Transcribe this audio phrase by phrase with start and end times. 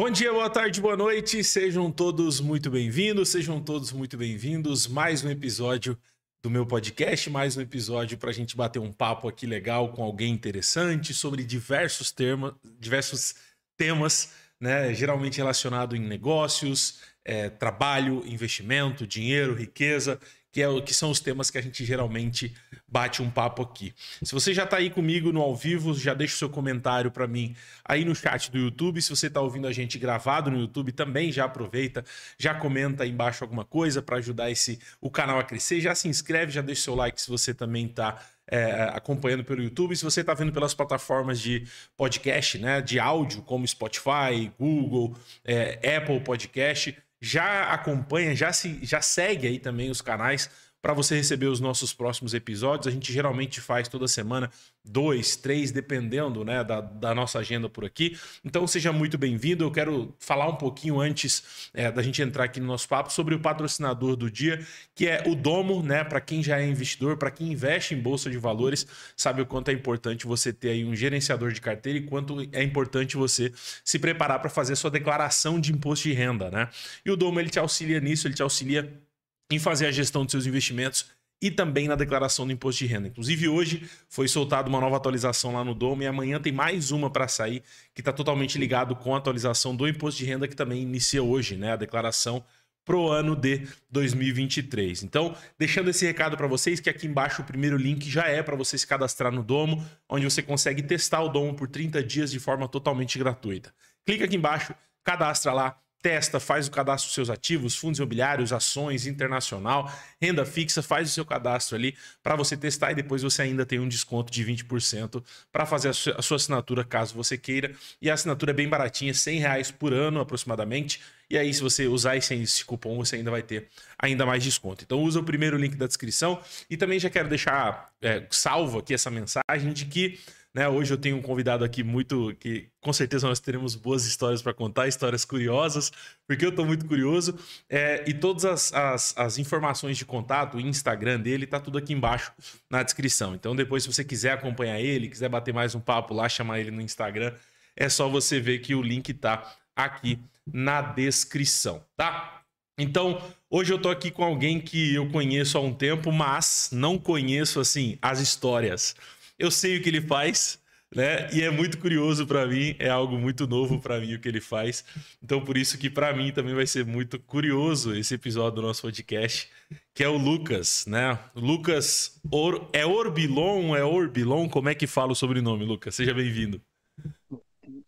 [0.00, 1.42] Bom dia, boa tarde, boa noite.
[1.42, 4.86] Sejam todos muito bem-vindos, sejam todos muito bem-vindos.
[4.86, 5.98] Mais um episódio
[6.40, 10.04] do meu podcast, mais um episódio para a gente bater um papo aqui legal com
[10.04, 13.34] alguém interessante sobre diversos, termos, diversos
[13.76, 14.94] temas, né?
[14.94, 20.20] Geralmente relacionado em negócios, é, trabalho, investimento, dinheiro, riqueza
[20.58, 22.52] que, é, que são os temas que a gente geralmente
[22.88, 23.94] bate um papo aqui.
[24.22, 27.26] Se você já está aí comigo no ao vivo, já deixa o seu comentário para
[27.28, 27.54] mim
[27.84, 29.00] aí no chat do YouTube.
[29.00, 32.04] Se você está ouvindo a gente gravado no YouTube, também já aproveita,
[32.36, 35.80] já comenta aí embaixo alguma coisa para ajudar esse o canal a crescer.
[35.80, 39.62] Já se inscreve, já deixa o seu like se você também está é, acompanhando pelo
[39.62, 39.94] YouTube.
[39.94, 41.64] Se você está vendo pelas plataformas de
[41.96, 49.00] podcast, né, de áudio, como Spotify, Google, é, Apple Podcast, já acompanha, já, se, já
[49.00, 52.86] segue aí também os canais para você receber os nossos próximos episódios.
[52.86, 54.50] A gente geralmente faz toda semana
[54.84, 58.16] dois, três, dependendo né, da, da nossa agenda por aqui.
[58.44, 59.64] Então seja muito bem-vindo.
[59.64, 63.34] Eu quero falar um pouquinho antes é, da gente entrar aqui no nosso papo sobre
[63.34, 66.04] o patrocinador do dia, que é o Domo, né?
[66.04, 69.70] Para quem já é investidor, para quem investe em bolsa de valores, sabe o quanto
[69.70, 73.52] é importante você ter aí um gerenciador de carteira e quanto é importante você
[73.84, 76.68] se preparar para fazer sua declaração de imposto de renda, né?
[77.04, 79.07] E o Domo ele te auxilia nisso, ele te auxilia
[79.50, 81.06] em fazer a gestão dos seus investimentos
[81.40, 83.08] e também na declaração do imposto de renda.
[83.08, 87.08] Inclusive, hoje foi soltada uma nova atualização lá no Dome e amanhã tem mais uma
[87.10, 87.62] para sair
[87.94, 91.56] que está totalmente ligado com a atualização do imposto de renda que também inicia hoje,
[91.56, 91.72] né?
[91.72, 92.44] A declaração
[92.84, 95.02] pro ano de 2023.
[95.02, 98.56] Então, deixando esse recado para vocês, que aqui embaixo o primeiro link já é para
[98.56, 102.40] você se cadastrar no Domo, onde você consegue testar o Domo por 30 dias de
[102.40, 103.74] forma totalmente gratuita.
[104.06, 109.06] Clica aqui embaixo, cadastra lá, testa, faz o cadastro dos seus ativos, fundos imobiliários, ações,
[109.06, 113.66] internacional, renda fixa, faz o seu cadastro ali para você testar e depois você ainda
[113.66, 117.74] tem um desconto de 20% para fazer a sua, assinatura caso você queira.
[118.00, 121.00] E a assinatura é bem baratinha, 100 reais por ano aproximadamente.
[121.30, 124.84] E aí, se você usar esse, esse cupom, você ainda vai ter ainda mais desconto.
[124.84, 126.40] Então, usa o primeiro link da descrição.
[126.70, 130.18] E também já quero deixar é, salvo aqui essa mensagem de que
[130.54, 130.68] né?
[130.68, 134.54] Hoje eu tenho um convidado aqui muito que com certeza nós teremos boas histórias para
[134.54, 135.92] contar, histórias curiosas,
[136.26, 137.38] porque eu estou muito curioso.
[137.68, 141.92] É, e todas as, as, as, informações de contato, o Instagram dele, tá tudo aqui
[141.92, 142.32] embaixo
[142.70, 143.34] na descrição.
[143.34, 146.70] Então, depois, se você quiser acompanhar ele, quiser bater mais um papo lá, chamar ele
[146.70, 147.32] no Instagram,
[147.76, 152.42] é só você ver que o link tá aqui na descrição, tá?
[152.76, 153.20] Então,
[153.50, 157.60] hoje eu tô aqui com alguém que eu conheço há um tempo, mas não conheço
[157.60, 158.94] assim as histórias
[159.38, 160.60] eu sei o que ele faz,
[160.94, 161.30] né?
[161.32, 164.40] E é muito curioso para mim, é algo muito novo para mim o que ele
[164.40, 164.84] faz.
[165.22, 168.82] Então por isso que para mim também vai ser muito curioso esse episódio do nosso
[168.82, 169.50] podcast,
[169.94, 171.18] que é o Lucas, né?
[171.34, 172.68] Lucas Or...
[172.72, 175.94] é Orbilon, é Orbilon, como é que fala o sobrenome, Lucas?
[175.94, 176.60] Seja bem-vindo.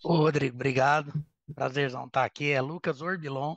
[0.04, 1.12] Ô, Rodrigo, obrigado.
[1.54, 2.50] Prazerzão estar aqui.
[2.50, 3.56] É Lucas Orbilon.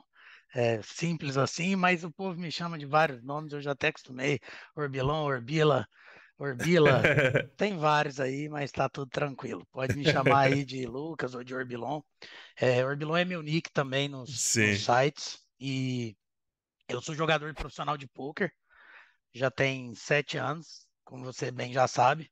[0.54, 4.38] É simples assim, mas o povo me chama de vários nomes, eu já até acostumei.
[4.76, 5.84] Orbilon, Orbila,
[6.38, 7.00] Orbila,
[7.56, 9.66] tem vários aí, mas tá tudo tranquilo.
[9.70, 12.00] Pode me chamar aí de Lucas ou de Orbilon.
[12.56, 15.38] É, Orbilon é meu nick também nos, nos, sites.
[15.60, 16.16] E
[16.88, 18.52] eu sou jogador profissional de poker.
[19.32, 22.30] Já tem sete anos, como você bem já sabe.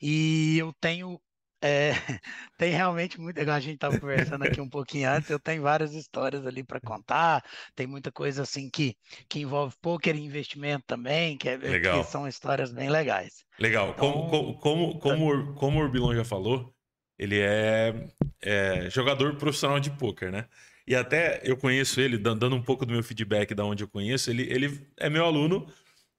[0.00, 1.20] E eu tenho
[1.60, 1.92] é,
[2.56, 5.92] tem realmente muito, igual a gente estava conversando aqui um pouquinho antes, eu tenho várias
[5.94, 8.96] histórias ali para contar, tem muita coisa assim que,
[9.28, 13.44] que envolve poker e investimento também, que, é, que são histórias bem legais.
[13.58, 13.90] Legal.
[13.90, 16.72] Então, como, como, como, como o Urbilon já falou,
[17.18, 18.08] ele é,
[18.40, 20.46] é, jogador profissional de poker, né?
[20.86, 24.30] E até eu conheço ele, dando um pouco do meu feedback da onde eu conheço,
[24.30, 25.66] ele, ele é meu aluno,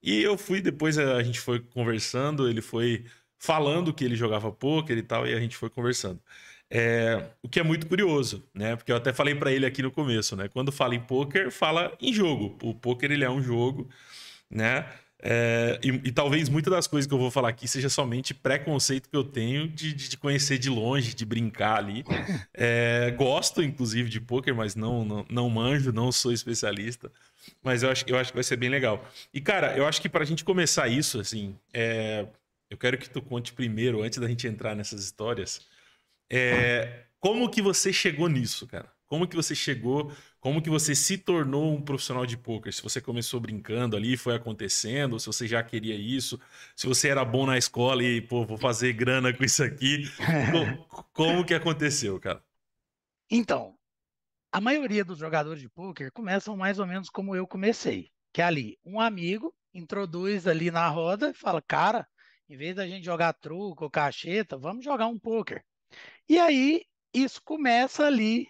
[0.02, 3.06] e eu fui, depois a gente foi conversando, ele foi
[3.40, 6.20] falando que ele jogava poker e tal, e a gente foi conversando.
[6.70, 8.76] É, o que é muito curioso, né?
[8.76, 10.48] Porque eu até falei para ele aqui no começo, né?
[10.48, 12.58] Quando fala em poker, fala em jogo.
[12.62, 13.90] O poker ele é um jogo,
[14.52, 14.86] né?
[15.22, 19.10] É, e, e, talvez muitas das coisas que eu vou falar aqui seja somente preconceito
[19.10, 22.06] que eu tenho de, de conhecer de longe, de brincar ali.
[22.54, 27.12] É, gosto, inclusive, de poker, mas não, não, não manjo, não sou especialista.
[27.64, 29.06] Mas eu acho, eu acho que vai ser bem legal.
[29.34, 32.26] E, cara, eu acho que para a gente começar isso, assim, é,
[32.70, 35.68] eu quero que tu conte primeiro, antes da gente entrar nessas histórias,
[36.30, 38.92] é, como que você chegou nisso, cara?
[39.08, 42.72] Como que você chegou, como que você se tornou um profissional de poker?
[42.72, 46.40] Se você começou brincando ali, foi acontecendo, se você já queria isso,
[46.76, 50.04] se você era bom na escola e, pô, vou fazer grana com isso aqui.
[50.52, 52.44] como, como que aconteceu, cara?
[53.32, 53.76] Então,
[54.52, 58.46] a maioria dos jogadores de poker começam mais ou menos como eu comecei, que é
[58.46, 62.08] ali, um amigo introduz ali na roda e fala, cara,
[62.50, 65.64] em vez da gente jogar truco ou cacheta, vamos jogar um poker.
[66.28, 68.48] E aí isso começa ali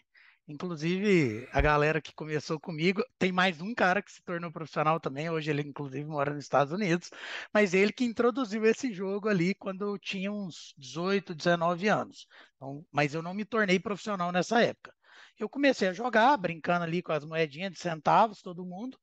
[0.49, 5.29] Inclusive, a galera que começou comigo, tem mais um cara que se tornou profissional também,
[5.29, 7.11] hoje ele inclusive mora nos Estados Unidos,
[7.53, 12.25] mas ele que introduziu esse jogo ali quando eu tinha uns 18, 19 anos.
[12.55, 14.91] Então, mas eu não me tornei profissional nessa época.
[15.37, 18.99] Eu comecei a jogar, brincando ali com as moedinhas de centavos, todo mundo,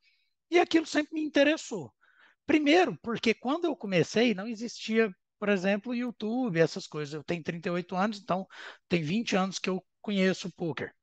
[0.51, 1.95] e aquilo sempre me interessou.
[2.47, 7.15] Primeiro, porque quando eu comecei, não existia, por exemplo, YouTube, essas coisas.
[7.15, 8.47] Eu tenho 38 anos, então
[8.89, 10.95] tem 20 anos que eu conheço o poker.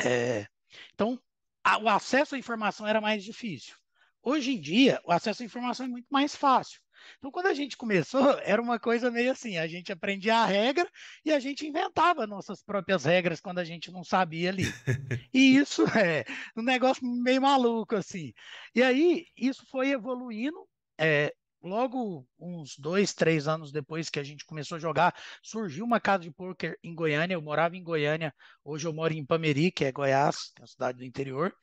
[0.00, 0.46] É,
[0.94, 1.20] então,
[1.64, 3.74] a, o acesso à informação era mais difícil.
[4.22, 6.80] Hoje em dia, o acesso à informação é muito mais fácil.
[7.18, 10.88] Então, quando a gente começou, era uma coisa meio assim: a gente aprendia a regra
[11.24, 14.64] e a gente inventava nossas próprias regras quando a gente não sabia ali.
[15.32, 16.24] E isso é
[16.56, 18.32] um negócio meio maluco, assim.
[18.74, 20.56] E aí, isso foi evoluindo.
[20.98, 26.00] É, logo uns dois, três anos depois que a gente começou a jogar, surgiu uma
[26.00, 27.34] casa de poker em Goiânia.
[27.34, 28.34] Eu morava em Goiânia,
[28.64, 31.54] hoje eu moro em Pameri, que é Goiás, que é uma cidade do interior.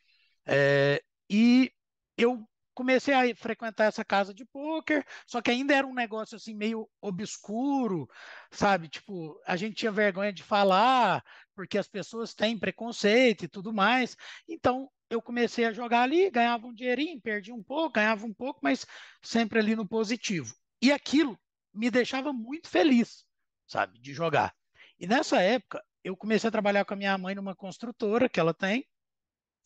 [0.46, 1.72] É, e
[2.18, 6.54] eu comecei a frequentar essa casa de poker, só que ainda era um negócio assim
[6.56, 8.08] meio obscuro,
[8.52, 8.90] sabe?
[8.90, 11.24] Tipo, a gente tinha vergonha de falar,
[11.56, 14.16] porque as pessoas têm preconceito e tudo mais.
[14.48, 18.60] Então, eu comecei a jogar ali, ganhava um dinheirinho, perdi um pouco, ganhava um pouco,
[18.64, 18.86] mas
[19.22, 20.54] sempre ali no positivo.
[20.82, 21.38] E aquilo
[21.74, 23.26] me deixava muito feliz,
[23.68, 24.54] sabe, de jogar.
[25.00, 28.54] E nessa época, eu comecei a trabalhar com a minha mãe numa construtora que ela
[28.54, 28.86] tem.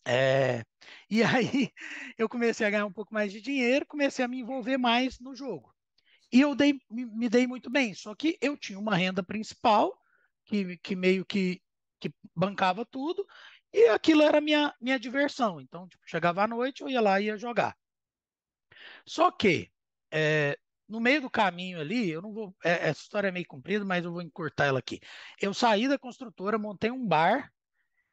[0.07, 0.63] É...
[1.09, 1.71] E aí
[2.18, 5.36] eu comecei a ganhar um pouco mais de dinheiro, comecei a me envolver mais no
[5.36, 5.74] jogo.
[6.31, 9.98] E eu dei, me, dei muito bem, só que eu tinha uma renda principal
[10.45, 11.62] que, que meio que,
[12.00, 13.25] que bancava tudo,
[13.74, 15.62] e aquilo era minha, minha diversão.
[15.62, 17.77] Então, tipo, chegava à noite, eu ia lá e ia jogar.
[19.06, 19.71] Só que,
[20.12, 20.57] é,
[20.88, 22.56] no meio do caminho ali, eu não vou.
[22.63, 25.00] É, essa história é meio comprida, mas eu vou encurtar ela aqui.
[25.42, 27.51] Eu saí da construtora, montei um bar,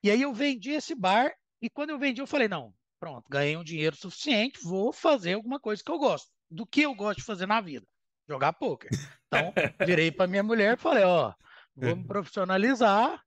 [0.02, 3.56] e aí eu vendi esse bar, e quando eu vendi, eu falei: não, pronto, ganhei
[3.56, 6.28] um dinheiro suficiente, vou fazer alguma coisa que eu gosto.
[6.50, 7.86] Do que eu gosto de fazer na vida?
[8.28, 8.90] Jogar poker.
[9.26, 9.52] Então,
[9.86, 11.34] virei para minha mulher e falei: ó,
[11.74, 13.22] vou me profissionalizar,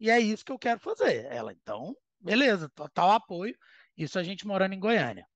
[0.00, 1.26] e é isso que eu quero fazer.
[1.26, 3.56] Ela, então, beleza, total apoio.
[3.96, 5.26] Isso a gente morando em Goiânia.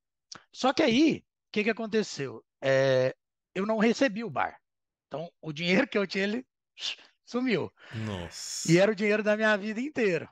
[0.52, 1.22] Só que aí, o
[1.52, 2.44] que, que aconteceu?
[2.60, 3.14] É,
[3.54, 4.58] eu não recebi o bar.
[5.06, 6.46] Então, o dinheiro que eu tinha, ele
[7.24, 7.72] sumiu.
[7.94, 8.70] Nossa.
[8.70, 10.28] E era o dinheiro da minha vida inteira.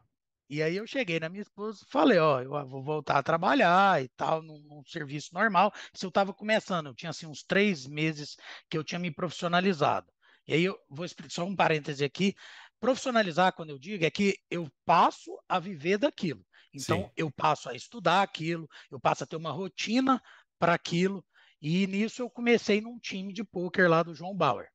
[0.48, 4.02] E aí eu cheguei na minha esposa e falei, ó, eu vou voltar a trabalhar
[4.02, 5.72] e tal, num, num serviço normal.
[5.94, 8.36] Se eu estava começando, eu tinha assim uns três meses
[8.68, 10.12] que eu tinha me profissionalizado.
[10.46, 12.34] E aí eu vou explicar só um parêntese aqui.
[12.78, 16.44] Profissionalizar, quando eu digo, é que eu passo a viver daquilo.
[16.74, 17.10] Então, Sim.
[17.16, 20.20] eu passo a estudar aquilo, eu passo a ter uma rotina
[20.58, 21.24] para aquilo.
[21.62, 24.68] E nisso eu comecei num time de pôquer lá do João Bauer.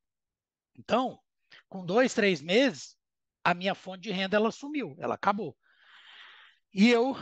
[0.76, 1.20] Então,
[1.68, 2.96] com dois, três meses,
[3.44, 5.56] a minha fonte de renda ela sumiu, ela acabou.
[6.74, 7.16] E eu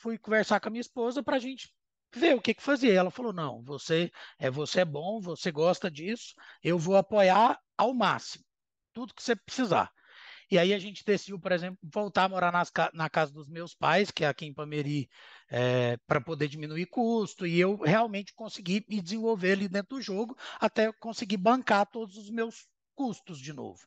[0.00, 1.72] fui conversar com a minha esposa para a gente
[2.14, 2.92] ver o que, que fazer.
[2.92, 7.94] Ela falou: não, você é, você é bom, você gosta disso, eu vou apoiar ao
[7.94, 8.44] máximo,
[8.92, 9.90] tudo que você precisar.
[10.50, 13.74] E aí a gente decidiu, por exemplo, voltar a morar nas, na casa dos meus
[13.74, 15.08] pais, que é aqui em Pameri,
[15.48, 17.46] é, para poder diminuir custo.
[17.46, 22.28] E eu realmente consegui me desenvolver ali dentro do jogo até conseguir bancar todos os
[22.28, 23.80] meus custos de novo.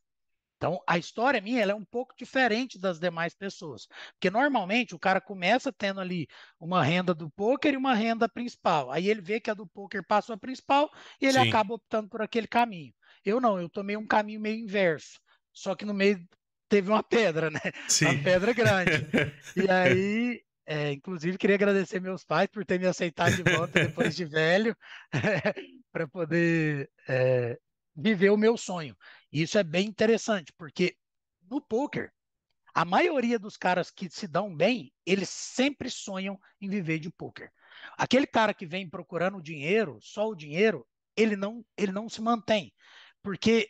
[0.58, 3.88] Então, a história minha é um pouco diferente das demais pessoas.
[4.14, 6.28] Porque normalmente o cara começa tendo ali
[6.60, 8.92] uma renda do poker e uma renda principal.
[8.92, 11.50] Aí ele vê que a do poker passa a principal e ele Sim.
[11.50, 12.94] acaba optando por aquele caminho.
[13.24, 15.20] Eu não, eu tomei um caminho meio inverso.
[15.52, 16.26] Só que no meio
[16.70, 17.60] teve uma pedra, né?
[17.88, 18.06] Sim.
[18.06, 19.08] Uma pedra grande.
[19.56, 24.16] e aí, é, inclusive, queria agradecer meus pais por ter me aceitado de volta depois
[24.16, 24.76] de velho,
[25.92, 27.58] para poder é,
[27.96, 28.96] viver o meu sonho.
[29.32, 30.96] E isso é bem interessante, porque
[31.50, 32.12] no poker,
[32.74, 37.52] a maioria dos caras que se dão bem, eles sempre sonham em viver de poker.
[37.98, 40.86] Aquele cara que vem procurando dinheiro, só o dinheiro,
[41.16, 42.74] ele não, ele não se mantém.
[43.22, 43.70] Porque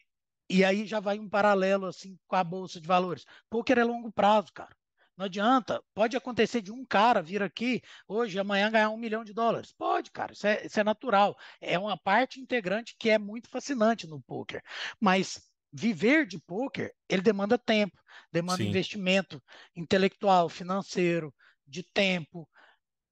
[0.49, 3.25] e aí já vai um paralelo assim com a bolsa de valores.
[3.49, 4.75] Poker é longo prazo, cara.
[5.17, 5.81] Não adianta.
[5.93, 9.71] Pode acontecer de um cara vir aqui hoje, amanhã ganhar um milhão de dólares.
[9.71, 10.33] Pode, cara.
[10.33, 11.35] Isso é, isso é natural.
[11.61, 14.61] É uma parte integrante que é muito fascinante no poker.
[14.99, 15.41] Mas
[15.71, 17.97] viver de poker, ele demanda tempo,
[18.31, 18.69] demanda Sim.
[18.69, 19.41] investimento
[19.75, 21.33] intelectual, financeiro,
[21.65, 22.47] de tempo,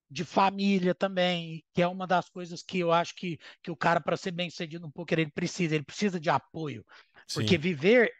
[0.09, 3.99] de família também, que é uma das coisas que eu acho que, que o cara,
[3.99, 5.75] para ser bem sucedido no poker, ele precisa.
[5.75, 6.85] Ele precisa de apoio.
[7.33, 7.61] Porque Sim.
[7.61, 8.11] viver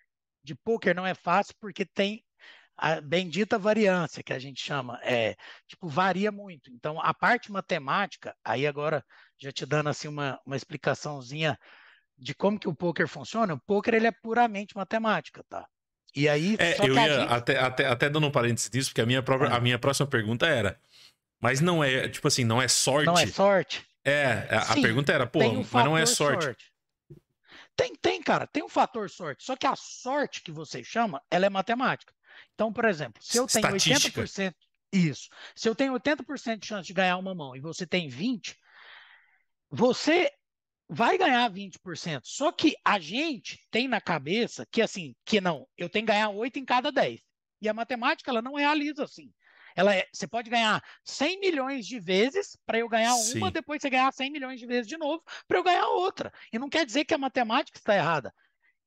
[0.44, 2.24] de poker não é fácil porque tem
[2.78, 5.36] a bendita variância que a gente chama, é,
[5.68, 6.72] tipo, varia muito.
[6.72, 9.04] Então, a parte matemática, aí agora
[9.38, 11.58] já te dando assim uma, uma explicaçãozinha
[12.18, 15.68] de como que o poker funciona, o poker ele é puramente matemática, tá?
[16.16, 17.34] E aí, é, eu ia gente...
[17.34, 19.58] até, até, até dando um parênteses nisso, porque a minha, própria, ah.
[19.58, 20.80] a minha próxima pergunta era:
[21.42, 23.08] mas não é, tipo assim, não é sorte?
[23.08, 23.86] Não é sorte?
[24.06, 26.44] É, a, Sim, a pergunta era, pô, um mas não é sorte.
[26.44, 26.72] sorte.
[27.76, 29.44] Tem, tem, cara, tem um fator sorte.
[29.44, 32.14] Só que a sorte que você chama, ela é matemática.
[32.54, 34.22] Então, por exemplo, se eu tenho Estatística.
[34.22, 34.54] 80%.
[34.92, 35.28] Isso.
[35.56, 38.56] Se eu tenho 80% de chance de ganhar uma mão e você tem 20%,
[39.70, 40.32] você
[40.88, 42.22] vai ganhar 20%.
[42.24, 46.30] Só que a gente tem na cabeça que assim, que não, eu tenho que ganhar
[46.30, 47.20] 8 em cada 10.
[47.60, 49.34] E a matemática ela não realiza assim.
[49.76, 53.40] Ela é, você pode ganhar 100 milhões de vezes para eu ganhar Sim.
[53.40, 56.32] uma, depois você ganhar 100 milhões de vezes de novo para eu ganhar outra.
[56.52, 58.32] E não quer dizer que a matemática está errada.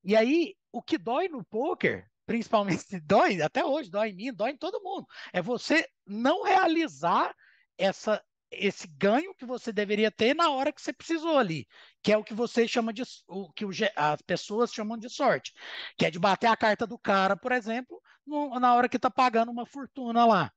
[0.04, 4.50] E aí, o que dói no poker, principalmente dói, até hoje dói em mim, dói
[4.50, 7.34] em todo mundo, é você não realizar
[7.78, 11.66] essa esse ganho que você deveria ter na hora que você precisou ali,
[12.00, 15.52] que é o que você chama de o que o, as pessoas chamam de sorte,
[15.98, 19.10] que é de bater a carta do cara, por exemplo, no, na hora que está
[19.10, 20.52] pagando uma fortuna lá.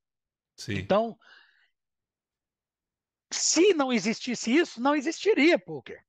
[0.55, 0.75] Sim.
[0.75, 1.17] Então,
[3.31, 6.03] se não existisse isso, não existiria poker.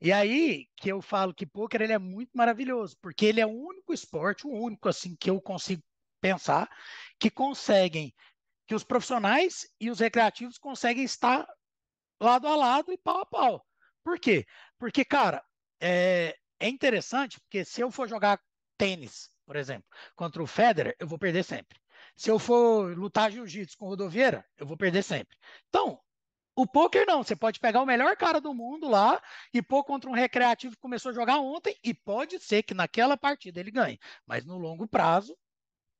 [0.00, 3.50] E aí que eu falo que poker ele é muito maravilhoso, porque ele é o
[3.50, 5.82] único esporte, o único assim que eu consigo
[6.20, 6.68] pensar
[7.18, 8.14] que conseguem
[8.66, 11.46] que os profissionais e os recreativos conseguem estar
[12.20, 13.66] lado a lado e pau a pau.
[14.02, 14.46] Por quê?
[14.78, 15.42] Porque, cara,
[15.80, 18.40] é, é interessante, porque se eu for jogar
[18.76, 21.78] tênis, por exemplo, contra o Federer, eu vou perder sempre.
[22.16, 25.36] Se eu for lutar jiu-jitsu com rodoviária, eu vou perder sempre.
[25.68, 26.00] Então,
[26.56, 29.22] o poker não, você pode pegar o melhor cara do mundo lá
[29.52, 33.16] e pôr contra um recreativo que começou a jogar ontem e pode ser que naquela
[33.16, 35.36] partida ele ganhe, mas no longo prazo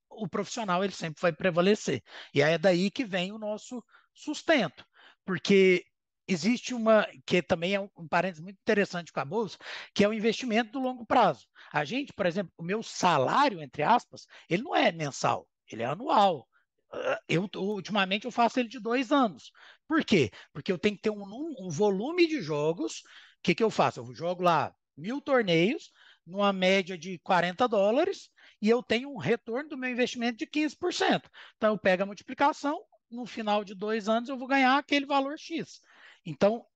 [0.08, 2.02] o profissional ele sempre vai prevalecer.
[2.32, 3.84] E é daí que vem o nosso
[4.14, 4.84] sustento,
[5.26, 5.84] porque
[6.26, 9.58] existe uma que também é um, um parênteses muito interessante com a bolsa,
[9.94, 11.46] que é o investimento do longo prazo.
[11.70, 15.86] A gente, por exemplo, o meu salário entre aspas, ele não é mensal, ele é
[15.86, 16.48] anual.
[16.92, 19.52] Ah, eu ultimamente eu faço ele de dois anos.
[19.88, 20.30] Por quê?
[20.52, 21.22] Porque eu tenho que ter um,
[21.58, 23.00] um volume de jogos.
[23.00, 23.02] O
[23.42, 24.00] que, que eu faço?
[24.00, 25.92] Eu jogo lá mil torneios,
[26.26, 31.28] numa média de 40 dólares, e eu tenho um retorno do meu investimento de 15%.
[31.56, 35.38] Então, eu pego a multiplicação, no final de dois anos eu vou ganhar aquele valor
[35.38, 35.80] X.
[36.24, 36.66] Então,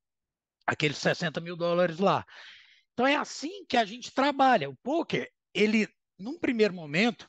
[0.67, 2.25] aqueles 60 mil dólares lá.
[2.93, 4.71] Então, é assim que a gente trabalha.
[4.71, 5.89] O poker, ele,
[6.19, 7.29] num primeiro momento,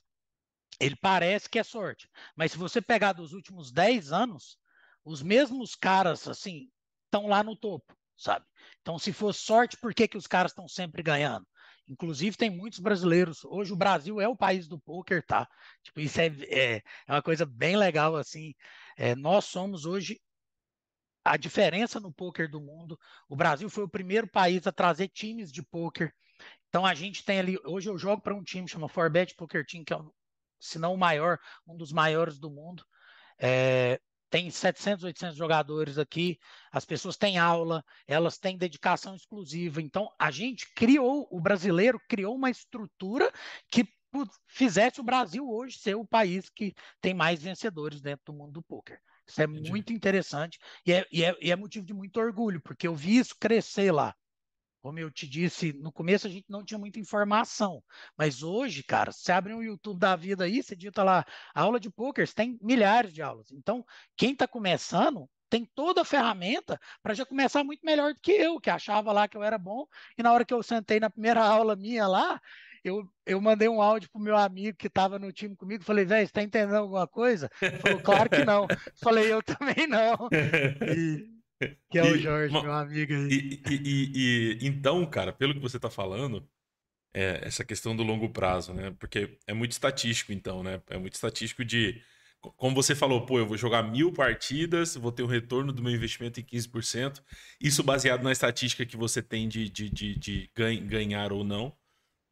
[0.79, 2.09] ele parece que é sorte.
[2.35, 4.57] Mas se você pegar dos últimos 10 anos,
[5.03, 6.69] os mesmos caras, assim,
[7.05, 8.45] estão lá no topo, sabe?
[8.81, 11.45] Então, se for sorte, por que, que os caras estão sempre ganhando?
[11.87, 13.43] Inclusive, tem muitos brasileiros.
[13.43, 15.47] Hoje, o Brasil é o país do poker, tá?
[15.83, 18.53] Tipo, isso é, é, é uma coisa bem legal, assim.
[18.97, 20.21] É, nós somos hoje
[21.23, 22.97] a diferença no poker do mundo.
[23.27, 26.13] O Brasil foi o primeiro país a trazer times de poker.
[26.69, 27.57] Então, a gente tem ali.
[27.65, 29.97] Hoje, eu jogo para um time chama Forbet Poker Team, que é,
[30.59, 32.85] se não o maior, um dos maiores do mundo.
[33.37, 33.99] É,
[34.31, 36.39] tem 700, 800 jogadores aqui,
[36.71, 39.81] as pessoas têm aula, elas têm dedicação exclusiva.
[39.81, 43.29] Então, a gente criou, o brasileiro criou uma estrutura
[43.69, 43.85] que
[44.47, 48.63] fizesse o Brasil hoje ser o país que tem mais vencedores dentro do mundo do
[48.63, 48.99] poker.
[49.27, 49.69] Isso é Entendi.
[49.69, 53.17] muito interessante e é, e, é, e é motivo de muito orgulho, porque eu vi
[53.17, 54.15] isso crescer lá.
[54.81, 57.83] Como eu te disse, no começo a gente não tinha muita informação,
[58.17, 61.23] mas hoje, cara, você abre um YouTube da vida aí, você digita lá
[61.53, 63.51] aula de poker, você tem milhares de aulas.
[63.51, 63.85] Então,
[64.17, 68.59] quem está começando tem toda a ferramenta para já começar muito melhor do que eu,
[68.59, 69.85] que achava lá que eu era bom,
[70.17, 72.41] e na hora que eu sentei na primeira aula minha lá,
[72.83, 76.25] eu, eu mandei um áudio pro meu amigo que estava no time comigo, falei, velho,
[76.25, 77.49] você tá entendendo alguma coisa?
[77.61, 78.65] Ele falou, claro que não.
[79.03, 80.29] falei, eu também não.
[80.97, 81.40] E,
[81.89, 83.29] que é o Jorge, meu amigo aí.
[83.29, 86.47] E, e, e, então, cara, pelo que você tá falando,
[87.13, 88.95] é essa questão do longo prazo, né?
[88.99, 90.81] Porque é muito estatístico, então, né?
[90.89, 92.01] É muito estatístico de.
[92.57, 95.91] Como você falou, pô, eu vou jogar mil partidas, vou ter um retorno do meu
[95.91, 97.21] investimento em 15%.
[97.59, 101.75] Isso baseado na estatística que você tem de, de, de, de ganhar ou não.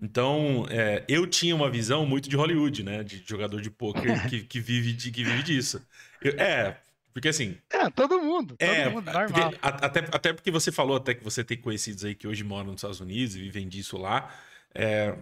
[0.02, 3.04] Então, é, eu tinha uma visão muito de Hollywood, né?
[3.04, 5.86] De jogador de poker que, que, vive, de, que vive disso.
[6.22, 6.82] Eu, é,
[7.20, 7.58] porque assim.
[7.70, 8.56] É, todo mundo.
[8.56, 9.52] Todo é, mundo, normal.
[9.52, 12.68] Porque, até, até porque você falou até que você tem conhecidos aí que hoje moram
[12.68, 14.34] nos Estados Unidos e vivem disso lá.
[14.74, 15.14] É,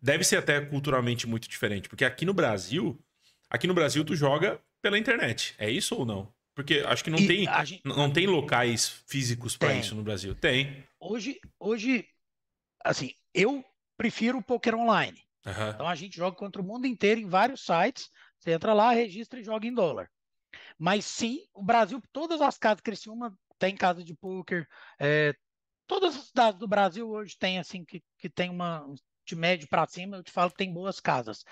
[0.00, 1.88] deve ser até culturalmente muito diferente.
[1.88, 2.98] Porque aqui no Brasil,
[3.48, 5.54] aqui no Brasil tu joga pela internet.
[5.56, 6.30] É isso ou não?
[6.54, 7.80] Porque acho que não, e tem, gente...
[7.86, 10.34] não tem locais físicos para isso no Brasil.
[10.34, 10.84] Tem.
[11.00, 12.06] Hoje, hoje,
[12.84, 13.64] assim, eu
[13.96, 15.22] prefiro o poker online.
[15.46, 15.70] Uhum.
[15.70, 18.10] Então a gente joga contra o mundo inteiro em vários sites.
[18.38, 20.10] Você entra lá, registra e joga em dólar.
[20.78, 24.66] Mas sim, o Brasil, todas as casas Criciúma tem casa de poker.
[24.98, 25.34] É,
[25.86, 28.86] todas as cidades do Brasil hoje tem assim que, que tem uma
[29.24, 31.44] de médio para cima, eu te falo que tem boas casas.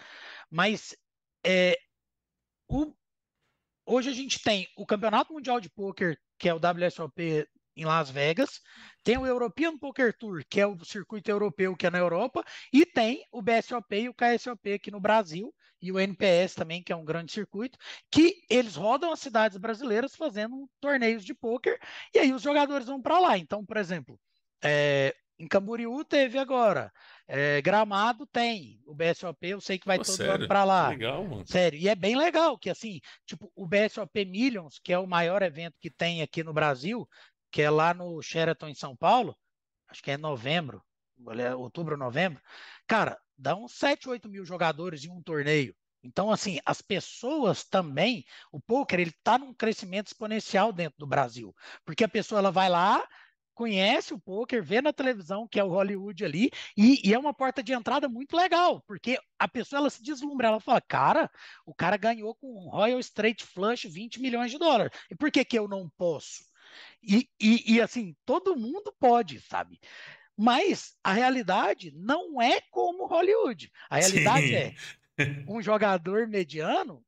[0.50, 0.96] Mas
[1.44, 1.76] é,
[2.68, 2.94] o,
[3.84, 7.46] hoje a gente tem o Campeonato Mundial de Poker, que é o WSOP
[7.76, 8.60] em Las Vegas,
[9.02, 12.86] tem o European Poker Tour, que é o circuito europeu que é na Europa, e
[12.86, 15.52] tem o BSOP e o KSOP aqui no Brasil,
[15.84, 17.78] e o NPS também, que é um grande circuito,
[18.10, 21.78] que eles rodam as cidades brasileiras fazendo torneios de poker,
[22.14, 23.36] e aí os jogadores vão para lá.
[23.36, 24.18] Então, por exemplo,
[24.62, 26.90] é, em Camboriú teve agora.
[27.28, 28.80] É, Gramado tem.
[28.86, 30.32] O BSOP eu sei que vai Pô, todo sério?
[30.32, 30.88] ano para lá.
[30.88, 31.46] Legal, mano.
[31.46, 31.78] Sério.
[31.78, 35.78] E é bem legal que assim, tipo, o BSOP Millions, que é o maior evento
[35.78, 37.06] que tem aqui no Brasil,
[37.50, 39.36] que é lá no Sheraton em São Paulo,
[39.88, 40.82] acho que é novembro,
[41.58, 42.40] outubro, novembro.
[42.86, 45.74] Cara, dá uns 7, 8 mil jogadores em um torneio.
[46.02, 51.54] Então, assim, as pessoas também, o poker, ele está num crescimento exponencial dentro do Brasil,
[51.84, 53.02] porque a pessoa ela vai lá,
[53.54, 57.32] conhece o poker, vê na televisão que é o Hollywood ali, e, e, é uma
[57.32, 61.30] porta de entrada muito legal, porque a pessoa ela se deslumbra, ela fala, cara,
[61.64, 65.42] o cara ganhou com um Royal Straight Flush 20 milhões de dólares, e por que
[65.42, 66.44] que eu não posso?
[67.02, 69.78] E, e, e assim, todo mundo pode, sabe?
[70.36, 73.70] Mas a realidade não é como Hollywood.
[73.88, 74.54] A realidade Sim.
[74.54, 74.74] é
[75.48, 77.04] um jogador mediano,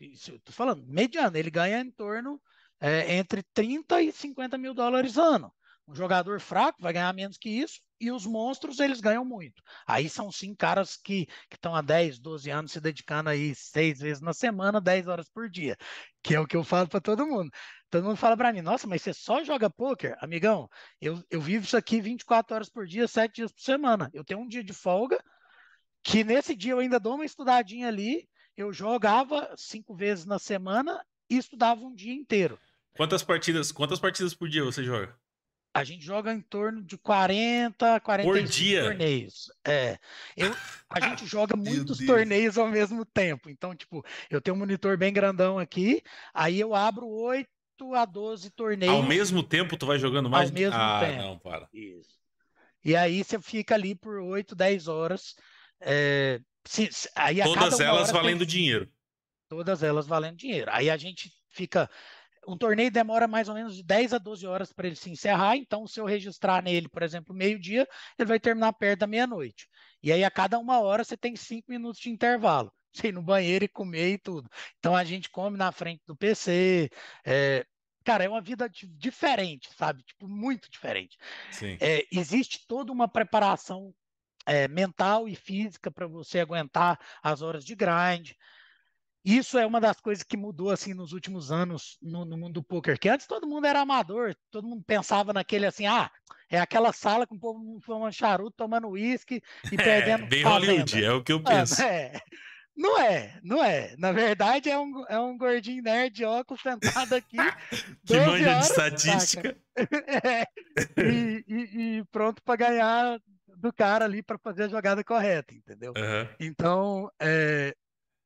[0.00, 2.40] estou falando, mediano, ele ganha em torno
[2.80, 5.52] é, entre 30 e 50 mil dólares ano.
[5.86, 9.62] Um jogador fraco vai ganhar menos que isso e os monstros eles ganham muito.
[9.86, 14.22] Aí são sim caras que estão há 10, 12 anos se dedicando aí seis vezes
[14.22, 15.76] na semana, 10 horas por dia,
[16.22, 17.50] que é o que eu falo para todo mundo.
[17.90, 20.16] Todo mundo fala para mim, nossa, mas você só joga poker?
[20.20, 20.68] Amigão,
[21.00, 24.08] eu, eu vivo isso aqui 24 horas por dia, 7 dias por semana.
[24.14, 25.22] Eu tenho um dia de folga,
[26.02, 31.04] que nesse dia eu ainda dou uma estudadinha ali, eu jogava cinco vezes na semana
[31.28, 32.58] e estudava um dia inteiro.
[32.96, 35.16] Quantas partidas, quantas partidas por dia você joga?
[35.72, 39.52] A gente joga em torno de 40, 45 torneios.
[39.64, 39.98] É.
[40.36, 40.54] Eu,
[40.88, 43.48] a gente joga muitos torneios ao mesmo tempo.
[43.48, 46.02] Então, tipo, eu tenho um monitor bem grandão aqui,
[46.34, 47.48] aí eu abro 8
[47.94, 48.94] a 12 torneios.
[48.94, 50.50] Ao mesmo tempo tu vai jogando mais?
[50.50, 51.22] Ao mesmo ah, tempo.
[51.22, 51.68] não, para.
[51.72, 52.18] Isso.
[52.84, 55.36] E aí você fica ali por 8, 10 horas.
[55.80, 58.48] É, se, se, aí Todas elas valendo tem...
[58.48, 58.90] dinheiro.
[59.48, 60.70] Todas elas valendo dinheiro.
[60.72, 61.88] Aí a gente fica
[62.46, 65.56] um torneio demora mais ou menos de 10 a 12 horas para ele se encerrar,
[65.56, 67.86] então se eu registrar nele, por exemplo, meio-dia,
[68.18, 69.68] ele vai terminar perto da meia-noite.
[70.02, 72.72] E aí a cada uma hora você tem cinco minutos de intervalo.
[72.92, 74.50] Você ir no banheiro e comer e tudo.
[74.80, 76.90] Então a gente come na frente do PC.
[77.24, 77.64] É...
[78.02, 80.02] Cara, é uma vida diferente, sabe?
[80.02, 81.16] Tipo, muito diferente.
[81.80, 83.94] É, existe toda uma preparação
[84.44, 88.32] é, mental e física para você aguentar as horas de grind.
[89.24, 92.62] Isso é uma das coisas que mudou assim nos últimos anos no, no, mundo do
[92.62, 96.10] poker, que antes todo mundo era amador, todo mundo pensava naquele assim, ah,
[96.48, 100.26] é aquela sala com o povo fumando charuto, tomando uísque e é, perdendo.
[100.26, 101.82] Bem Hollywood, é o que eu penso.
[101.82, 102.18] É,
[102.76, 103.94] não é, não é.
[103.98, 107.36] Na verdade, é um, é um gordinho nerd de óculos sentado aqui.
[108.06, 109.56] que manja horas, de estatística.
[110.24, 110.46] é,
[110.96, 113.20] e, e, e, pronto para ganhar
[113.58, 115.92] do cara ali para fazer a jogada correta, entendeu?
[115.94, 116.28] Uhum.
[116.40, 117.74] Então, é,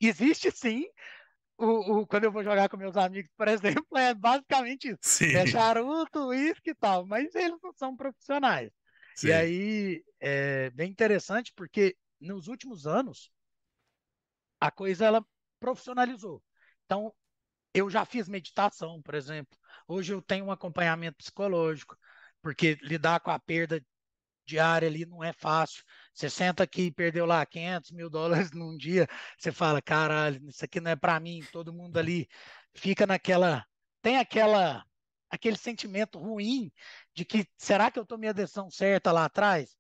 [0.09, 0.85] existe sim.
[1.57, 4.99] O, o, quando eu vou jogar com meus amigos, por exemplo, é basicamente isso.
[5.03, 5.37] Sim.
[5.37, 8.71] É charuto, uísque e tal, mas eles não são profissionais.
[9.15, 9.29] Sim.
[9.29, 13.31] E aí é bem interessante porque nos últimos anos
[14.61, 15.25] a coisa ela
[15.61, 16.43] profissionalizou.
[16.85, 17.13] Então,
[17.73, 19.59] eu já fiz meditação, por exemplo.
[19.87, 21.97] Hoje eu tenho um acompanhamento psicológico,
[22.41, 23.85] porque lidar com a perda
[24.47, 25.85] diária ali não é fácil.
[26.15, 30.65] Você senta aqui e perdeu lá 500 mil dólares num dia, você fala, caralho, isso
[30.65, 31.43] aqui não é para mim.
[31.53, 32.29] Todo mundo ali
[32.75, 33.67] fica naquela,
[34.01, 34.85] tem aquela,
[35.29, 36.73] aquele sentimento ruim
[37.13, 39.77] de que será que eu tomei a decisão certa lá atrás?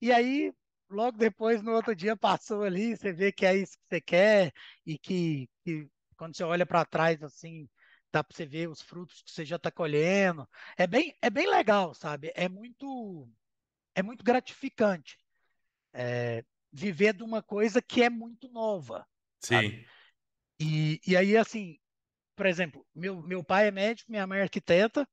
[0.00, 0.52] E aí,
[0.90, 4.52] logo depois, no outro dia, passou ali, você vê que é isso que você quer
[4.84, 7.68] e que, que quando você olha para trás assim,
[8.12, 10.48] dá para você ver os frutos que você já está colhendo.
[10.76, 12.32] É bem, é bem legal, sabe?
[12.34, 13.28] É muito
[13.94, 15.16] é muito gratificante
[15.96, 19.06] é, viver de uma coisa que é muito nova.
[19.40, 19.84] Sim.
[20.60, 21.78] E, e aí, assim,
[22.36, 25.08] por exemplo, meu, meu pai é médico, minha mãe é arquiteta,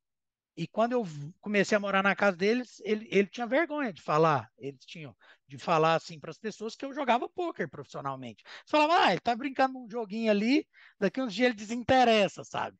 [0.55, 1.03] e quando eu
[1.41, 5.15] comecei a morar na casa deles, ele, ele tinha vergonha de falar, eles tinham,
[5.47, 8.43] de falar assim para as pessoas que eu jogava poker profissionalmente.
[8.43, 10.67] Você falava, ah, ele tá brincando num joguinho ali,
[10.99, 12.77] daqui uns dias ele desinteressa, sabe?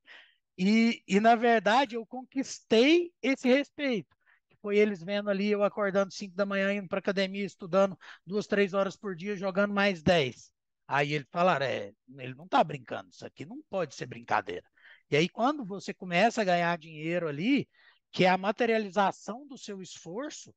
[0.55, 4.15] E, e na verdade eu conquistei esse respeito
[4.63, 8.73] foi eles vendo ali eu acordando 5 da manhã, indo para academia, estudando duas, três
[8.73, 10.53] horas por dia, jogando mais 10.
[10.87, 14.65] Aí eles falaram: é, ele não está brincando, isso aqui não pode ser brincadeira.
[15.11, 17.67] E aí, quando você começa a ganhar dinheiro ali,
[18.09, 20.55] que é a materialização do seu esforço,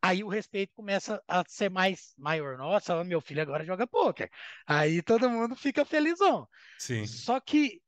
[0.00, 2.56] aí o respeito começa a ser mais maior.
[2.56, 4.30] Nossa, meu filho agora joga pôquer.
[4.66, 6.48] Aí todo mundo fica felizão.
[6.78, 7.06] Sim.
[7.06, 7.82] Só que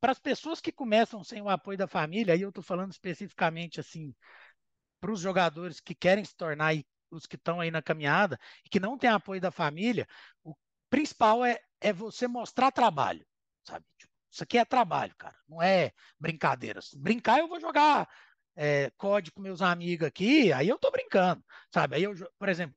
[0.00, 3.80] para as pessoas que começam sem o apoio da família, aí eu estou falando especificamente
[3.80, 4.14] assim,
[5.00, 6.74] para os jogadores que querem se tornar
[7.10, 10.06] os que estão aí na caminhada e que não têm apoio da família,
[10.44, 10.54] o
[10.88, 13.26] principal é, é você mostrar trabalho,
[13.64, 13.84] sabe?
[13.98, 16.80] Tipo, isso aqui é trabalho, cara, não é brincadeira.
[16.96, 18.08] brincar, eu vou jogar
[18.56, 21.96] é, COD com meus amigos aqui, aí eu tô brincando, sabe?
[21.96, 22.76] Aí eu, por exemplo,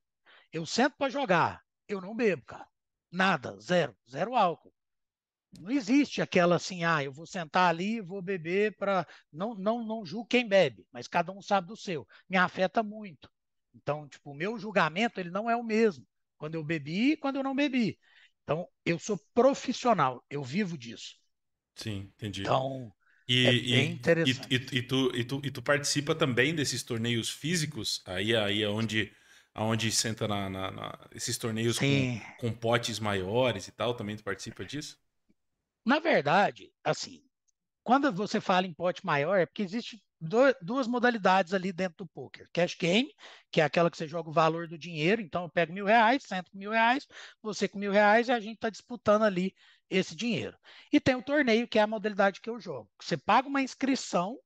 [0.52, 2.66] eu sento para jogar, eu não bebo, cara.
[3.12, 4.73] Nada, zero, zero álcool.
[5.60, 9.06] Não existe aquela assim, ah, eu vou sentar ali e vou beber para.
[9.32, 12.06] Não, não, não julgo quem bebe, mas cada um sabe do seu.
[12.28, 13.30] Me afeta muito.
[13.74, 17.36] Então, tipo, o meu julgamento ele não é o mesmo quando eu bebi e quando
[17.36, 17.98] eu não bebi.
[18.42, 21.16] Então, eu sou profissional, eu vivo disso.
[21.74, 22.42] Sim, entendi.
[22.42, 22.92] Então,
[23.26, 24.46] e, é bem interessante.
[24.50, 28.62] E, e, e, tu, e, tu, e tu participa também desses torneios físicos, aí, aí
[28.62, 29.10] é onde,
[29.54, 34.22] aonde senta na, na, na esses torneios com, com, potes maiores e tal, também tu
[34.22, 34.98] participa disso?
[35.84, 37.22] Na verdade, assim,
[37.82, 40.02] quando você fala em pote maior, é porque existe
[40.62, 42.48] duas modalidades ali dentro do poker.
[42.52, 43.12] Cash game,
[43.50, 46.22] que é aquela que você joga o valor do dinheiro, então eu pego mil reais,
[46.24, 47.06] sento com mil reais,
[47.42, 49.54] você com mil reais e a gente está disputando ali
[49.90, 50.56] esse dinheiro.
[50.90, 52.90] E tem o torneio, que é a modalidade que eu jogo.
[53.00, 54.38] Você paga uma inscrição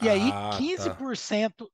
[0.00, 1.64] e ah, aí 15% tá.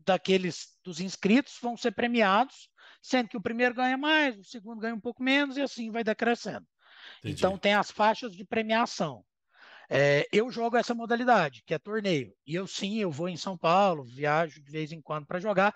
[0.00, 2.68] daqueles dos inscritos vão ser premiados,
[3.00, 6.02] sendo que o primeiro ganha mais, o segundo ganha um pouco menos e assim vai
[6.02, 6.66] decrescendo.
[7.24, 7.38] Entendi.
[7.38, 9.24] Então tem as faixas de premiação.
[9.88, 12.32] É, eu jogo essa modalidade, que é torneio.
[12.46, 15.74] E eu sim, eu vou em São Paulo, viajo de vez em quando para jogar.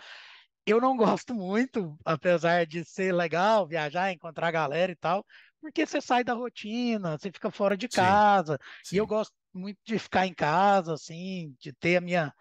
[0.67, 5.25] Eu não gosto muito, apesar de ser legal viajar, encontrar galera e tal,
[5.61, 8.59] porque você sai da rotina, você fica fora de casa.
[8.83, 8.97] Sim, sim.
[8.97, 12.33] E eu gosto muito de ficar em casa, assim, de ter a minha,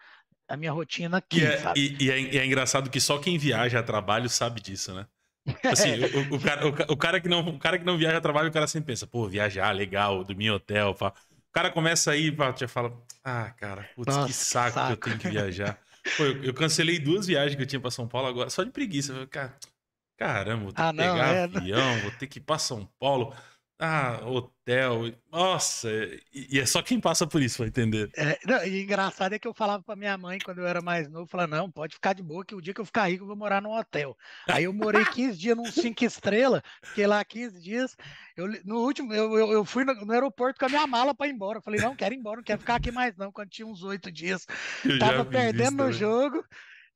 [0.48, 3.38] a minha rotina aqui, e é, e, e, é, e é engraçado que só quem
[3.38, 5.06] viaja a trabalho sabe disso, né?
[5.64, 5.90] Assim,
[6.30, 8.48] o, o, cara, o, o, cara que não, o cara que não viaja a trabalho,
[8.48, 11.12] o cara sempre pensa, pô, viajar, legal, dormir em hotel, pá.
[11.48, 12.92] O cara começa aí, já fala,
[13.24, 15.78] ah, cara, putz, Nossa, que, saco que saco que eu tenho que viajar.
[16.16, 18.70] Pô, eu, eu, cancelei duas viagens que eu tinha para São Paulo agora, só de
[18.70, 19.26] preguiça.
[19.26, 19.54] Cara,
[20.16, 21.42] caramba, vou ter ah, que não, pegar é...
[21.42, 23.34] avião, vou ter que ir para São Paulo.
[23.80, 25.12] Ah, hotel.
[25.30, 25.88] Nossa,
[26.34, 28.10] e é só quem passa por isso vai entender.
[28.16, 31.08] É, não, e engraçado é que eu falava pra minha mãe quando eu era mais
[31.08, 33.28] novo, falava, não, pode ficar de boa, que o dia que eu ficar rico eu
[33.28, 34.16] vou morar num hotel.
[34.48, 37.96] Aí eu morei 15 dias num 5 estrelas, fiquei lá 15 dias.
[38.36, 41.28] Eu, no último, eu, eu, eu fui no, no, aeroporto com a minha mala para
[41.28, 41.58] ir embora.
[41.58, 43.84] Eu falei, não, quero ir embora, não quero ficar aqui mais, não, quando tinha uns
[43.84, 44.44] oito dias.
[44.84, 46.44] Eu Tava perdendo no jogo.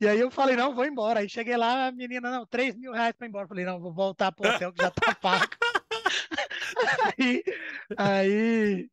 [0.01, 1.21] E aí eu falei, não, vou embora.
[1.21, 3.45] Aí cheguei lá, a menina, não, 3 mil reais para ir embora.
[3.45, 5.47] Eu falei, não, vou voltar pro hotel que já tá pago
[7.19, 7.45] aí,
[7.97, 8.91] aí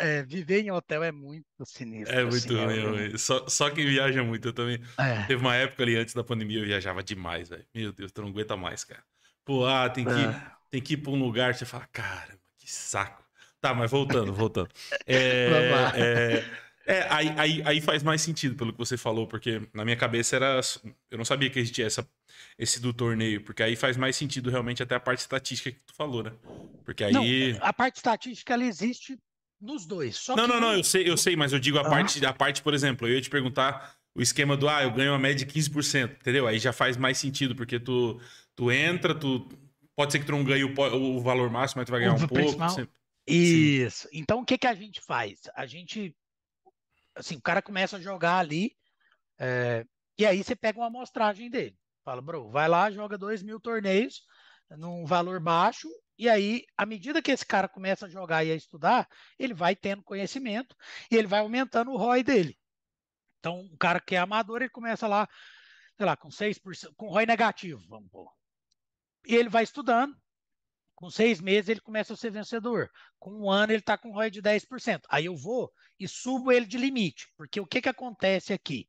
[0.00, 2.14] é, viver em hotel é muito sinistro.
[2.14, 3.14] É muito assim, ruim.
[3.14, 3.18] É...
[3.18, 4.80] Só, só quem viaja muito, eu também.
[4.98, 5.22] É.
[5.26, 7.64] Teve uma época ali antes da pandemia, eu viajava demais, velho.
[7.74, 9.02] Meu Deus, tu não aguenta mais, cara.
[9.44, 10.46] Pô, ah, tem que, é.
[10.70, 13.22] tem que ir pra um lugar, você fala, caramba, que saco.
[13.60, 14.70] Tá, mas voltando, voltando.
[15.06, 15.48] É,
[15.96, 16.44] é,
[16.84, 20.34] é, aí, aí, aí faz mais sentido pelo que você falou, porque na minha cabeça
[20.36, 20.60] era.
[21.10, 22.08] Eu não sabia que existia essa
[22.58, 25.94] esse do torneio, porque aí faz mais sentido realmente até a parte estatística que tu
[25.94, 26.32] falou, né?
[26.84, 27.12] Porque aí.
[27.12, 29.18] Não, a parte estatística ela existe
[29.60, 30.26] nos dois.
[30.28, 32.74] não, não, não, eu sei, eu sei, mas eu digo a, parte, a parte, por
[32.74, 36.16] exemplo, eu ia te perguntar o esquema do ah, eu ganho uma média de 15%,
[36.20, 36.46] entendeu?
[36.46, 38.20] Aí já faz mais sentido, porque tu,
[38.54, 39.48] tu entra, tu.
[39.94, 42.16] Pode ser que tu não ganhe o, o valor máximo, mas tu vai ganhar o
[42.16, 42.70] um pouco.
[42.70, 42.90] Sempre.
[43.26, 44.08] Isso.
[44.08, 44.18] Sim.
[44.18, 45.40] Então o que, que a gente faz?
[45.54, 46.14] A gente.
[47.14, 48.74] Assim, o cara começa a jogar ali,
[49.38, 49.84] é,
[50.18, 51.76] e aí você pega uma amostragem dele.
[52.04, 54.22] Fala, bro, vai lá, joga dois mil torneios
[54.70, 55.88] num valor baixo,
[56.18, 59.74] e aí, à medida que esse cara começa a jogar e a estudar, ele vai
[59.74, 60.74] tendo conhecimento
[61.10, 62.58] e ele vai aumentando o ROI dele.
[63.38, 65.28] Então, o cara que é amador, ele começa lá,
[65.96, 68.30] sei lá, com 6%, com ROI negativo, vamos pôr.
[69.26, 70.16] E ele vai estudando,
[70.94, 72.88] com seis meses ele começa a ser vencedor.
[73.18, 75.00] Com um ano ele está com ROI de 10%.
[75.08, 77.26] Aí eu vou e subo ele de limite.
[77.36, 78.88] Porque o que, que acontece aqui?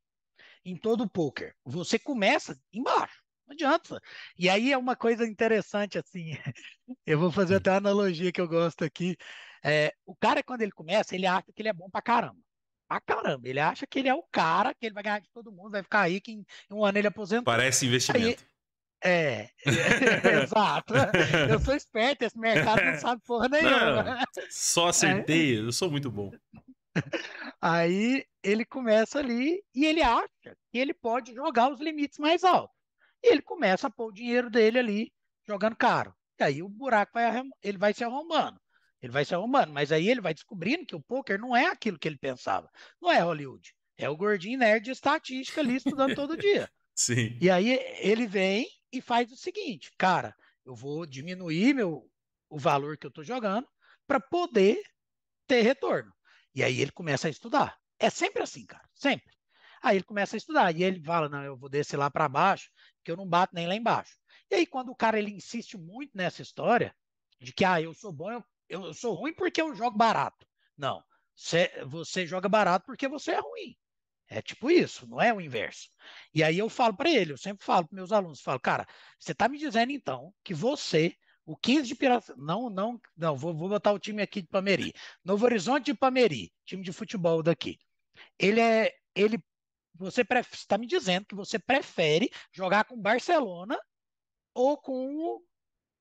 [0.66, 1.56] Em todo o poker.
[1.66, 4.02] Você começa embaixo, não adianta.
[4.38, 6.32] E aí é uma coisa interessante assim.
[7.06, 9.16] Eu vou fazer até uma analogia que eu gosto aqui.
[9.64, 12.40] É, o cara quando ele começa, ele acha que ele é bom pra caramba.
[12.88, 15.52] Pra caramba, ele acha que ele é o cara, que ele vai ganhar de todo
[15.52, 17.46] mundo, vai ficar aí que em um ano ele aposentou.
[17.46, 18.44] Parece investimento.
[18.44, 18.54] Aí,
[19.04, 19.50] é, é,
[20.44, 20.94] exato.
[21.50, 24.04] Eu sou esperto, esse mercado não sabe porra nenhuma.
[24.04, 24.18] Não,
[24.50, 25.60] só acertei, é.
[25.60, 26.32] eu sou muito bom.
[27.62, 32.76] Aí ele começa ali e ele acha que ele pode jogar os limites mais altos.
[33.24, 35.14] E ele começa a pôr o dinheiro dele ali
[35.48, 36.14] jogando caro.
[36.40, 38.60] E aí o buraco vai, ele vai se arrombando.
[39.02, 42.00] Ele vai se arrombando, mas aí ele vai descobrindo que o poker não é aquilo
[42.00, 42.70] que ele pensava.
[43.02, 43.74] Não é Hollywood.
[43.98, 46.70] É o gordinho nerd de estatística ali estudando todo dia.
[46.96, 47.38] Sim.
[47.42, 52.10] E aí ele vem e faz o seguinte, cara, eu vou diminuir meu,
[52.50, 53.68] o valor que eu estou jogando
[54.08, 54.82] para poder
[55.48, 56.14] ter retorno.
[56.54, 57.78] E aí ele começa a estudar.
[58.00, 59.34] É sempre assim, cara, sempre.
[59.82, 62.70] Aí ele começa a estudar e ele fala, não, eu vou descer lá para baixo,
[63.04, 64.18] que eu não bato nem lá embaixo.
[64.50, 66.96] E aí quando o cara ele insiste muito nessa história
[67.40, 70.48] de que ah, eu sou bom, eu, eu sou ruim porque eu jogo barato.
[70.78, 71.04] Não,
[71.36, 73.76] você, você joga barato porque você é ruim.
[74.30, 75.90] É tipo isso, não é o inverso.
[76.34, 78.88] E aí eu falo para ele, eu sempre falo para meus alunos, falo, cara,
[79.20, 83.54] você está me dizendo então que você, o 15 de Piracicaba, não, não, não, vou,
[83.54, 87.80] vou botar o time aqui de Pameri, Novo Horizonte de Pameri, time de futebol daqui.
[88.40, 89.44] Ele é, ele,
[89.96, 93.78] você está me dizendo que você prefere jogar com Barcelona
[94.54, 95.44] ou com o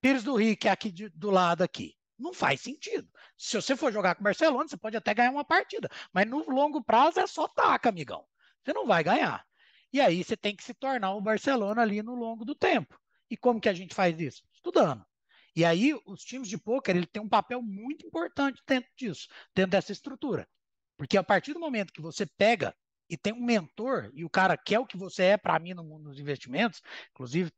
[0.00, 1.96] Pires do Rio, que é aqui de, do lado aqui.
[2.18, 3.09] Não faz sentido.
[3.37, 6.83] Se você for jogar com Barcelona, você pode até ganhar uma partida, mas no longo
[6.83, 8.24] prazo é só taca, amigão.
[8.62, 9.44] Você não vai ganhar.
[9.92, 12.98] E aí você tem que se tornar o Barcelona ali no longo do tempo.
[13.28, 14.42] E como que a gente faz isso?
[14.52, 15.05] Estudando.
[15.54, 19.72] E aí os times de pôquer, ele tem um papel muito importante dentro disso, dentro
[19.72, 20.48] dessa estrutura.
[20.96, 22.74] Porque a partir do momento que você pega
[23.08, 25.84] e tem um mentor, e o cara quer o que você é para mim no
[25.84, 27.50] mundo dos investimentos, inclusive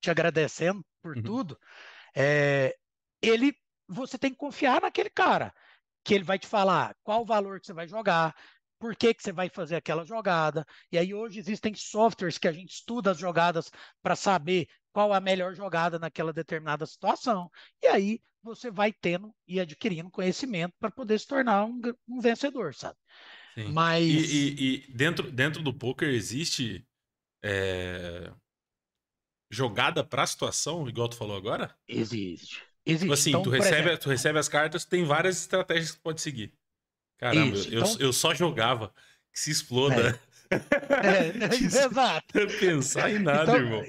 [0.00, 1.22] te agradecendo por uhum.
[1.22, 1.58] tudo,
[2.14, 2.76] é,
[3.20, 3.54] ele
[3.88, 5.52] você tem que confiar naquele cara,
[6.04, 8.34] que ele vai te falar qual o valor que você vai jogar,
[8.78, 10.66] por que, que você vai fazer aquela jogada.
[10.90, 13.70] E aí hoje existem softwares que a gente estuda as jogadas
[14.02, 17.50] para saber qual a melhor jogada naquela determinada situação.
[17.82, 22.74] E aí você vai tendo e adquirindo conhecimento para poder se tornar um, um vencedor,
[22.74, 22.96] sabe?
[23.54, 23.72] Sim.
[23.72, 26.86] Mas e, e, e, dentro, dentro do poker existe
[27.42, 28.32] é...
[29.50, 31.74] jogada para a situação, igual tu falou agora?
[31.86, 32.62] Existe.
[32.86, 33.02] Existe.
[33.02, 33.98] Tipo assim, então, tu, recebe, exemplo...
[33.98, 36.52] tu recebe as cartas, tem várias estratégias que tu pode seguir.
[37.18, 37.96] Caramba, Isso, eu, então...
[38.00, 38.94] eu só jogava.
[39.32, 40.18] Que se exploda.
[40.26, 40.30] É.
[40.50, 42.34] é, exato.
[42.58, 43.84] Pensar em nada, então, irmão.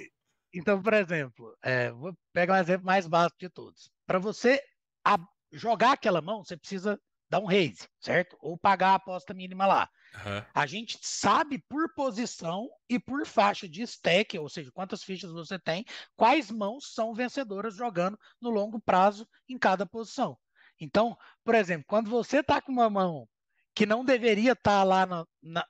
[0.54, 3.90] Então, por exemplo, é, vou pegar um exemplo mais básico de todos.
[4.06, 4.62] Para você
[5.06, 5.18] a,
[5.52, 8.38] jogar aquela mão, você precisa dar um raise, certo?
[8.42, 9.90] Ou pagar a aposta mínima lá.
[10.14, 10.46] Uhum.
[10.54, 15.58] A gente sabe por posição e por faixa de stack, ou seja, quantas fichas você
[15.58, 15.86] tem,
[16.18, 20.38] quais mãos são vencedoras jogando no longo prazo em cada posição.
[20.78, 23.26] Então, por exemplo, quando você está com uma mão
[23.74, 25.66] que não deveria estar tá lá na, na,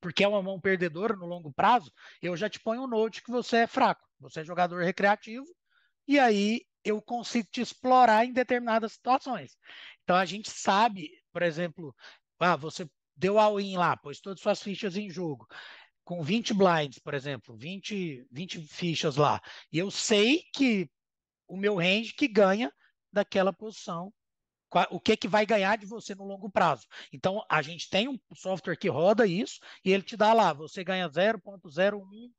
[0.00, 3.30] porque é uma mão perdedora no longo prazo, eu já te ponho um note que
[3.30, 5.46] você é fraco, você é jogador recreativo,
[6.06, 9.56] e aí eu consigo te explorar em determinadas situações.
[10.02, 11.94] Então a gente sabe, por exemplo,
[12.38, 15.46] ah, você deu all-in lá, pôs todas as suas fichas em jogo,
[16.04, 20.88] com 20 blinds, por exemplo, 20, 20 fichas lá, e eu sei que
[21.46, 22.72] o meu range que ganha
[23.12, 24.12] daquela posição,
[24.90, 26.86] o que que vai ganhar de você no longo prazo.
[27.12, 30.84] Então, a gente tem um software que roda isso e ele te dá lá, você
[30.84, 32.30] ganha 0.01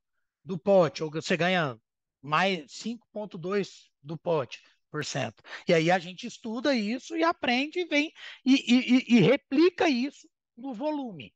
[0.43, 1.79] do pote, ou você ganha
[2.21, 5.43] mais 5.2 do pote por cento.
[5.67, 8.11] E aí a gente estuda isso e aprende e vem
[8.45, 11.33] e, e, e replica isso no volume.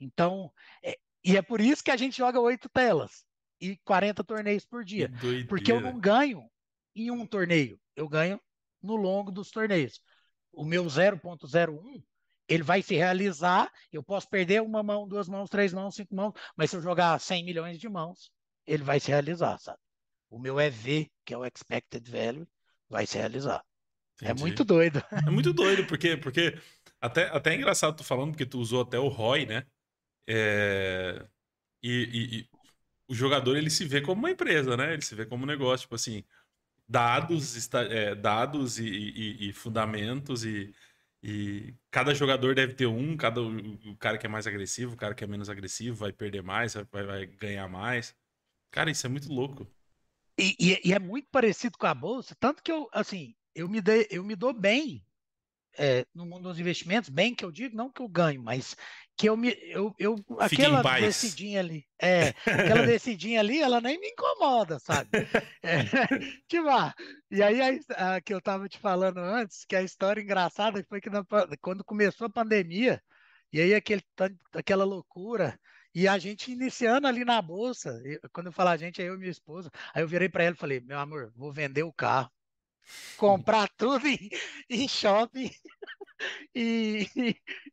[0.00, 3.24] Então, é, e é por isso que a gente joga oito telas
[3.60, 5.10] e 40 torneios por dia.
[5.48, 6.42] Porque eu não ganho
[6.94, 8.40] em um torneio, eu ganho
[8.82, 10.00] no longo dos torneios.
[10.56, 12.02] O meu 0.01,
[12.48, 16.32] ele vai se realizar, eu posso perder uma mão, duas mãos, três mãos, cinco mãos,
[16.56, 18.30] mas se eu jogar 100 milhões de mãos,
[18.66, 19.78] ele vai se realizar, sabe?
[20.30, 22.48] O meu EV, que é o Expected Value,
[22.88, 23.62] vai se realizar.
[24.22, 24.40] É Entendi.
[24.40, 25.02] É muito doido.
[25.28, 26.58] É muito doido, porque, porque
[27.00, 29.66] até, até é engraçado tu falando, porque tu usou até o ROI, né?
[30.26, 31.26] É...
[31.82, 32.48] E, e, e,
[33.08, 34.94] o jogador ele se vê como uma empresa, né?
[34.94, 36.24] Ele se vê como um negócio, tipo assim,
[36.88, 40.72] dados, está, é, dados e, e, e, fundamentos e,
[41.22, 45.14] e cada jogador deve ter um, cada o cara que é mais agressivo, o cara
[45.14, 48.14] que é menos agressivo vai perder mais, vai, vai ganhar mais.
[48.70, 49.66] Cara, isso é muito louco.
[50.38, 54.06] E, e, é muito parecido com a bolsa, tanto que eu, assim, eu me, dei,
[54.10, 55.02] eu me dou bem
[55.78, 58.76] é, no mundo dos investimentos, bem que eu digo, não que eu ganho, mas
[59.16, 59.56] que eu me.
[59.62, 65.08] Eu, eu, aquela decidinha ali, é, aquela decidinha ali, ela nem me incomoda, sabe?
[65.62, 65.78] É,
[66.46, 66.94] tipo, ah,
[67.30, 71.00] e aí a, a, que eu tava te falando antes, que a história engraçada foi
[71.00, 71.24] que na,
[71.60, 73.02] quando começou a pandemia,
[73.52, 74.02] e aí aquele,
[74.52, 75.58] aquela loucura.
[75.94, 77.98] E a gente iniciando ali na bolsa,
[78.30, 80.54] quando eu falo a gente, é eu e minha esposa, aí eu virei para ela
[80.54, 82.30] e falei: meu amor, vou vender o carro
[83.16, 84.30] comprar tudo em,
[84.70, 85.50] em shopping
[86.54, 87.06] e,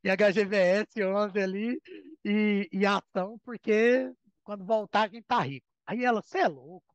[0.03, 1.81] e HGBS 11 ali
[2.23, 4.11] e, e ação, porque
[4.43, 5.67] quando voltar a gente tá rico.
[5.85, 6.93] Aí ela, você é louco.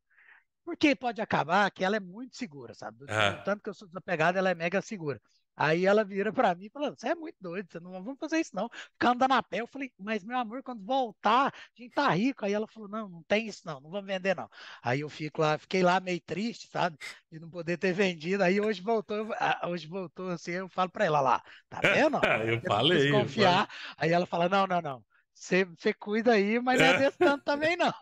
[0.65, 2.99] Porque pode acabar que ela é muito segura, sabe?
[2.99, 3.41] Do, ah.
[3.43, 5.19] Tanto que eu sou desapegado, ela é mega segura.
[5.59, 8.39] Aí ela vira para mim e fala: Você é muito doido, você não vamos fazer
[8.39, 8.71] isso, não.
[8.93, 9.61] Ficar andando a pé.
[9.61, 12.45] Eu falei, mas meu amor, quando voltar, a gente tá rico.
[12.45, 14.49] Aí ela falou: Não, não tem isso, não, não vamos vender, não.
[14.81, 16.97] Aí eu fico lá, fiquei lá meio triste, sabe?
[17.31, 18.45] De não poder ter vendido.
[18.45, 19.29] Aí hoje voltou,
[19.65, 22.21] hoje voltou assim, eu falo para ela lá, tá vendo?
[22.47, 23.11] eu falei.
[23.11, 23.63] Confiar.
[23.63, 23.95] Eu falei.
[23.99, 25.05] Aí ela fala: Não, não, não.
[25.35, 25.67] Você,
[25.99, 27.93] cuida aí, mas não é desse tanto também, não.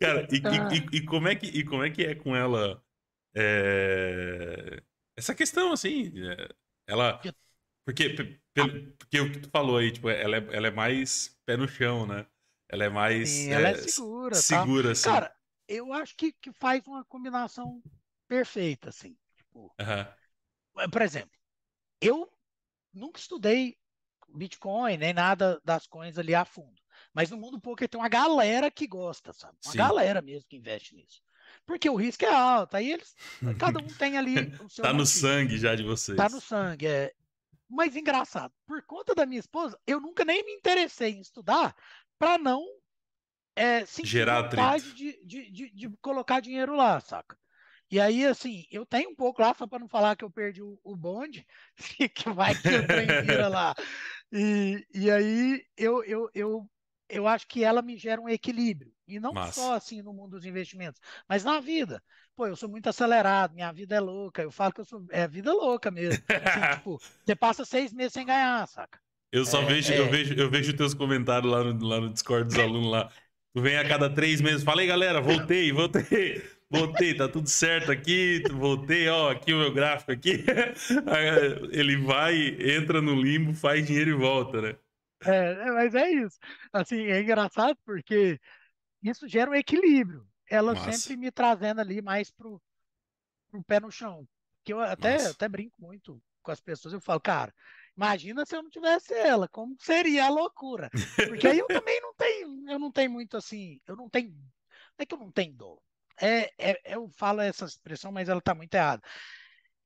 [0.00, 0.68] Cara, e, ah.
[0.72, 2.82] e, e, como é que, e como é que é com ela?
[3.34, 4.82] É...
[5.20, 6.48] Essa questão, assim, é,
[6.86, 7.20] ela.
[7.84, 8.08] Porque,
[8.98, 12.06] porque o que tu falou aí, tipo, ela é, ela é mais pé no chão,
[12.06, 12.26] né?
[12.66, 13.28] Ela é mais.
[13.28, 14.34] Sim, ela é, é segura.
[14.34, 14.92] Segura, tá?
[14.92, 15.10] assim.
[15.10, 15.36] Cara,
[15.68, 17.82] eu acho que, que faz uma combinação
[18.26, 19.14] perfeita, assim.
[19.36, 19.70] Tipo,
[20.90, 21.38] Por exemplo,
[22.00, 22.32] eu
[22.90, 23.76] nunca estudei
[24.34, 26.80] Bitcoin, nem nada das coins ali a fundo.
[27.12, 29.58] Mas no mundo poker tem uma galera que gosta, sabe?
[29.66, 29.78] Uma Sim.
[29.78, 31.20] galera mesmo que investe nisso.
[31.70, 32.76] Porque o risco é alto.
[32.76, 33.14] Aí eles,
[33.56, 34.82] cada um tem ali o seu.
[34.82, 36.16] tá no sangue já de vocês.
[36.16, 37.12] Tá no sangue, é.
[37.68, 41.72] Mas engraçado, por conta da minha esposa, eu nunca nem me interessei em estudar
[42.18, 42.66] para não
[43.54, 47.38] é, sentir Gerar vontade de, de, de, de, colocar dinheiro lá, saca?
[47.88, 50.60] E aí, assim, eu tenho um pouco lá, só para não falar que eu perdi
[50.60, 51.46] o, o bonde,
[52.12, 53.76] que vai que trem vira lá.
[54.32, 56.70] E, e aí eu, eu, eu
[57.10, 58.92] eu acho que ela me gera um equilíbrio.
[59.06, 59.60] E não Massa.
[59.60, 62.02] só assim no mundo dos investimentos, mas na vida.
[62.36, 64.40] Pô, eu sou muito acelerado, minha vida é louca.
[64.40, 65.04] Eu falo que eu sou.
[65.10, 66.22] É vida louca mesmo.
[66.28, 69.00] Assim, tipo, você passa seis meses sem ganhar, saca?
[69.32, 69.98] Eu só é, vejo, é...
[69.98, 73.10] eu vejo, eu vejo teus comentários lá no, lá no Discord dos alunos lá.
[73.52, 78.44] Tu vem a cada três meses, falei, galera, voltei, voltei, voltei, tá tudo certo aqui,
[78.52, 80.44] voltei, ó, aqui o meu gráfico aqui.
[81.72, 84.76] Ele vai, entra no limbo, faz dinheiro e volta, né?
[85.24, 86.38] É, é, mas é isso.
[86.72, 88.40] Assim, é engraçado porque
[89.02, 90.26] isso gera um equilíbrio.
[90.48, 92.60] Ela sempre me trazendo ali mais pro,
[93.50, 94.26] pro pé no chão.
[94.64, 96.92] Que eu até, até brinco muito com as pessoas.
[96.92, 97.54] Eu falo, cara,
[97.96, 100.90] imagina se eu não tivesse ela, como seria a loucura.
[101.28, 104.98] Porque aí eu também não tenho, eu não tenho muito assim, eu não tenho, não
[104.98, 105.80] é que eu não tenho dor.
[106.20, 109.02] É, é, eu falo essa expressão, mas ela tá muito errada.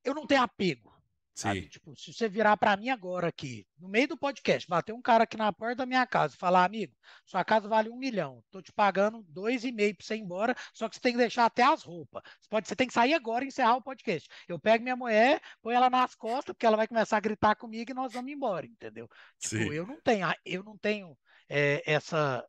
[0.03, 0.94] Eu não tenho apego.
[1.35, 1.67] Sabe?
[1.67, 5.25] Tipo, se você virar para mim agora aqui, no meio do podcast, bater um cara
[5.25, 6.95] aqui na porta da minha casa e falar, amigo,
[7.25, 10.55] sua casa vale um milhão, tô te pagando dois e meio para você ir embora,
[10.73, 12.23] só que você tem que deixar até as roupas.
[12.39, 14.29] Você, pode, você tem que sair agora e encerrar o podcast.
[14.47, 17.91] Eu pego minha mulher, põe ela nas costas, porque ela vai começar a gritar comigo
[17.91, 19.09] e nós vamos embora, entendeu?
[19.37, 21.17] Tipo, eu não tenho, eu não tenho
[21.49, 22.47] é, essa,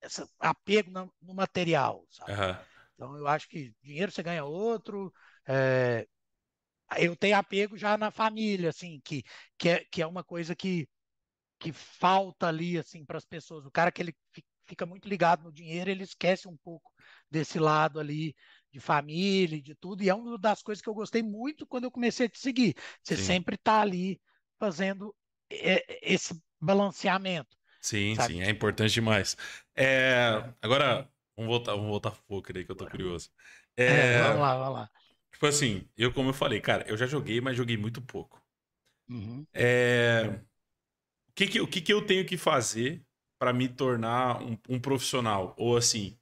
[0.00, 2.30] essa apego no, no material, sabe?
[2.30, 2.56] Uhum.
[2.94, 5.12] Então eu acho que dinheiro você ganha outro.
[5.48, 6.06] É,
[6.98, 9.22] eu tenho apego já na família, assim, que,
[9.58, 10.88] que, é, que é uma coisa que,
[11.58, 13.66] que falta ali, assim, para as pessoas.
[13.66, 14.14] O cara que ele
[14.66, 16.90] fica muito ligado no dinheiro, ele esquece um pouco
[17.30, 18.34] desse lado ali
[18.70, 21.90] de família, de tudo, e é uma das coisas que eu gostei muito quando eu
[21.90, 22.74] comecei a te seguir.
[23.02, 23.22] Você sim.
[23.22, 24.20] sempre está ali
[24.58, 25.14] fazendo
[25.48, 27.56] esse balanceamento.
[27.80, 28.34] Sim, sabe?
[28.34, 29.36] sim, é importante demais.
[29.76, 33.30] É, agora, vamos voltar, vamos voltar poker aí que eu tô curioso.
[33.76, 34.90] É, é, vamos lá, vamos lá.
[35.34, 38.40] Tipo assim, eu como eu falei, cara, eu já joguei, mas joguei muito pouco.
[39.10, 39.44] Uhum.
[39.52, 40.38] É...
[41.28, 43.02] O, que, que, o que, que eu tenho que fazer
[43.36, 45.52] para me tornar um, um, profissional?
[45.58, 46.16] Ou assim,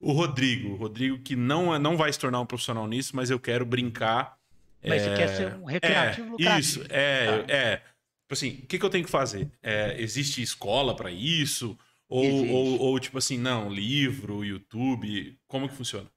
[0.00, 3.28] o Rodrigo, o Rodrigo que não, é, não vai se tornar um profissional nisso, mas
[3.28, 4.38] eu quero brincar.
[4.82, 5.04] Mas é...
[5.04, 6.58] você quer ser um recreativo é, lucrativo.
[6.58, 7.52] Isso, é, tá.
[7.52, 7.76] é.
[7.76, 9.50] Tipo assim, o que, que eu tenho que fazer?
[9.62, 11.78] É, existe escola para isso?
[12.08, 16.10] Ou, ou, ou, tipo assim, não, livro, YouTube, como que funciona?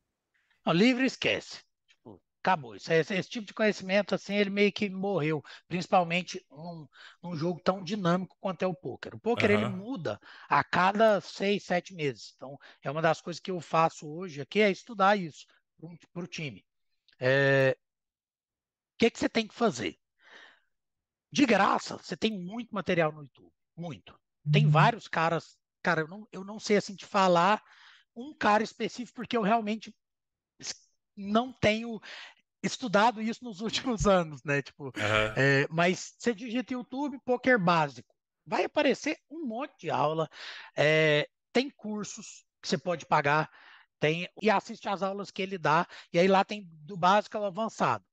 [0.66, 1.68] Não, livro esquece
[2.42, 2.76] acabou.
[2.76, 6.88] Esse, esse, tipo de conhecimento, assim, ele meio que morreu, principalmente num,
[7.22, 9.16] num jogo tão dinâmico quanto é o poker.
[9.16, 9.58] O poker, uhum.
[9.58, 12.34] ele muda a cada seis, sete meses.
[12.36, 15.46] Então, é uma das coisas que eu faço hoje aqui, é estudar isso
[16.14, 16.66] para o time.
[17.20, 17.78] É...
[18.96, 19.98] O que, que você tem que fazer?
[21.32, 24.20] De graça, você tem muito material no YouTube, muito.
[24.52, 24.72] Tem uhum.
[24.72, 27.62] vários caras, cara, eu não, eu não sei assim te falar
[28.16, 29.96] um cara específico, porque eu realmente
[31.20, 32.02] não tenho
[32.64, 34.62] estudado isso nos últimos anos, né?
[34.62, 34.92] Tipo, uhum.
[35.36, 38.14] é, mas você digita YouTube poker básico,
[38.46, 40.30] vai aparecer um monte de aula,
[40.76, 43.50] é, tem cursos que você pode pagar,
[44.00, 47.46] tem e assiste às aulas que ele dá, e aí lá tem do básico ao
[47.46, 48.04] avançado.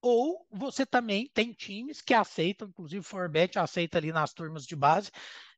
[0.00, 4.76] Ou você também tem times que aceitam, inclusive o Forbet aceita ali nas turmas de
[4.76, 5.10] base,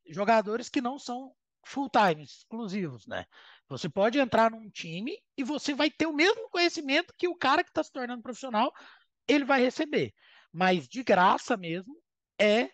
[0.07, 1.33] jogadores que não são
[1.63, 3.25] full-time, exclusivos, né?
[3.69, 7.63] Você pode entrar num time e você vai ter o mesmo conhecimento que o cara
[7.63, 8.73] que está se tornando profissional,
[9.27, 10.13] ele vai receber.
[10.51, 11.95] Mas de graça mesmo
[12.39, 12.71] é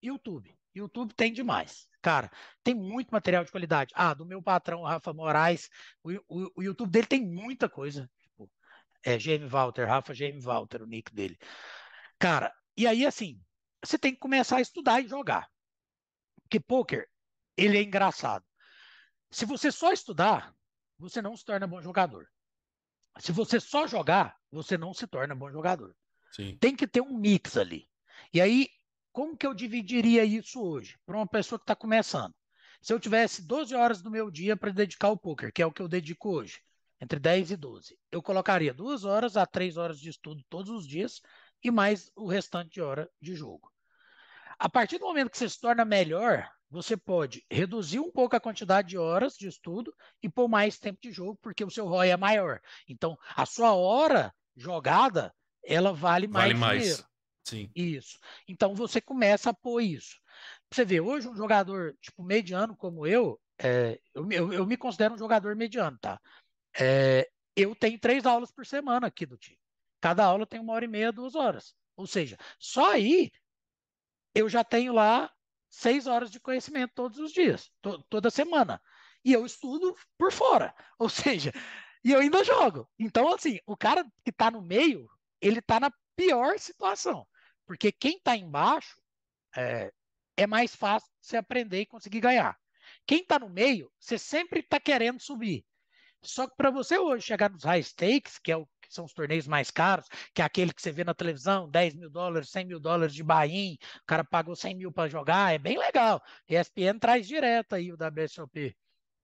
[0.00, 0.56] YouTube.
[0.72, 1.88] YouTube tem demais.
[2.00, 2.30] Cara,
[2.62, 3.92] tem muito material de qualidade.
[3.96, 5.68] Ah, do meu patrão, Rafa Moraes,
[6.04, 8.08] o, o, o YouTube dele tem muita coisa.
[8.20, 8.48] Tipo,
[9.02, 11.36] é GM Walter, Rafa GM Walter, o nick dele.
[12.16, 13.40] Cara, e aí, assim,
[13.84, 15.48] você tem que começar a estudar e jogar.
[16.42, 17.08] Porque poker,
[17.56, 18.44] ele é engraçado.
[19.30, 20.54] Se você só estudar,
[20.98, 22.28] você não se torna bom jogador.
[23.18, 25.94] Se você só jogar, você não se torna bom jogador.
[26.32, 26.56] Sim.
[26.58, 27.88] Tem que ter um mix ali.
[28.32, 28.68] E aí,
[29.12, 32.34] como que eu dividiria isso hoje para uma pessoa que está começando?
[32.80, 35.72] Se eu tivesse 12 horas do meu dia para dedicar ao poker, que é o
[35.72, 36.60] que eu dedico hoje,
[37.00, 40.86] entre 10 e 12, eu colocaria duas horas a três horas de estudo todos os
[40.86, 41.20] dias
[41.62, 43.72] e mais o restante de hora de jogo.
[44.58, 48.40] A partir do momento que você se torna melhor, você pode reduzir um pouco a
[48.40, 52.10] quantidade de horas de estudo e pôr mais tempo de jogo, porque o seu ROI
[52.10, 52.60] é maior.
[52.88, 55.32] Então, a sua hora jogada,
[55.64, 56.82] ela vale mais Vale mais.
[56.82, 57.04] dinheiro.
[57.46, 57.70] Sim.
[57.74, 58.18] Isso.
[58.46, 60.16] Então você começa a pôr isso.
[60.70, 64.76] Você vê, hoje um jogador tipo mediano como eu, é, eu, me- eu, eu me
[64.76, 66.20] considero um jogador mediano, tá?
[66.78, 69.58] É, eu tenho três aulas por semana aqui do time.
[70.00, 71.74] Cada aula tem uma hora e meia, duas horas.
[71.96, 73.30] Ou seja, só aí
[74.34, 75.30] eu já tenho lá
[75.68, 78.80] seis horas de conhecimento todos os dias, to- toda semana.
[79.24, 80.74] E eu estudo por fora.
[80.98, 81.52] Ou seja,
[82.04, 82.88] e eu ainda jogo.
[82.98, 85.08] Então, assim, o cara que está no meio,
[85.40, 87.26] ele está na pior situação.
[87.66, 89.00] Porque quem está embaixo
[89.56, 89.92] é,
[90.36, 92.58] é mais fácil você aprender e conseguir ganhar.
[93.06, 95.66] Quem está no meio, você sempre está querendo subir.
[96.22, 99.12] Só que para você hoje chegar nos high stakes, que, é o, que são os
[99.12, 102.64] torneios mais caros, que é aquele que você vê na televisão, 10 mil dólares, 100
[102.66, 106.22] mil dólares de buy-in, o cara pagou 100 mil para jogar, é bem legal.
[106.48, 108.76] ESPN traz direto aí o WSOP.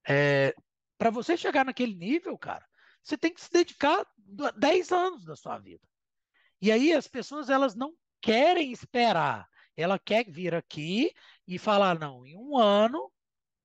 [0.09, 0.55] É,
[0.99, 2.65] para você chegar naquele nível, cara,
[3.03, 5.83] você tem que se dedicar do- 10 anos da sua vida.
[6.61, 9.49] E aí as pessoas elas não querem esperar.
[9.77, 11.12] Ela quer vir aqui
[11.47, 13.12] e falar, não, em um ano,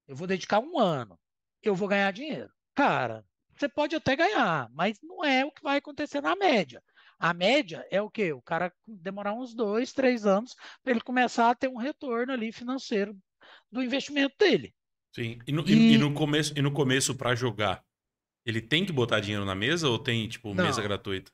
[0.08, 1.20] eu vou dedicar um ano,
[1.62, 2.52] eu vou ganhar dinheiro.
[2.76, 3.26] Cara,
[3.60, 6.82] você pode até ganhar, mas não é o que vai acontecer na média.
[7.20, 8.32] A média é o quê?
[8.32, 12.52] O cara demorar uns dois, três anos para ele começar a ter um retorno ali
[12.52, 13.18] financeiro
[13.70, 14.74] do investimento dele.
[15.14, 15.40] Sim.
[15.46, 17.84] E no, e- E- no começo, e no começo para jogar,
[18.46, 20.64] ele tem que botar dinheiro na mesa ou tem, tipo, Não.
[20.64, 21.32] mesa gratuita?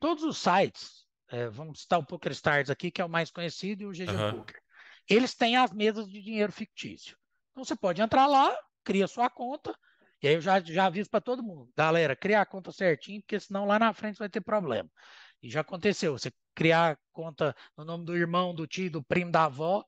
[0.00, 3.86] todos os sites, é, vamos citar o PokerStars aqui, que é o mais conhecido, e
[3.86, 4.12] o GG.
[4.32, 4.60] Poker,
[5.08, 7.16] eles têm as mesas de dinheiro fictício.
[7.52, 9.74] Então você pode entrar lá, cria sua conta,
[10.24, 13.38] e aí eu já, já aviso para todo mundo, galera, cria a conta certinho, porque
[13.38, 14.90] senão lá na frente vai ter problema.
[15.42, 19.30] E já aconteceu, você criar a conta no nome do irmão, do tio, do primo,
[19.30, 19.84] da avó,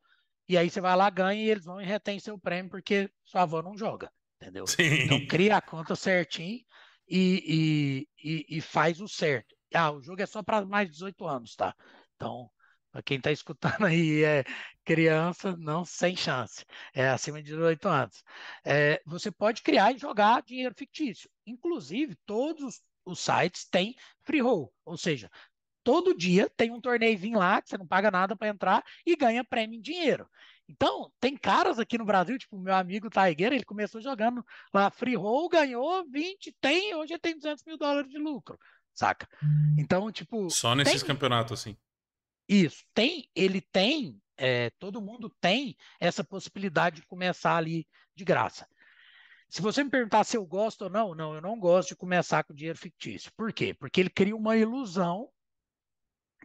[0.47, 3.45] e aí você vai lá, ganha e eles vão e retém seu prêmio porque sua
[3.45, 4.71] avó não joga, entendeu?
[5.03, 5.27] Então Sim.
[5.27, 6.61] cria a conta certinho
[7.09, 9.57] e, e, e, e faz o certo.
[9.75, 11.75] Ah, o jogo é só para mais de 18 anos, tá?
[12.15, 12.51] Então,
[13.03, 14.45] quem está escutando aí é
[14.85, 16.65] criança, não sem chance.
[16.95, 18.23] É acima de 18 anos.
[18.65, 21.29] É, você pode criar e jogar dinheiro fictício.
[21.47, 23.95] Inclusive, todos os, sites têm
[24.25, 25.31] free roll, ou seja,
[25.85, 29.45] todo dia tem um torneiozinho lá que você não paga nada para entrar e ganha
[29.45, 30.29] prêmio em dinheiro.
[30.69, 34.45] Então, tem caras aqui no Brasil, tipo o meu amigo Taigueira, ele começou jogando
[34.75, 38.59] lá free roll, ganhou 20, tem, hoje ele tem 200 mil dólares de lucro,
[38.93, 39.29] saca?
[39.79, 41.77] Então, tipo, Só nesses tem campeonatos, assim.
[42.49, 48.69] Isso, tem, ele tem, é, todo mundo tem essa possibilidade de começar ali de graça.
[49.49, 52.45] Se você me perguntar se eu gosto ou não, não, eu não gosto de começar
[52.45, 53.33] com dinheiro fictício.
[53.37, 53.75] Por quê?
[53.75, 55.31] Porque ele cria uma ilusão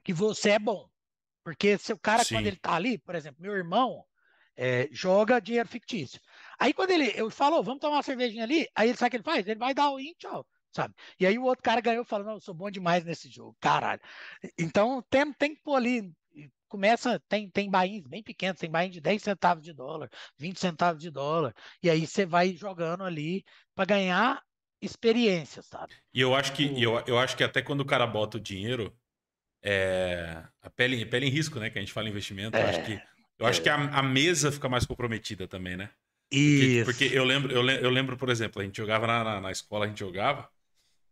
[0.03, 0.87] que você é bom.
[1.43, 2.35] Porque se o cara, Sim.
[2.35, 4.05] quando ele tá ali, por exemplo, meu irmão
[4.55, 6.21] é, joga dinheiro fictício.
[6.59, 9.11] Aí quando ele, eu falo, "Ô, vamos tomar uma cervejinha ali, aí ele sabe o
[9.11, 9.47] que ele faz?
[9.47, 10.95] Ele vai dar o in, tchau, sabe?
[11.19, 13.55] E aí o outro cara ganhou e fala, não, eu sou bom demais nesse jogo,
[13.59, 14.01] caralho.
[14.57, 16.11] Então tem, tem que pôr ali,
[16.67, 21.01] começa, tem, tem bains bem pequenos, tem bain de 10 centavos de dólar, 20 centavos
[21.01, 21.53] de dólar,
[21.83, 23.43] e aí você vai jogando ali
[23.75, 24.43] para ganhar
[24.81, 25.93] experiência, sabe?
[26.13, 28.95] E eu acho que, eu, eu acho que até quando o cara bota o dinheiro,
[29.63, 31.69] é, a pele, pele em risco, né?
[31.69, 32.61] Que a gente fala em investimento.
[32.61, 33.03] Eu É, acho que,
[33.39, 33.63] eu acho é.
[33.63, 35.91] que a, a mesa fica mais comprometida também, né?
[36.49, 39.41] Porque, porque eu lembro, eu, le- eu lembro, por exemplo, a gente jogava na, na,
[39.41, 40.49] na escola, a gente jogava,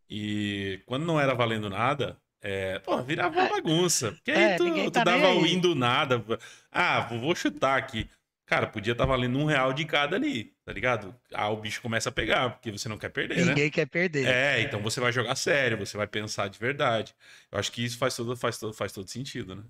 [0.09, 4.13] e quando não era valendo nada, é, pô, virava uma bagunça.
[4.13, 5.41] Porque aí É, tu, ninguém tu tá nem dava aí.
[5.41, 6.23] win do nada.
[6.71, 8.09] Ah, vou chutar aqui.
[8.45, 11.15] Cara, podia estar valendo um real de cada ali, tá ligado?
[11.33, 13.55] Ah, o bicho começa a pegar, porque você não quer perder, né?
[13.55, 14.37] Ninguém quer perder.
[14.45, 17.15] É, então você vai jogar sério, você vai pensar de verdade.
[17.51, 19.63] Eu acho que isso faz todo, faz todo, faz todo sentido, né?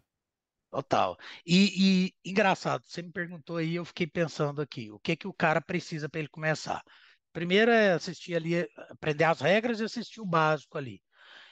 [0.72, 1.18] Total.
[1.46, 5.34] E, e engraçado, você me perguntou aí, eu fiquei pensando aqui, o que que o
[5.34, 6.84] cara precisa para ele começar?
[7.32, 11.02] Primeiro é assistir ali, aprender as regras e assistir o básico ali.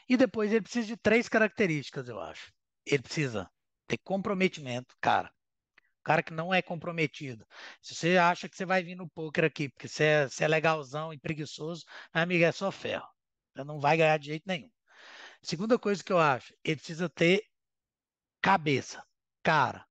[0.09, 2.51] E depois ele precisa de três características, eu acho.
[2.85, 3.49] Ele precisa
[3.87, 5.31] ter comprometimento, cara.
[6.03, 7.45] Cara que não é comprometido.
[7.81, 10.47] Se você acha que você vai vir no poker aqui, porque você é, você é
[10.47, 13.07] legalzão e preguiçoso, amigo, é só ferro.
[13.53, 14.71] Você não vai ganhar de jeito nenhum.
[15.41, 17.43] Segunda coisa que eu acho, ele precisa ter
[18.41, 19.03] cabeça.
[19.43, 19.85] Cara,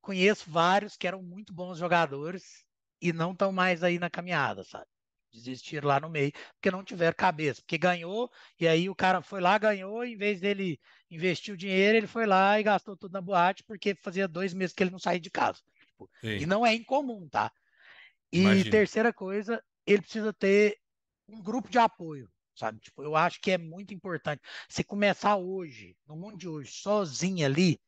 [0.00, 2.64] conheço vários que eram muito bons jogadores
[3.00, 4.86] e não estão mais aí na caminhada, sabe?
[5.32, 9.40] Desistiram lá no meio, porque não tiveram cabeça, porque ganhou, e aí o cara foi
[9.40, 13.20] lá, ganhou, em vez dele investir o dinheiro, ele foi lá e gastou tudo na
[13.20, 15.60] boate, porque fazia dois meses que ele não saía de casa.
[15.86, 17.52] Tipo, e não é incomum, tá?
[18.32, 18.70] E Imagina.
[18.70, 20.78] terceira coisa, ele precisa ter
[21.28, 22.80] um grupo de apoio, sabe?
[22.80, 24.42] Tipo, eu acho que é muito importante.
[24.68, 27.80] Você começar hoje, no mundo de hoje, sozinho ali,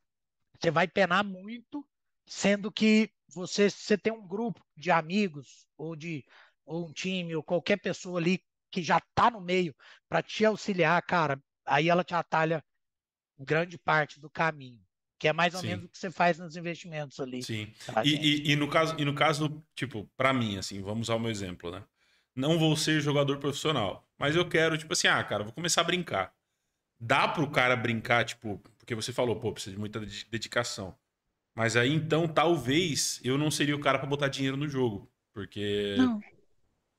[0.61, 1.87] você vai penar muito,
[2.27, 6.25] sendo que você, você tem um grupo de amigos ou de
[6.65, 9.75] ou um time ou qualquer pessoa ali que já está no meio
[10.09, 12.65] para te auxiliar, cara, aí ela te atalha
[13.39, 14.81] grande parte do caminho,
[15.19, 15.69] que é mais ou Sim.
[15.69, 17.43] menos o que você faz nos investimentos ali.
[17.43, 17.73] Sim.
[18.05, 21.21] E, e, e, no caso, e no caso, tipo, para mim, assim, vamos usar o
[21.21, 21.85] meu exemplo, né?
[22.35, 25.85] Não vou ser jogador profissional, mas eu quero, tipo assim, ah, cara, vou começar a
[25.85, 26.35] brincar.
[26.99, 30.01] Dá pro cara brincar, tipo, porque você falou, pô, precisa de muita
[30.31, 30.97] dedicação.
[31.55, 35.11] Mas aí então, talvez eu não seria o cara para botar dinheiro no jogo.
[35.33, 35.95] Porque.
[35.99, 36.21] Não.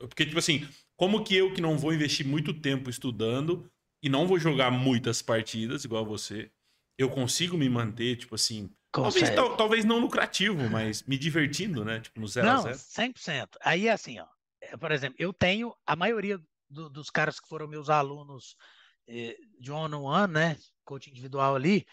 [0.08, 3.70] Porque, tipo assim, como que eu que não vou investir muito tempo estudando
[4.02, 6.52] e não vou jogar muitas partidas, igual você,
[6.98, 8.70] eu consigo me manter, tipo assim.
[8.92, 12.00] Talvez, tal, talvez não lucrativo, mas me divertindo, né?
[12.00, 13.48] Tipo, no 0 a 0 100%.
[13.62, 14.28] Aí assim, ó.
[14.62, 16.40] É, por exemplo, eu tenho a maioria
[16.70, 18.56] do, dos caras que foram meus alunos
[19.08, 20.58] eh, de one-on-one, né?
[20.86, 21.86] Coach individual ali,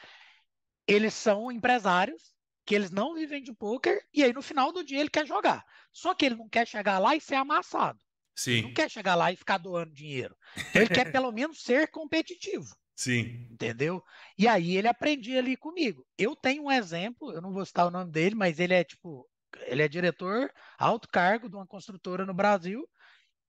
[0.86, 2.34] eles são empresários
[2.70, 5.64] que eles não vivem de poker e aí no final do dia ele quer jogar.
[5.92, 7.98] Só que ele não quer chegar lá e ser amassado.
[8.32, 8.52] Sim.
[8.52, 10.36] Ele não quer chegar lá e ficar doando dinheiro.
[10.56, 12.72] Então, ele quer pelo menos ser competitivo.
[12.94, 13.48] Sim.
[13.50, 14.00] Entendeu?
[14.38, 16.06] E aí ele aprendia ali comigo.
[16.16, 19.28] Eu tenho um exemplo, eu não vou citar o nome dele, mas ele é tipo,
[19.66, 20.48] ele é diretor
[20.78, 22.88] alto cargo de uma construtora no Brasil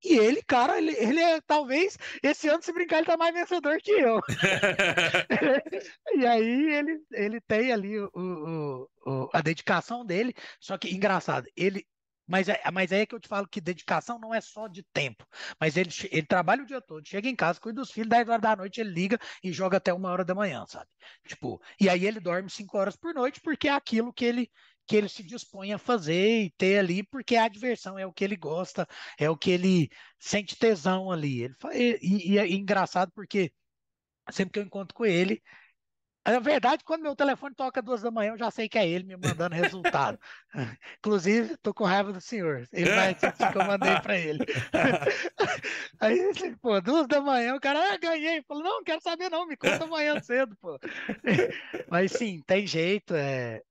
[0.03, 3.77] e ele, cara, ele, ele é talvez esse ano, se brincar, ele tá mais vencedor
[3.81, 4.19] que eu.
[6.15, 10.33] e aí ele, ele tem ali o, o, o, a dedicação dele.
[10.59, 11.85] Só que, engraçado, ele.
[12.27, 15.27] Mas, é, mas é que eu te falo que dedicação não é só de tempo.
[15.59, 18.41] Mas ele, ele trabalha o dia todo, chega em casa, cuida dos filhos, 10 horas
[18.41, 20.87] da noite, ele liga e joga até uma hora da manhã, sabe?
[21.27, 24.49] Tipo, e aí ele dorme 5 horas por noite, porque é aquilo que ele,
[24.87, 28.23] que ele se dispõe a fazer e ter ali, porque a diversão é o que
[28.23, 31.49] ele gosta, é o que ele sente tesão ali.
[31.71, 33.51] Ele, e, e é engraçado porque
[34.31, 35.41] sempre que eu encontro com ele,
[36.23, 39.03] na verdade, quando meu telefone toca duas da manhã, eu já sei que é ele
[39.03, 40.19] me mandando resultado.
[40.99, 42.67] Inclusive, tô com raiva do senhor.
[42.71, 44.45] Ele vai que eu mandei para ele.
[45.99, 48.43] Aí, pô, duas da manhã, o cara, ah, ganhei.
[48.43, 50.77] Falou, não, não quero saber não, me conta amanhã cedo, pô.
[51.89, 53.15] Mas sim, tem jeito.
[53.15, 53.63] É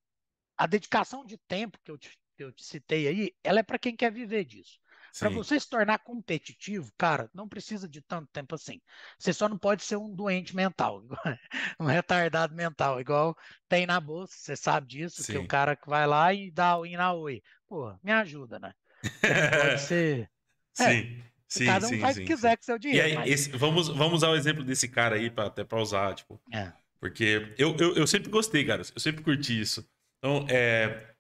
[0.61, 3.79] a dedicação de tempo que eu te, que eu te citei aí, ela é para
[3.79, 4.79] quem quer viver disso.
[5.19, 8.79] Para você se tornar competitivo, cara, não precisa de tanto tempo assim.
[9.19, 11.03] Você só não pode ser um doente mental,
[11.81, 13.35] um retardado mental, igual
[13.71, 15.33] tem na bolsa, você sabe disso, Sim.
[15.33, 17.43] que o cara que vai lá e dá o in na oi.
[17.67, 18.75] Pô, me ajuda, né?
[19.01, 20.31] pode ser.
[20.75, 20.85] Sim.
[20.85, 23.09] É, sim, cada um sim, faz sim, o que quiser com seu dinheiro.
[23.09, 23.31] E aí, mas...
[23.31, 26.39] esse, vamos, vamos usar o exemplo desse cara aí, pra, até para usar, tipo.
[26.53, 26.71] É.
[27.01, 28.83] Porque eu, eu, eu sempre gostei, cara.
[28.95, 29.89] Eu sempre curti isso.
[30.21, 31.15] Então, é,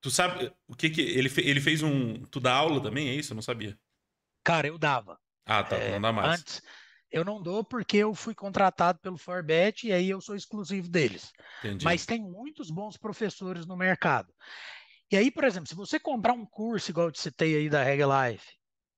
[0.00, 2.22] tu sabe o que que ele, ele fez um.
[2.26, 3.32] Tu dá aula também, é isso?
[3.32, 3.76] Eu não sabia.
[4.44, 5.18] Cara, eu dava.
[5.46, 5.76] Ah, tá.
[5.76, 6.40] É, não dá mais.
[6.40, 6.62] Antes,
[7.10, 11.32] eu não dou porque eu fui contratado pelo Forbet e aí eu sou exclusivo deles.
[11.60, 11.84] Entendi.
[11.84, 14.32] Mas tem muitos bons professores no mercado.
[15.10, 17.82] E aí, por exemplo, se você comprar um curso, igual eu te citei aí da
[17.82, 18.46] Reg Life,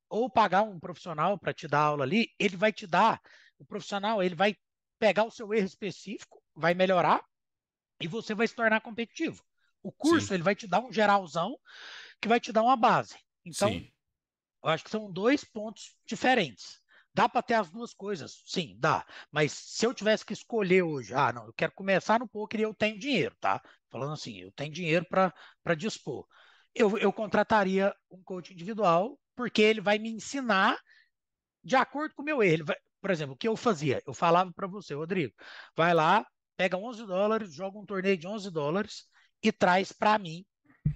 [0.09, 3.21] ou pagar um profissional para te dar aula ali, ele vai te dar,
[3.59, 4.57] o profissional, ele vai
[4.99, 7.21] pegar o seu erro específico, vai melhorar,
[8.05, 9.43] e você vai se tornar competitivo.
[9.83, 10.35] O curso Sim.
[10.35, 11.59] ele vai te dar um geralzão
[12.21, 13.17] que vai te dar uma base.
[13.47, 13.91] Então, Sim.
[14.63, 16.83] eu acho que são dois pontos diferentes.
[17.15, 18.43] Dá para ter as duas coisas?
[18.45, 19.07] Sim, dá.
[19.31, 22.65] Mas se eu tivesse que escolher hoje, ah, não, eu quero começar no poker e
[22.65, 23.63] eu tenho dinheiro, tá?
[23.89, 26.27] Falando assim, eu tenho dinheiro para dispor.
[26.75, 30.79] Eu, eu contrataria um coach individual, porque ele vai me ensinar
[31.63, 32.67] de acordo com o meu erro.
[32.67, 34.03] Vai, por exemplo, o que eu fazia?
[34.07, 35.33] Eu falava para você, Rodrigo,
[35.75, 36.27] vai lá,
[36.57, 39.07] pega 11 dólares, joga um torneio de 11 dólares
[39.43, 40.45] e traz para mim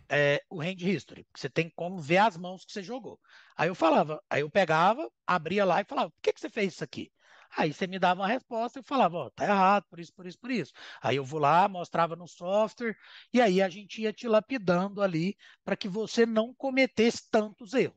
[0.08, 3.18] é, o hand history, você tem como ver as mãos que você jogou.
[3.56, 6.74] Aí eu falava, aí eu pegava, abria lá e falava, por que, que você fez
[6.74, 7.10] isso aqui?
[7.56, 10.26] Aí você me dava uma resposta e falava, ó, oh, tá errado, por isso, por
[10.26, 10.72] isso, por isso.
[11.00, 12.96] Aí eu vou lá, mostrava no software,
[13.32, 17.96] e aí a gente ia te lapidando ali para que você não cometesse tantos erros.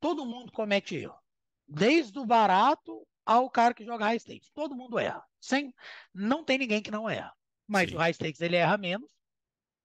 [0.00, 1.18] Todo mundo comete erro.
[1.66, 4.50] Desde o barato ao cara que joga high stakes.
[4.54, 5.22] Todo mundo erra.
[5.38, 5.74] Sem,
[6.14, 7.30] não tem ninguém que não erra.
[7.66, 7.96] Mas Sim.
[7.96, 9.12] o high stakes ele erra menos,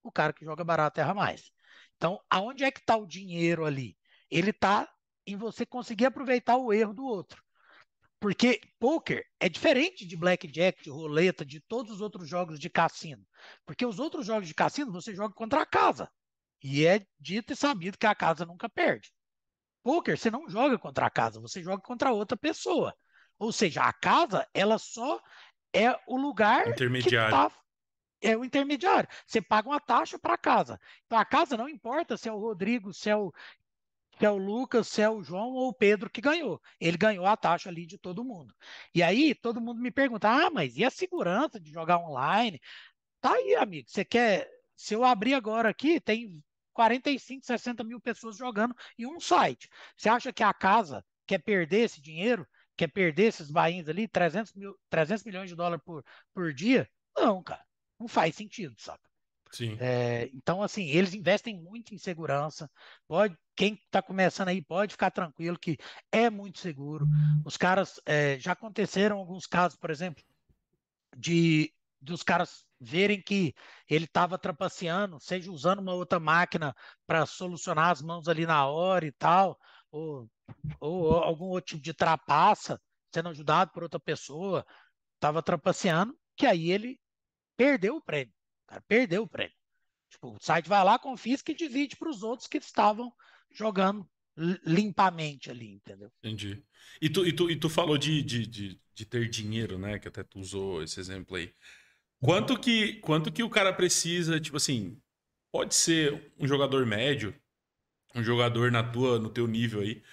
[0.02, 1.52] o cara que joga barato erra mais.
[1.98, 3.98] Então, aonde é que está o dinheiro ali?
[4.32, 4.90] Ele está
[5.28, 7.44] em você conseguir aproveitar o erro do outro.
[8.18, 13.28] Porque poker é diferente de blackjack, de roleta, de todos os outros jogos de cassino.
[13.66, 16.10] Porque os outros jogos de cassino você joga contra a casa.
[16.64, 19.12] E é dito e sabido que a casa nunca perde.
[19.84, 22.96] Poker você não joga contra a casa, você joga contra outra pessoa.
[23.40, 25.22] Ou seja, a casa ela só
[25.74, 27.30] é o lugar intermediário.
[27.30, 27.64] que tá,
[28.22, 29.10] é o intermediário.
[29.26, 30.80] Você paga uma taxa para a casa.
[31.06, 33.34] Então a casa não importa se é o Rodrigo, se é o
[34.18, 36.62] se é o Lucas, se é o João ou o Pedro que ganhou.
[36.80, 38.54] Ele ganhou a taxa ali de todo mundo.
[38.94, 42.62] E aí todo mundo me pergunta: ah, mas e a segurança de jogar online?
[43.20, 43.90] Tá aí, amigo.
[43.90, 44.50] Você quer.
[44.76, 49.70] Se eu abrir agora aqui, tem 45, 60 mil pessoas jogando em um site.
[49.96, 52.48] Você acha que a casa quer perder esse dinheiro?
[52.76, 56.04] Quer perder esses bainhos ali, 300, mil, 300 milhões de dólares por,
[56.34, 56.90] por dia?
[57.16, 57.64] Não, cara.
[58.00, 59.00] Não faz sentido, sabe?
[59.52, 59.78] Sim.
[59.80, 62.70] É, então, assim, eles investem muito em segurança.
[63.08, 65.78] Pode, quem está começando aí pode ficar tranquilo que
[66.12, 67.06] é muito seguro.
[67.46, 70.24] Os caras é, já aconteceram alguns casos, por exemplo,
[71.16, 71.72] de
[72.02, 73.54] dos caras verem que
[73.90, 76.76] ele estava trapaceando, seja usando uma outra máquina
[77.08, 79.58] para solucionar as mãos ali na hora e tal,
[79.94, 80.28] ou,
[80.80, 82.82] ou algum outro tipo de trapaça,
[83.14, 84.66] sendo ajudado por outra pessoa,
[85.16, 87.00] estava trapaceando, que aí ele
[87.56, 88.34] perdeu o prêmio.
[88.68, 89.56] Cara, perdeu o prêmio.
[90.10, 93.14] Tipo, o site vai lá, confisca e divide para os outros que estavam
[93.52, 94.08] jogando
[94.66, 96.12] limpamente ali, entendeu?
[96.24, 96.64] Entendi.
[97.00, 100.00] E tu, e tu, e tu falou de, de, de, de, ter dinheiro, né?
[100.00, 101.54] Que até tu usou esse exemplo aí.
[102.20, 105.00] Quanto que, quanto que o cara precisa, tipo assim,
[105.52, 107.36] pode ser um jogador médio,
[108.16, 110.04] um jogador na tua, no teu nível aí.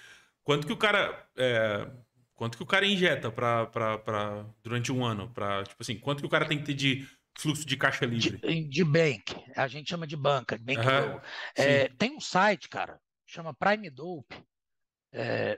[0.43, 1.87] Quanto que o cara, é,
[2.35, 6.29] quanto que o cara injeta para durante um ano, para tipo assim, quanto que o
[6.29, 8.37] cara tem que ter de fluxo de caixa livre?
[8.37, 11.21] De, de bank, a gente chama de banca, bank uhum,
[11.55, 14.35] é, tem um site, cara, chama Prime Dope.
[15.13, 15.57] É,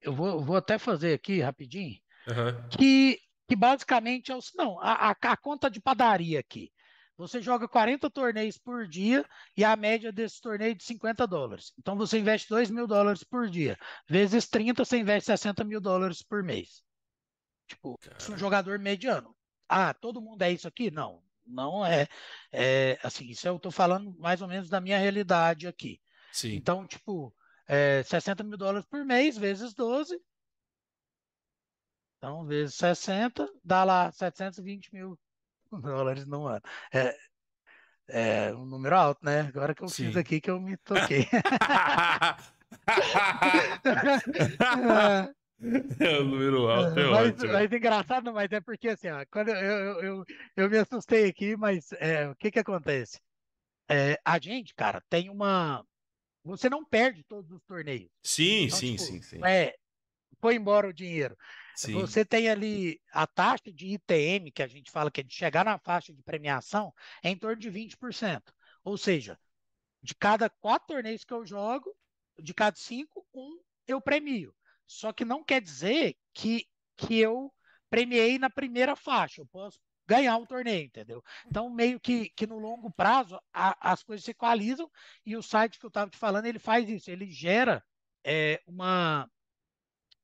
[0.00, 2.68] eu vou, vou até fazer aqui rapidinho, uhum.
[2.70, 4.40] que, que basicamente é o.
[4.56, 6.72] Não, a, a, a conta de padaria aqui.
[7.26, 9.24] Você joga 40 torneios por dia
[9.56, 11.72] e a média desse torneio é de 50 dólares.
[11.78, 13.78] Então você investe 2 mil dólares por dia.
[14.08, 16.82] Vezes 30, você investe 60 mil dólares por mês.
[17.66, 19.34] Tipo, isso é um jogador mediano
[19.72, 20.90] ah, todo mundo é isso aqui?
[20.90, 22.06] Não, não é.
[22.52, 25.98] é assim, isso eu estou falando mais ou menos da minha realidade aqui.
[26.30, 26.54] Sim.
[26.54, 27.34] Então, tipo,
[27.66, 30.20] é, 60 mil dólares por mês, vezes 12.
[32.18, 35.18] Então, vezes 60, dá lá 720 mil
[35.80, 36.62] dólares no ano.
[36.92, 37.16] É,
[38.08, 39.40] é um número alto, né?
[39.40, 40.06] Agora que eu Sim.
[40.06, 41.26] fiz aqui que eu me toquei.
[46.00, 47.52] É o número alto, é mas, ótimo.
[47.52, 50.24] Mas engraçado, mas é porque assim, ó, quando eu, eu, eu,
[50.56, 53.20] eu, me assustei aqui, mas é, o que que acontece?
[53.88, 55.84] É, a gente, cara, tem uma.
[56.44, 58.10] Você não perde todos os torneios.
[58.22, 59.40] Sim, então, sim, tipo, sim, sim.
[59.44, 59.74] É,
[60.42, 61.38] foi embora o dinheiro.
[61.76, 61.92] Sim.
[61.92, 65.64] Você tem ali a taxa de ITM, que a gente fala que é de chegar
[65.64, 68.52] na faixa de premiação, é em torno de 20%.
[68.82, 69.38] Ou seja,
[70.02, 71.96] de cada quatro torneios que eu jogo,
[72.40, 74.52] de cada cinco, um eu premio.
[74.84, 76.66] Só que não quer dizer que,
[76.96, 77.54] que eu
[77.88, 79.40] premiei na primeira faixa.
[79.40, 81.22] Eu posso ganhar o torneio, entendeu?
[81.46, 84.90] Então, meio que, que no longo prazo, a, as coisas se equalizam
[85.24, 87.82] e o site que eu estava te falando, ele faz isso, ele gera
[88.24, 89.30] é, uma,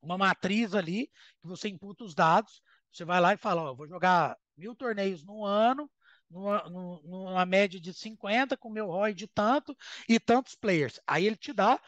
[0.01, 1.07] uma matriz ali,
[1.41, 4.75] que você imputa os dados, você vai lá e fala, ó, eu vou jogar mil
[4.75, 5.91] torneios no ano,
[6.31, 9.77] numa, numa média de 50, com meu ROI de tanto,
[10.09, 11.01] e tantos players.
[11.07, 11.81] Aí ele te dá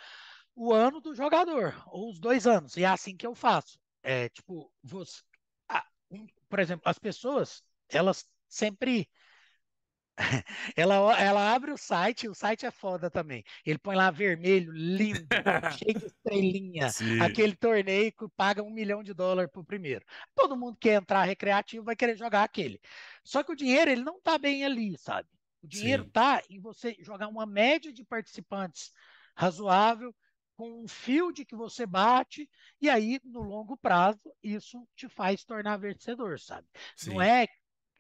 [0.55, 2.77] o ano do jogador, ou os dois anos.
[2.77, 3.79] E é assim que eu faço.
[4.03, 5.23] É tipo, você,
[6.49, 9.09] por exemplo, as pessoas, elas sempre.
[10.77, 13.43] ela, ela abre o site, o site é foda também.
[13.65, 15.27] Ele põe lá vermelho, lindo,
[15.79, 16.91] cheio de estrelinha.
[16.91, 17.21] Sim.
[17.21, 20.05] Aquele torneio que paga um milhão de dólares pro primeiro.
[20.35, 22.81] Todo mundo que entrar recreativo vai querer jogar aquele.
[23.25, 25.29] Só que o dinheiro, ele não tá bem ali, sabe?
[25.63, 26.11] O dinheiro Sim.
[26.11, 28.93] tá em você jogar uma média de participantes
[29.35, 30.15] razoável,
[30.57, 32.47] com um field que você bate,
[32.83, 36.67] e aí, no longo prazo, isso te faz tornar vencedor, sabe?
[36.95, 37.11] Sim.
[37.11, 37.47] Não é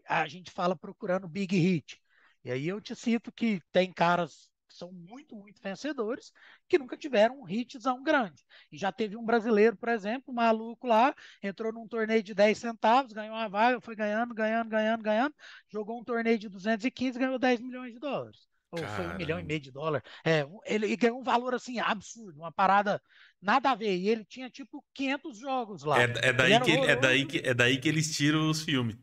[0.07, 2.01] a gente fala procurando big hit.
[2.45, 6.33] E aí eu te cito que tem caras que são muito, muito vencedores,
[6.69, 8.45] que nunca tiveram um hitzão grande.
[8.71, 12.57] E já teve um brasileiro, por exemplo, um maluco lá, entrou num torneio de 10
[12.57, 15.35] centavos, ganhou uma vaga, foi ganhando, ganhando, ganhando, ganhando,
[15.69, 19.43] jogou um torneio de 215 ganhou 10 milhões de dólares ou foi um milhão e
[19.43, 20.03] meio de dólar.
[20.25, 23.03] É, ele ganhou um valor assim absurdo, uma parada
[23.43, 23.97] nada a ver.
[23.97, 26.01] E ele tinha tipo 500 jogos lá.
[26.01, 28.97] É, é daí, que, é, daí que, é daí que eles tiram os filmes.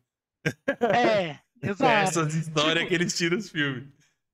[0.93, 2.07] É, exato.
[2.07, 3.87] Essas histórias tipo, que eles tiram os filmes.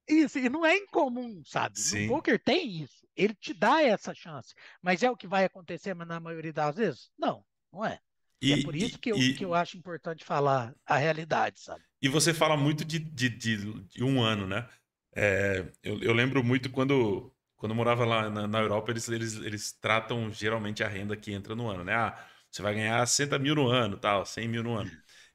[0.08, 1.80] Isso, e não é incomum, sabe?
[1.80, 2.08] Sim.
[2.08, 3.04] No poker tem isso.
[3.16, 4.54] Ele te dá essa chance.
[4.82, 7.10] Mas é o que vai acontecer na maioria das vezes?
[7.18, 8.00] Não, Não é.
[8.42, 11.62] E, e é por isso que eu, e, que eu acho importante falar a realidade,
[11.62, 11.82] sabe?
[12.02, 14.68] E você fala muito de, de, de, de um ano, né?
[15.16, 19.36] É, eu, eu, lembro muito quando, quando eu morava lá na, na Europa, eles, eles,
[19.38, 21.94] eles tratam geralmente a renda que entra no ano, né?
[21.94, 24.92] Ah, você vai ganhar 60 mil no ano, tal, 100 mil no ano.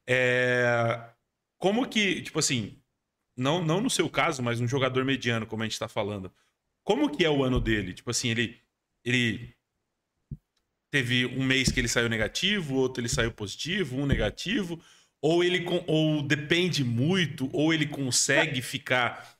[0.06, 1.10] É,
[1.58, 2.80] como que, tipo assim,
[3.36, 6.32] não, não no seu caso, mas um jogador mediano, como a gente está falando,
[6.84, 7.92] como que é o ano dele?
[7.92, 8.60] Tipo assim, ele,
[9.04, 9.54] ele
[10.90, 14.80] teve um mês que ele saiu negativo, outro ele saiu positivo, um negativo,
[15.20, 19.36] ou ele ou depende muito, ou ele consegue ficar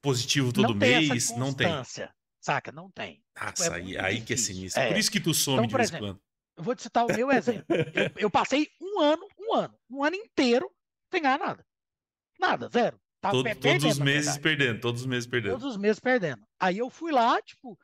[0.00, 1.68] positivo todo não mês, não tem.
[2.40, 3.22] Saca, não tem.
[3.38, 4.80] Nossa, tipo, é aí, aí que é sinistro.
[4.80, 4.88] É.
[4.88, 6.20] Por isso que tu some então, de vez em quando.
[6.56, 7.66] Eu vou te citar o meu exemplo.
[7.94, 10.70] eu, eu, passei um ano, um ano, um ano inteiro
[11.10, 11.64] sem ganhar nada.
[12.38, 13.00] Nada, zero.
[13.20, 15.52] Todo, perdendo, todos os meses perdendo, todos os meses perdendo.
[15.52, 16.46] Todos os meses perdendo.
[16.58, 17.76] Aí eu fui lá, tipo,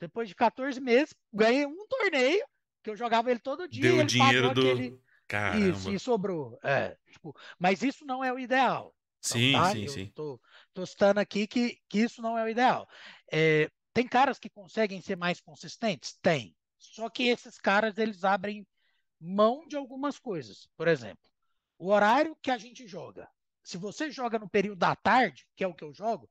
[0.00, 2.44] depois de 14 meses, ganhei um torneio,
[2.82, 3.82] que eu jogava ele todo dia.
[3.82, 4.60] Deu o dinheiro do.
[4.60, 4.98] Aquele...
[5.26, 5.68] Caramba.
[5.68, 6.58] Isso, e sobrou.
[6.62, 8.94] É, tipo, mas isso não é o ideal.
[9.20, 9.72] Sim, então, tá?
[9.72, 10.12] sim, eu sim.
[10.14, 10.40] Tô,
[10.72, 12.88] tô citando aqui que, que isso não é o ideal.
[13.30, 16.16] É, tem caras que conseguem ser mais consistentes?
[16.22, 16.56] Tem.
[16.78, 18.66] Só que esses caras, eles abrem
[19.20, 20.66] mão de algumas coisas.
[20.76, 21.28] Por exemplo,
[21.78, 23.28] o horário que a gente joga.
[23.62, 26.28] Se você joga no período da tarde, que é o que eu jogo,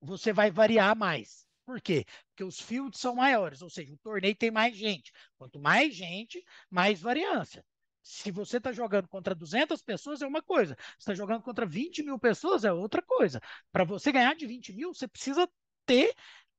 [0.00, 1.46] você vai variar mais.
[1.64, 2.06] Por quê?
[2.28, 5.12] Porque os fields são maiores, ou seja, o torneio tem mais gente.
[5.36, 7.64] Quanto mais gente, mais variância.
[8.02, 10.76] Se você está jogando contra 200 pessoas, é uma coisa.
[10.80, 13.40] Se está jogando contra 20 mil pessoas, é outra coisa.
[13.72, 15.48] Para você ganhar de 20 mil, você precisa
[15.84, 16.14] ter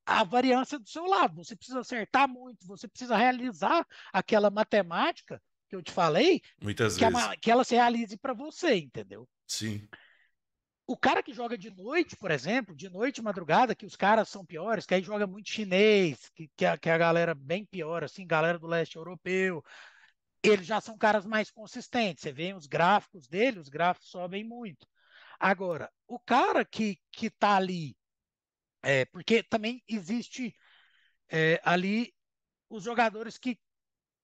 [0.06, 1.36] a variância do seu lado.
[1.42, 7.06] Você precisa acertar muito, você precisa realizar aquela matemática que eu te falei, Muitas que,
[7.06, 7.24] vezes.
[7.24, 9.28] A, que ela se realize para você, entendeu?
[9.46, 9.88] Sim.
[10.86, 14.46] O cara que joga de noite, por exemplo, de noite, madrugada, que os caras são
[14.46, 18.26] piores, que aí joga muito chinês, que, que, a, que a galera bem pior, assim,
[18.26, 19.62] galera do leste europeu,
[20.42, 22.22] eles já são caras mais consistentes.
[22.22, 24.88] Você vê os gráficos dele, os gráficos sobem muito.
[25.38, 27.96] Agora, o cara que, que tá ali,
[28.82, 30.56] é, porque também existe
[31.30, 32.14] é, ali
[32.70, 33.60] os jogadores que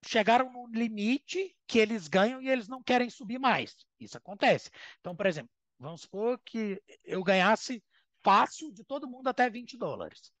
[0.08, 3.74] chegaram no limite que eles ganham e eles não querem subir mais.
[3.98, 4.70] Isso acontece.
[5.00, 7.82] Então, por exemplo, Vamos supor que eu ganhasse
[8.22, 10.32] fácil de todo mundo até 20 dólares.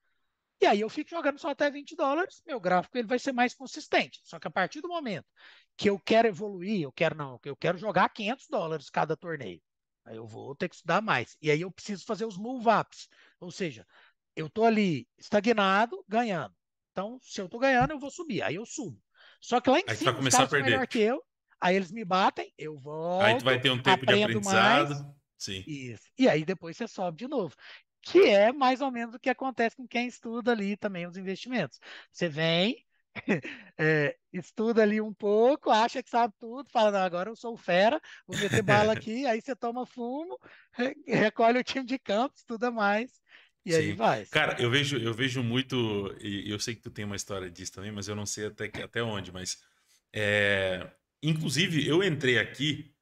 [0.60, 3.54] E aí eu fico jogando só até 20 dólares, meu gráfico ele vai ser mais
[3.54, 4.20] consistente.
[4.24, 5.26] Só que a partir do momento
[5.76, 9.60] que eu quero evoluir, eu quero não, eu quero jogar 500 dólares cada torneio.
[10.04, 11.36] Aí eu vou ter que estudar mais.
[11.42, 13.08] E aí eu preciso fazer os move ups.
[13.40, 13.86] Ou seja,
[14.36, 16.54] eu tô ali estagnado, ganhando.
[16.92, 18.42] Então, se eu tô ganhando, eu vou subir.
[18.42, 18.98] Aí eu subo.
[19.44, 20.70] Só que lá em aí cima, começar a perder.
[20.70, 21.22] melhor que eu,
[21.60, 23.24] aí eles me batem, eu volto.
[23.24, 24.94] Aí tu vai ter um tempo de aprendizado.
[24.94, 25.62] Mais, Sim.
[25.66, 26.04] Isso.
[26.18, 27.54] E aí depois você sobe de novo.
[28.00, 31.78] Que é mais ou menos o que acontece com quem estuda ali também os investimentos.
[32.10, 32.84] Você vem,
[33.78, 38.00] é, estuda ali um pouco, acha que sabe tudo, fala, não, agora eu sou fera,
[38.26, 40.38] vou meter bala aqui, aí você toma fumo,
[41.06, 43.10] recolhe o time de campo, estuda mais,
[43.64, 43.78] e Sim.
[43.78, 44.26] aí vai.
[44.26, 47.72] Cara, eu vejo, eu vejo muito, e eu sei que tu tem uma história disso
[47.72, 49.58] também, mas eu não sei até, até onde, mas
[50.12, 50.86] é,
[51.22, 52.94] inclusive eu entrei aqui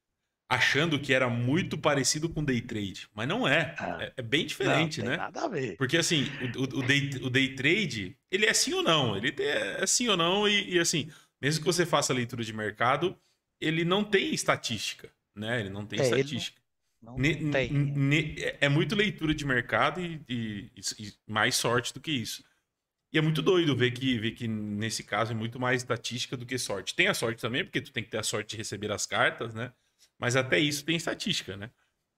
[0.49, 3.75] achando que era muito parecido com day trade, mas não é.
[3.77, 5.17] Ah, é, é, bem diferente, não, né?
[5.17, 5.75] Nada a ver.
[5.77, 9.85] Porque assim, o, o, day, o day trade, ele é sim ou não, ele é
[9.85, 11.09] sim ou não e, e, assim,
[11.41, 13.17] mesmo que você faça leitura de mercado,
[13.59, 15.59] ele não tem estatística, né?
[15.59, 16.61] Ele não tem é, estatística.
[17.03, 17.69] Não, não tem.
[17.69, 22.43] Ne, é, é muito leitura de mercado e, e, e, mais sorte do que isso.
[23.11, 26.45] E é muito doido ver que, ver que nesse caso é muito mais estatística do
[26.45, 26.95] que sorte.
[26.95, 29.53] Tem a sorte também, porque tu tem que ter a sorte de receber as cartas,
[29.53, 29.71] né?
[30.17, 31.69] Mas até isso tem estatística, né?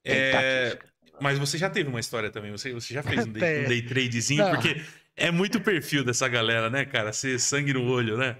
[0.03, 0.67] Tem é...
[0.67, 0.95] estatística.
[1.19, 3.81] Mas você já teve uma história também, você, você já fez um day, um day
[3.81, 4.51] tradezinho, não.
[4.51, 4.81] porque
[5.15, 7.11] é muito perfil dessa galera, né, cara?
[7.11, 8.37] Ser sangue no olho, né?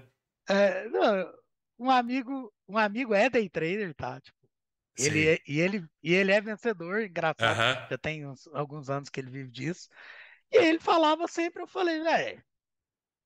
[0.48, 1.32] É, não,
[1.78, 4.20] um amigo, um amigo é day trader, tá?
[4.20, 4.35] Tipo,
[4.98, 7.56] ele é, e, ele, e ele é vencedor, engraçado.
[7.56, 7.90] Uh -huh.
[7.90, 9.88] Já tem uns, alguns anos que ele vive disso.
[10.50, 12.42] E ele falava sempre, eu falei, velho,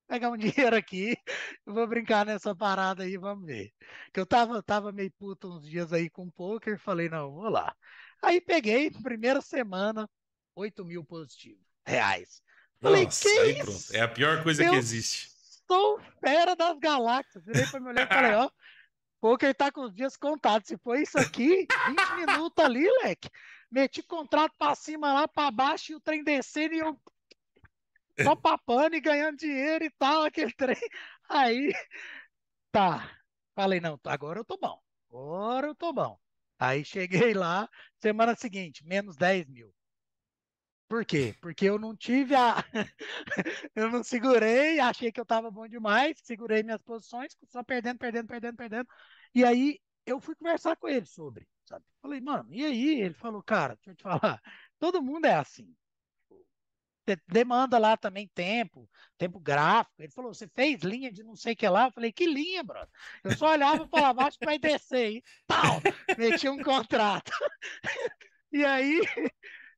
[0.09, 0.37] pegar um
[0.71, 1.17] dinheiro aqui,
[1.65, 3.73] vou brincar nessa parada aí, vamos ver.
[4.13, 7.75] Que eu tava, tava meio puto uns dias aí com poker, falei, não, vou lá.
[8.23, 10.09] Aí peguei, primeira semana,
[10.55, 12.43] 8 mil positivos, reais.
[12.81, 13.97] Falei, Nossa, que aí, isso?
[13.97, 15.31] É a pior coisa eu que existe.
[15.67, 17.45] Sou fera das galáxias.
[17.45, 18.51] Virei pra minha mulher e falei, ó,
[19.21, 20.69] poker tá com os dias contados.
[20.69, 21.69] Se foi isso aqui, 20
[22.17, 23.29] minutos ali, leque.
[23.71, 27.01] Meti contrato pra cima lá, pra baixo, e o trem descendo e eu
[28.23, 30.77] só papando e ganhando dinheiro e tal, aquele trem.
[31.29, 31.73] Aí,
[32.73, 33.17] tá.
[33.55, 34.81] Falei, não, agora eu tô bom.
[35.09, 36.19] Agora eu tô bom.
[36.59, 37.69] Aí cheguei lá,
[37.99, 39.73] semana seguinte, menos 10 mil.
[40.91, 41.37] Por quê?
[41.41, 42.57] Porque eu não tive a.
[43.77, 48.27] eu não segurei, achei que eu tava bom demais, segurei minhas posições, só perdendo, perdendo,
[48.27, 48.89] perdendo, perdendo.
[49.33, 51.85] E aí eu fui conversar com ele sobre, sabe?
[52.03, 53.03] Falei, mano, e aí?
[53.03, 54.43] Ele falou, cara, deixa eu te falar,
[54.81, 55.73] todo mundo é assim.
[57.29, 60.03] Demanda lá também tempo, tempo gráfico.
[60.03, 61.87] Ele falou, você fez linha de não sei o que lá?
[61.87, 62.91] Eu falei, que linha, brother?
[63.23, 65.23] Eu só olhava e falava, acho que vai descer aí.
[65.47, 65.81] Pau!
[66.19, 67.31] Meti um contrato.
[68.53, 69.01] E aí,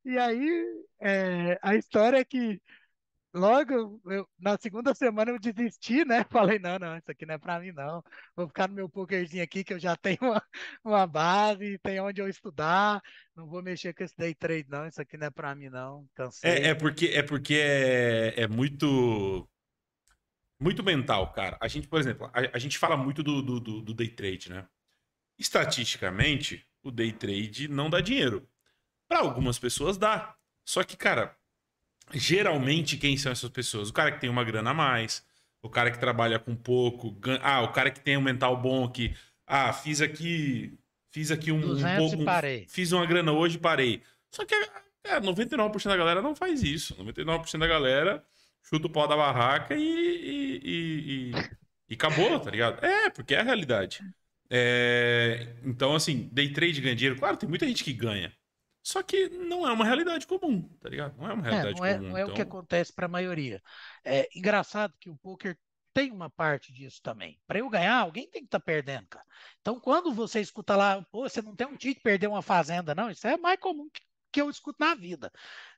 [0.05, 0.65] e aí
[0.99, 2.61] é, a história é que
[3.35, 6.23] Logo, eu, na segunda semana eu desisti, né?
[6.29, 8.03] Falei, não, não, isso aqui não é para mim, não.
[8.35, 10.43] Vou ficar no meu pokerzinho aqui, que eu já tenho uma,
[10.83, 13.01] uma base, tem onde eu estudar.
[13.35, 14.85] Não vou mexer com esse day trade, não.
[14.85, 16.07] Isso aqui não é para mim, não.
[16.13, 16.51] Cansei.
[16.51, 19.49] É, é porque, é, porque é, é muito
[20.59, 21.57] muito mental, cara.
[21.59, 24.67] A gente, por exemplo, a, a gente fala muito do, do, do, day trade, né?
[25.39, 28.47] Estatisticamente, o day trade não dá dinheiro.
[29.07, 30.35] Para algumas pessoas dá.
[30.65, 31.35] Só que, cara,
[32.13, 33.89] geralmente quem são essas pessoas?
[33.89, 35.25] O cara que tem uma grana a mais,
[35.61, 37.39] o cara que trabalha com pouco, gan...
[37.41, 40.77] ah, o cara que tem um mental bom que, ah, fiz aqui,
[41.11, 42.25] fiz aqui um, um pouco, um,
[42.67, 44.01] fiz uma grana hoje e parei.
[44.31, 44.53] Só que
[45.03, 46.95] é, 99% da galera não faz isso.
[46.95, 48.23] 99% da galera
[48.63, 51.31] chuta o pau da barraca e, e, e,
[51.89, 52.83] e, acabou, tá ligado?
[52.83, 54.01] É, porque é a realidade.
[54.49, 57.19] É, então, assim, day trade ganha dinheiro.
[57.19, 58.31] Claro, tem muita gente que ganha.
[58.83, 61.17] Só que não é uma realidade comum, tá ligado?
[61.17, 62.09] Não é uma é, realidade é, não é, comum.
[62.09, 62.33] Não é então...
[62.33, 63.63] o que então acontece para a maioria.
[64.03, 65.57] É engraçado que o poker
[65.93, 67.39] tem uma parte disso também.
[67.47, 69.25] Para eu ganhar, alguém tem que estar tá perdendo, cara.
[69.61, 72.93] Então, quando você escuta lá, pô, você não tem um dia de perder uma fazenda,
[72.93, 73.87] não, isso é mais comum
[74.31, 75.31] que, eu escuto na vida.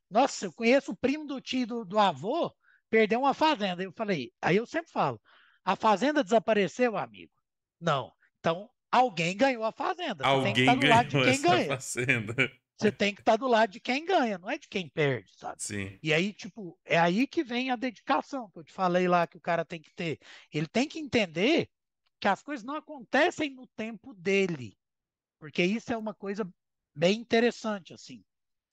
[0.09, 2.51] Nossa, eu conheço o primo do tio do, do avô,
[2.89, 3.83] perdeu uma fazenda.
[3.83, 5.21] Eu falei, aí eu sempre falo,
[5.63, 7.33] a fazenda desapareceu, amigo?
[7.79, 8.13] Não.
[8.39, 10.25] Então, alguém ganhou a fazenda.
[10.25, 11.67] Alguém tem que estar do lado de quem ganha.
[11.67, 12.51] Fazenda.
[12.77, 15.31] Você tem que estar tá do lado de quem ganha, não é de quem perde,
[15.37, 15.63] sabe?
[15.63, 15.97] Sim.
[16.03, 19.37] E aí, tipo, é aí que vem a dedicação que eu te falei lá que
[19.37, 20.19] o cara tem que ter.
[20.51, 21.69] Ele tem que entender
[22.19, 24.77] que as coisas não acontecem no tempo dele.
[25.39, 26.47] Porque isso é uma coisa
[26.93, 28.23] bem interessante, assim.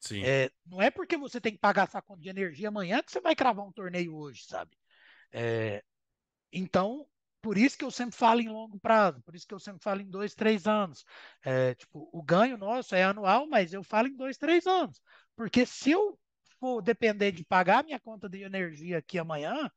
[0.01, 0.25] Sim.
[0.25, 3.21] É, não é porque você tem que pagar essa conta de energia amanhã que você
[3.21, 4.77] vai cravar um torneio hoje, sabe?
[5.31, 5.83] É,
[6.53, 7.07] então,
[7.43, 10.01] por isso que eu sempre falo em longo prazo, por isso que eu sempre falo
[10.01, 11.05] em dois, três anos.
[11.45, 15.03] É, tipo, o ganho nosso é anual, mas eu falo em dois, três anos.
[15.37, 16.19] Porque se eu
[16.61, 19.69] for depender de pagar minha conta de energia aqui amanhã,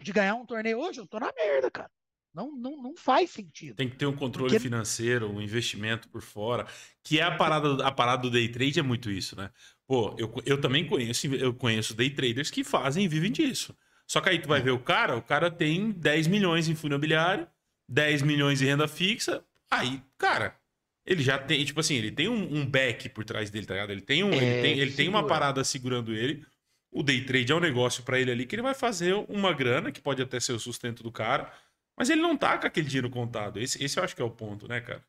[0.00, 1.90] de ganhar um torneio hoje, eu tô na merda, cara.
[2.34, 3.76] Não, não, não faz sentido.
[3.76, 4.62] Tem que ter um controle Porque...
[4.62, 6.66] financeiro, um investimento por fora,
[7.02, 9.50] que é a parada, a parada do day trade é muito isso, né?
[9.86, 13.74] Pô, eu, eu também conheço, eu conheço day traders que fazem e vivem disso.
[14.06, 16.92] Só que aí tu vai ver o cara, o cara tem 10 milhões em fundo
[16.92, 17.46] imobiliário,
[17.88, 19.44] 10 milhões em renda fixa.
[19.70, 20.56] Aí, cara,
[21.04, 23.90] ele já tem, tipo assim, ele tem um, um back por trás dele, tá ligado?
[23.90, 26.44] Ele tem, um, é, ele tem, ele tem uma parada segurando ele.
[26.90, 29.92] O day trade é um negócio para ele ali que ele vai fazer uma grana,
[29.92, 31.52] que pode até ser o sustento do cara,
[31.96, 33.58] mas ele não tá com aquele dinheiro contado.
[33.58, 35.04] Esse, esse eu acho que é o ponto, né, cara?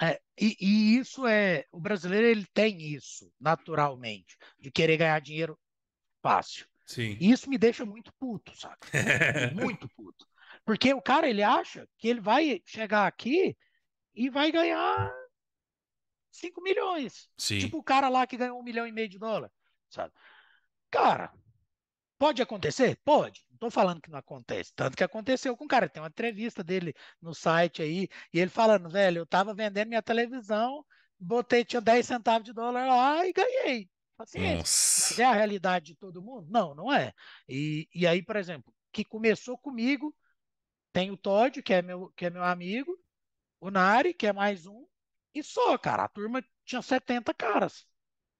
[0.00, 1.64] É, e, e, isso é.
[1.72, 5.58] O brasileiro ele tem isso, naturalmente, de querer ganhar dinheiro
[6.22, 6.66] fácil.
[6.86, 7.18] Sim.
[7.20, 8.76] E isso me deixa muito puto, sabe?
[9.54, 10.26] muito puto.
[10.64, 13.56] Porque o cara, ele acha que ele vai chegar aqui
[14.14, 15.12] e vai ganhar
[16.30, 17.28] 5 milhões.
[17.36, 17.58] Sim.
[17.58, 19.50] Tipo o cara lá que ganhou um milhão e meio de dólar,
[19.90, 20.12] sabe?
[20.90, 21.32] Cara,
[22.18, 22.98] pode acontecer?
[23.04, 23.44] Pode.
[23.50, 24.72] Não tô falando que não acontece.
[24.74, 25.88] Tanto que aconteceu com o cara.
[25.88, 30.02] Tem uma entrevista dele no site aí, e ele falando, velho, eu tava vendendo minha
[30.02, 30.84] televisão,
[31.18, 33.88] botei, tinha 10 centavos de dólar lá e ganhei.
[34.16, 34.56] Paciência.
[34.56, 35.22] Nossa.
[35.22, 36.46] É a realidade de todo mundo?
[36.50, 37.12] Não, não é.
[37.48, 40.14] E, e aí, por exemplo, que começou comigo,
[40.92, 42.98] tem o Todd, que é meu, que é meu amigo,
[43.60, 44.86] o Nari, que é mais um,
[45.34, 46.04] e só, cara.
[46.04, 47.86] A turma tinha 70 caras.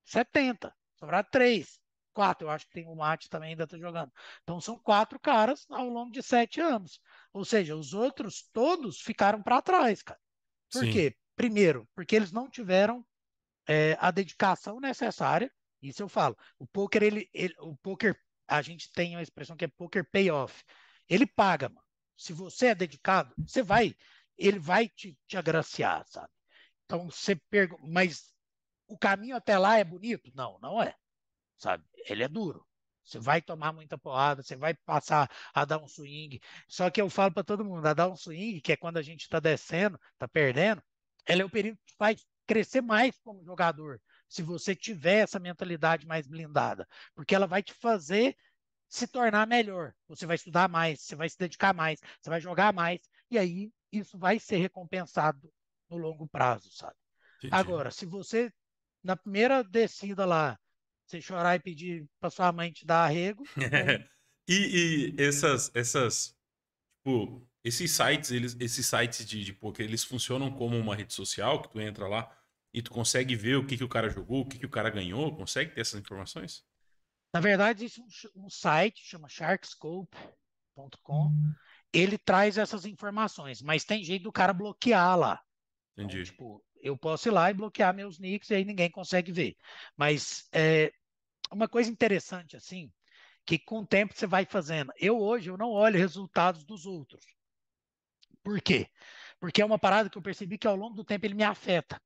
[0.05, 0.75] 70.
[0.99, 1.79] Sobraram três.
[2.15, 4.11] Quatro, eu acho que tem o Mate também ainda tá jogando.
[4.43, 6.99] Então são quatro caras ao longo de sete anos.
[7.31, 10.19] Ou seja, os outros todos ficaram para trás, cara.
[10.73, 10.93] Por Sim.
[10.93, 11.17] quê?
[11.37, 13.05] Primeiro, porque eles não tiveram
[13.69, 15.53] é, a dedicação necessária
[15.83, 16.37] isso eu falo.
[16.59, 20.65] O poker, ele, ele, o poker, a gente tem uma expressão que é poker payoff.
[21.09, 21.87] Ele paga, mano.
[22.17, 23.95] Se você é dedicado, você vai,
[24.39, 26.33] ele vai te, te agraciar, sabe?
[26.85, 28.33] Então você pergunta, mas
[28.89, 30.31] o caminho até lá é bonito?
[30.35, 30.95] Não, não é.
[31.59, 31.85] Sabe?
[32.09, 32.67] Ele é duro.
[33.05, 36.41] Você vai tomar muita porrada, você vai passar a dar um swing.
[36.67, 39.03] Só que eu falo para todo mundo, a dar um swing, que é quando a
[39.03, 40.83] gente está descendo, está perdendo,
[41.25, 46.07] ela é o período que faz crescer mais como jogador se você tiver essa mentalidade
[46.07, 48.37] mais blindada, porque ela vai te fazer
[48.89, 49.93] se tornar melhor.
[50.09, 53.01] Você vai estudar mais, você vai se dedicar mais, você vai jogar mais,
[53.31, 55.51] e aí isso vai ser recompensado
[55.89, 56.95] no longo prazo, sabe?
[57.39, 57.55] Entendi.
[57.55, 58.53] Agora, se você,
[59.03, 60.59] na primeira descida lá,
[61.07, 63.45] você chorar e pedir para sua mãe te dar arrego.
[64.49, 66.37] e, e essas, essas,
[66.99, 71.63] tipo, Esses sites, eles, esses sites de, de poker, eles funcionam como uma rede social
[71.63, 72.36] que tu entra lá
[72.77, 74.91] e tu consegue ver o que, que o cara jogou, o que, que o cara
[74.91, 76.63] ganhou, consegue ter essas informações?
[77.33, 78.09] Na verdade, existe um,
[78.45, 81.33] um site chama sharkscope.com.
[81.91, 85.43] Ele traz essas informações, mas tem jeito do cara bloquear lá.
[85.97, 86.21] Entendi.
[86.21, 89.57] Então, tipo, eu posso ir lá e bloquear meus nicks e aí ninguém consegue ver.
[89.97, 90.93] Mas é,
[91.51, 92.93] uma coisa interessante assim,
[93.47, 94.93] que com o tempo você vai fazendo.
[94.99, 97.25] Eu hoje eu não olho resultados dos outros.
[98.45, 98.87] Por quê?
[99.41, 101.99] Porque é uma parada que eu percebi que ao longo do tempo ele me afeta.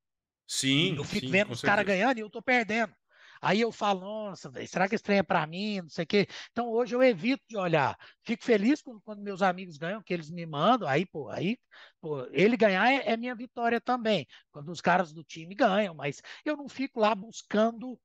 [0.51, 0.97] Sim.
[0.97, 2.93] Eu fico sim, vendo os caras ganhando e eu tô perdendo.
[3.41, 5.81] Aí eu falo, nossa, véio, será que esse trem é para mim?
[5.81, 6.27] Não sei o quê.
[6.51, 7.97] Então hoje eu evito de olhar.
[8.25, 10.89] Fico feliz quando, quando, meus amigos ganham, que eles me mandam.
[10.89, 11.57] Aí, pô, aí,
[12.01, 14.27] pô, ele ganhar é, é minha vitória também.
[14.51, 17.97] Quando os caras do time ganham, mas eu não fico lá buscando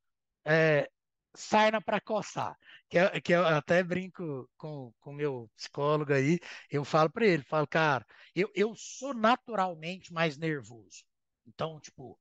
[0.46, 0.88] é,
[1.36, 2.56] sarna para coçar.
[2.88, 6.40] Que, eu, que eu até brinco com o meu psicólogo aí,
[6.70, 11.04] eu falo para ele, falo, cara, eu, eu sou naturalmente mais nervoso.
[11.48, 12.20] Então, tipo,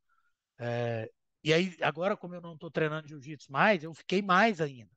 [0.58, 1.10] é,
[1.42, 4.90] e aí, agora, como eu não estou treinando jiu-jitsu mais, eu fiquei mais ainda.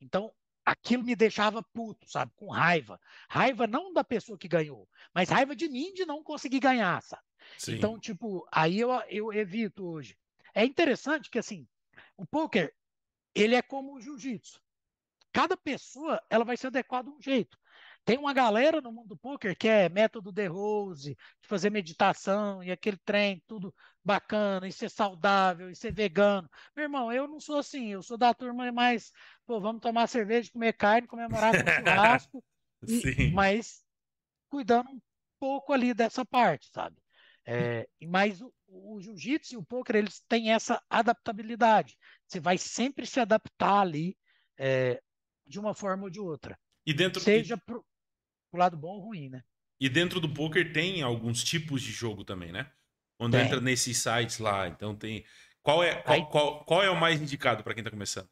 [0.00, 0.32] Então,
[0.64, 2.32] aquilo me deixava puto, sabe?
[2.34, 3.00] Com raiva.
[3.28, 7.22] Raiva não da pessoa que ganhou, mas raiva de mim de não conseguir ganhar, sabe?
[7.56, 7.76] Sim.
[7.76, 10.18] Então, tipo, aí eu, eu evito hoje.
[10.52, 11.68] É interessante que, assim,
[12.16, 12.74] o poker,
[13.32, 14.60] ele é como o jiu-jitsu.
[15.32, 17.56] Cada pessoa, ela vai se adequar de um jeito.
[18.04, 22.62] Tem uma galera no mundo do poker que é método de Rose, de fazer meditação
[22.62, 23.74] e aquele trem, tudo
[24.06, 26.48] bacana, e ser saudável, e ser vegano.
[26.76, 29.12] Meu irmão, eu não sou assim, eu sou da turma mais,
[29.44, 32.44] pô, vamos tomar cerveja, comer carne, comemorar com churrasco,
[32.86, 33.84] e, mas
[34.48, 35.00] cuidando um
[35.40, 36.96] pouco ali dessa parte, sabe?
[37.44, 41.96] É, mas o, o jiu-jitsu e o poker, eles têm essa adaptabilidade.
[42.26, 44.16] Você vai sempre se adaptar ali
[44.56, 45.00] é,
[45.44, 46.58] de uma forma ou de outra.
[46.84, 47.84] E dentro seja pro,
[48.50, 49.42] pro lado bom ou ruim, né?
[49.80, 52.70] E dentro do poker tem alguns tipos de jogo também, né?
[53.18, 53.46] Quando tem.
[53.46, 55.24] entra nesses sites lá, então tem.
[55.62, 58.28] Qual é, qual, Aí, qual, qual é o mais indicado para quem está começando?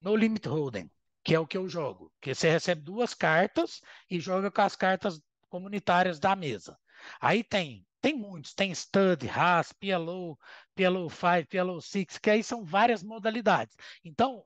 [0.00, 0.90] No Limit Hold'em,
[1.22, 2.12] que é o que eu jogo.
[2.20, 3.80] Que você recebe duas cartas
[4.10, 6.78] e joga com as cartas comunitárias da mesa.
[7.20, 10.38] Aí tem, tem muitos, tem Stud, Haas, PLO,
[10.74, 13.76] PLO 5, PLO 6, que aí são várias modalidades.
[14.04, 14.44] Então,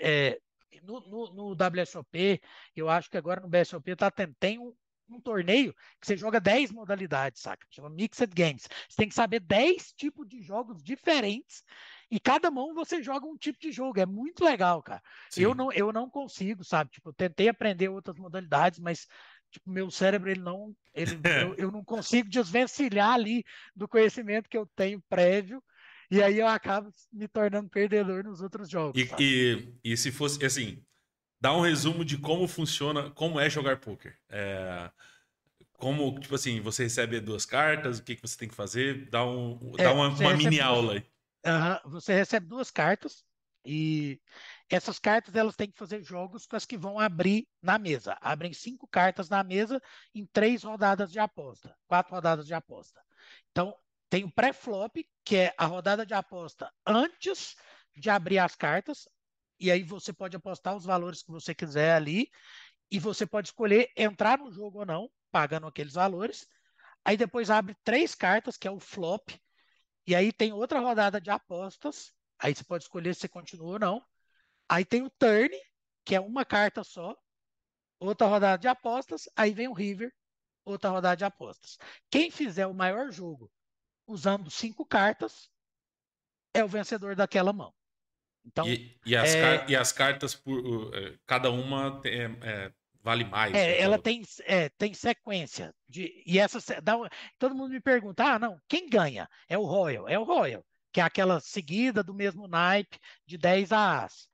[0.00, 0.40] é,
[0.82, 2.40] no, no, no, WSOP,
[2.74, 4.74] eu acho que agora no BSOP tá tendo, tem um,
[5.14, 7.66] um, torneio que você joga 10 modalidades, saca?
[7.70, 8.68] Chama Mixed Games.
[8.88, 11.62] Você tem que saber 10 tipos de jogos diferentes
[12.10, 14.00] e cada mão você joga um tipo de jogo.
[14.00, 15.02] É muito legal, cara.
[15.36, 16.90] Eu não, eu não consigo, sabe?
[16.90, 19.06] Tipo, eu tentei aprender outras modalidades, mas
[19.50, 23.44] tipo, meu cérebro ele não, ele, eu, eu não consigo desvencilhar ali
[23.74, 25.62] do conhecimento que eu tenho prévio
[26.10, 29.00] e aí eu acabo me tornando perdedor nos outros jogos.
[29.00, 30.82] E, e, e, se fosse, assim,
[31.40, 34.16] dá um resumo de como funciona, como é jogar poker.
[34.28, 34.90] É,
[35.78, 39.24] como, tipo assim, você recebe duas cartas, o que, que você tem que fazer, dá,
[39.24, 41.00] um, é, dá uma, uma mini duas, aula aí.
[41.46, 43.24] Uh, você recebe duas cartas
[43.64, 44.20] e
[44.68, 48.16] essas cartas elas têm que fazer jogos com as que vão abrir na mesa.
[48.20, 49.80] Abrem cinco cartas na mesa
[50.14, 53.00] em três rodadas de aposta, quatro rodadas de aposta.
[53.50, 53.74] Então,
[54.10, 57.56] tem o pré-flop, que é a rodada de aposta antes
[57.96, 59.08] de abrir as cartas,
[59.60, 62.30] e aí você pode apostar os valores que você quiser ali,
[62.90, 66.48] e você pode escolher entrar no jogo ou não, pagando aqueles valores.
[67.04, 69.30] Aí depois abre três cartas, que é o flop,
[70.06, 74.04] e aí tem outra rodada de apostas, aí você pode escolher se continua ou não.
[74.68, 75.54] Aí tem o turn,
[76.04, 77.16] que é uma carta só,
[77.98, 80.12] outra rodada de apostas, aí vem o river,
[80.64, 81.76] outra rodada de apostas.
[82.10, 83.50] Quem fizer o maior jogo
[84.06, 85.48] usando cinco cartas,
[86.52, 87.72] é o vencedor daquela mão.
[88.44, 89.40] Então, e, e, as, é...
[89.58, 92.72] car e as cartas, por, é, cada uma é, é,
[93.02, 93.54] vale mais.
[93.54, 95.74] É, né, ela tem, é, tem sequência.
[95.88, 96.96] De, e essa, dá,
[97.38, 99.28] todo mundo me pergunta: ah, não, quem ganha?
[99.48, 100.08] É o Royal.
[100.08, 104.28] É o Royal, que é aquela seguida do mesmo naipe de 10 a As.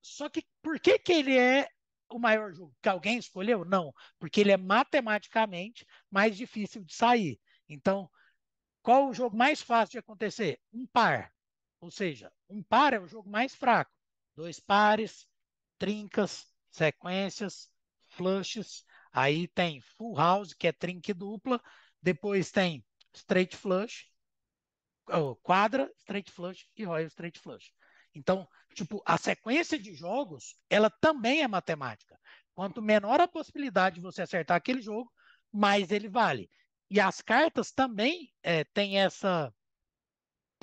[0.00, 1.68] Só que por que, que ele é
[2.08, 2.74] o maior jogo?
[2.82, 3.64] Que alguém escolheu?
[3.64, 7.38] Não, porque ele é matematicamente mais difícil de sair.
[7.68, 8.10] Então,
[8.82, 10.58] qual o jogo mais fácil de acontecer?
[10.72, 11.32] Um par.
[11.80, 13.92] Ou seja, um par é o jogo mais fraco.
[14.36, 15.26] Dois pares,
[15.78, 17.70] trincas, sequências,
[18.08, 18.84] flushes.
[19.12, 21.60] Aí tem full house, que é trinca dupla.
[22.02, 24.10] Depois tem straight flush,
[25.42, 27.72] quadra, straight flush e royal straight flush.
[28.14, 32.18] Então, tipo, a sequência de jogos, ela também é matemática.
[32.54, 35.10] Quanto menor a possibilidade de você acertar aquele jogo,
[35.52, 36.50] mais ele vale.
[36.90, 39.52] E as cartas também é, têm essa,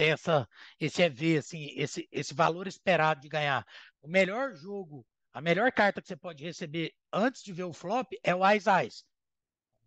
[0.05, 0.47] essa,
[0.79, 3.65] esse EV, assim, esse, esse valor esperado de ganhar.
[4.01, 8.11] O melhor jogo, a melhor carta que você pode receber antes de ver o flop
[8.23, 9.03] é o Ais Ais.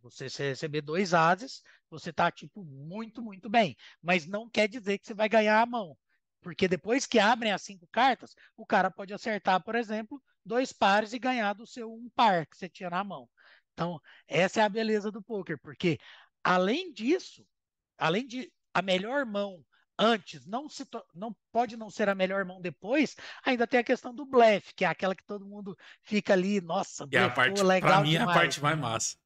[0.03, 3.77] Você se receber dois ases, você tá, tipo, muito, muito bem.
[4.03, 5.97] Mas não quer dizer que você vai ganhar a mão.
[6.41, 11.13] Porque depois que abrem as cinco cartas, o cara pode acertar, por exemplo, dois pares
[11.13, 13.29] e ganhar do seu um par que você tinha na mão.
[13.75, 15.99] Então, essa é a beleza do poker, porque
[16.43, 17.47] além disso,
[17.99, 19.65] além de a melhor mão
[20.01, 20.85] antes não se
[21.15, 24.85] não pode não ser a melhor mão depois, ainda tem a questão do blefe, que
[24.85, 28.29] é aquela que todo mundo fica ali, nossa, é a parte, legal pra mim demais.
[28.29, 29.17] é a parte mais massa.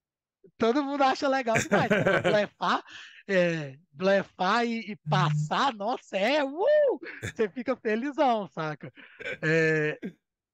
[0.59, 1.89] Todo mundo acha legal demais.
[2.23, 2.83] blefar,
[3.27, 8.93] é, blefar e, e, passar, nossa, é, uh, você fica felizão, saca?
[9.41, 9.99] É,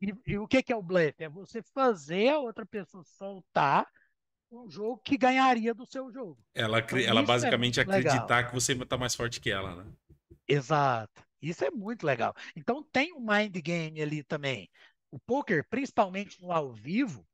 [0.00, 1.24] e, e, o que, que é o blefe?
[1.24, 3.86] É você fazer a outra pessoa soltar
[4.52, 6.38] um jogo que ganharia do seu jogo.
[6.54, 8.46] Ela, então, ela é basicamente é acreditar legal.
[8.46, 9.92] que você está mais forte que ela, né?
[10.50, 11.22] Exato.
[11.40, 12.34] Isso é muito legal.
[12.56, 14.68] Então tem um mind game ali também.
[15.10, 17.24] O poker, principalmente no ao vivo,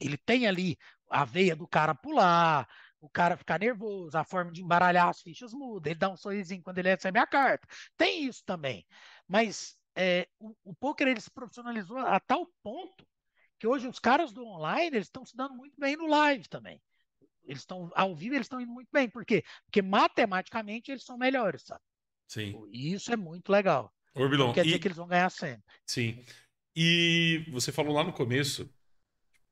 [0.00, 0.78] ele tem ali
[1.10, 2.68] a veia do cara pular,
[3.00, 6.62] o cara ficar nervoso, a forma de embaralhar as fichas muda, ele dá um sorrisinho
[6.62, 7.66] quando ele recebe a carta.
[7.96, 8.86] Tem isso também.
[9.28, 13.06] Mas é, o, o poker ele se profissionalizou a tal ponto
[13.58, 16.82] que hoje os caras do online eles estão se dando muito bem no live também.
[17.44, 19.08] Eles estão ao vivo, eles estão indo muito bem.
[19.10, 19.44] Por quê?
[19.66, 21.82] Porque matematicamente eles são melhores, sabe?
[22.26, 22.66] Sim.
[22.72, 23.92] E isso é muito legal.
[24.14, 24.78] Orbilon, quer dizer e...
[24.78, 25.64] que eles vão ganhar sempre.
[25.84, 26.24] Sim.
[26.74, 28.68] E você falou lá no começo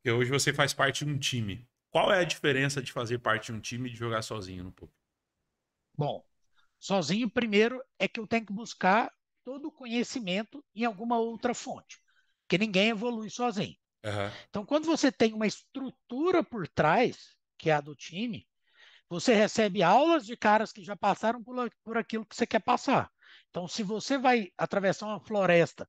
[0.03, 1.67] que hoje você faz parte de um time.
[1.91, 4.73] Qual é a diferença de fazer parte de um time e de jogar sozinho no
[4.73, 4.95] poker?
[5.97, 6.25] Bom,
[6.79, 9.13] sozinho, primeiro, é que eu tenho que buscar
[9.45, 12.01] todo o conhecimento em alguma outra fonte.
[12.43, 13.77] Porque ninguém evolui sozinho.
[14.05, 14.31] Uhum.
[14.51, 18.47] Então, quando você tem uma estrutura por trás, que é a do time,
[19.09, 23.11] você recebe aulas de caras que já passaram por, por aquilo que você quer passar.
[23.51, 25.89] Então, se você vai atravessar uma floresta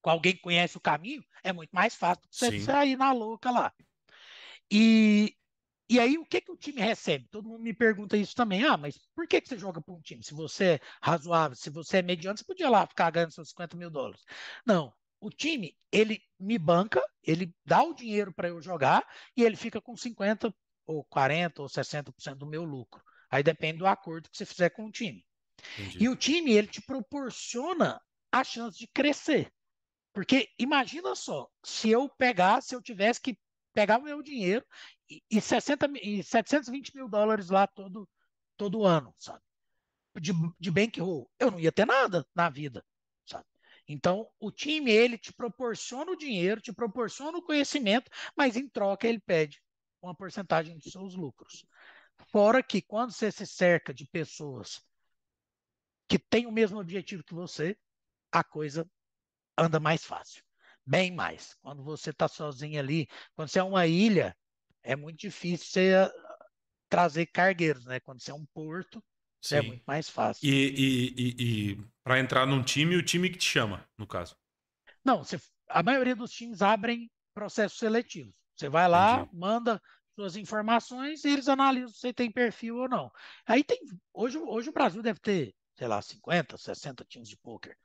[0.00, 3.12] com alguém que conhece o caminho, é muito mais fácil do que você sair na
[3.12, 3.72] louca lá.
[4.70, 5.36] E,
[5.88, 7.28] e aí, o que, que o time recebe?
[7.30, 8.64] Todo mundo me pergunta isso também.
[8.64, 10.22] Ah, mas por que, que você joga para um time?
[10.22, 13.76] Se você é razoável, se você é mediano, você podia lá ficar ganhando seus 50
[13.76, 14.22] mil dólares.
[14.64, 19.06] Não, o time, ele me banca, ele dá o dinheiro para eu jogar
[19.36, 20.54] e ele fica com 50
[20.86, 23.02] ou 40 ou 60% do meu lucro.
[23.30, 25.24] Aí depende do acordo que você fizer com o time.
[25.78, 26.04] Entendi.
[26.04, 29.52] E o time, ele te proporciona a chance de crescer.
[30.12, 33.36] Porque imagina só, se eu pegar, se eu tivesse que
[33.72, 34.64] pegar o meu dinheiro
[35.10, 38.08] e, e, 60, e 720 mil dólares lá todo,
[38.56, 39.40] todo ano, sabe?
[40.20, 42.84] De, de bankroll, eu não ia ter nada na vida,
[43.26, 43.44] sabe?
[43.88, 49.08] Então, o time, ele te proporciona o dinheiro, te proporciona o conhecimento, mas em troca
[49.08, 49.60] ele pede
[50.06, 51.64] uma porcentagem dos seus lucros.
[52.30, 54.82] Fora que quando você se cerca de pessoas
[56.08, 57.76] que têm o mesmo objetivo que você,
[58.30, 58.88] a coisa
[59.56, 60.44] anda mais fácil.
[60.86, 61.54] Bem mais.
[61.62, 64.36] Quando você está sozinho ali, quando você é uma ilha,
[64.82, 66.46] é muito difícil você ah,
[66.88, 68.00] trazer cargueiros, né?
[68.00, 69.02] Quando você é um porto,
[69.52, 69.56] é.
[69.56, 70.48] É muito mais fácil.
[70.48, 74.36] E, e, e, e para entrar num time, o time que te chama, no caso?
[75.04, 75.38] Não, você,
[75.68, 78.34] a maioria dos times abrem processos seletivos.
[78.56, 79.30] Você vai lá, Entendi.
[79.32, 79.82] manda
[80.14, 83.10] suas informações e eles analisam se você tem perfil ou não.
[83.46, 83.80] Aí tem.
[84.12, 87.76] Hoje, hoje o Brasil deve ter, sei lá, 50, 60 times de poker.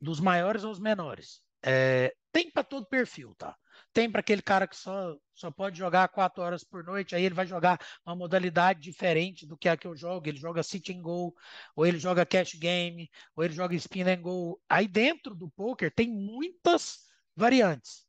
[0.00, 1.42] Dos maiores aos menores.
[1.62, 3.56] É, tem para todo perfil, tá?
[3.92, 7.34] Tem para aquele cara que só, só pode jogar quatro horas por noite, aí ele
[7.34, 10.28] vai jogar uma modalidade diferente do que a que eu jogo.
[10.28, 11.34] Ele joga sit and go,
[11.74, 14.60] ou ele joga cash game, ou ele joga spin and go.
[14.68, 18.03] Aí dentro do poker tem muitas variantes,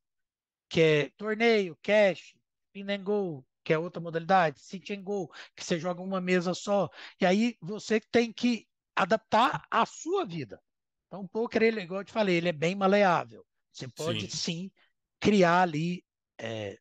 [0.70, 2.36] que é torneio, cash,
[2.68, 6.54] spin and go, que é outra modalidade, sit and go, que você joga uma mesa
[6.54, 6.90] só.
[7.20, 10.62] E aí você tem que adaptar a sua vida.
[11.08, 13.46] Então o poker, ele, igual eu te falei, ele é bem maleável.
[13.72, 14.72] Você pode sim, sim
[15.20, 16.04] criar ali
[16.38, 16.78] é,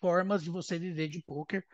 [0.00, 1.66] formas de você viver de poker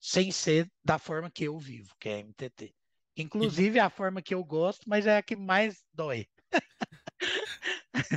[0.00, 2.74] sem ser da forma que eu vivo, que é MTT.
[3.16, 6.26] Inclusive é a forma que eu gosto, mas é a que mais dói.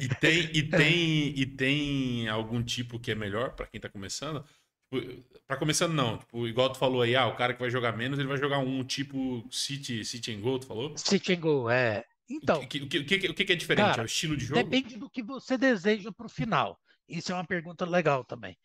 [0.02, 4.46] e tem e tem e tem algum tipo que é melhor para quem está começando?
[4.94, 7.96] Tipo, para começando não, tipo, igual tu falou aí, ah, o cara que vai jogar
[7.96, 10.98] menos, ele vai jogar um tipo City, City and Go, tu falou?
[10.98, 12.04] City and Go, é.
[12.30, 13.86] Então, o que, o que, o que, o que é diferente?
[13.88, 14.64] Cara, é o estilo de jogo?
[14.64, 16.80] Depende do que você deseja para o final.
[17.08, 18.58] Isso é uma pergunta legal também.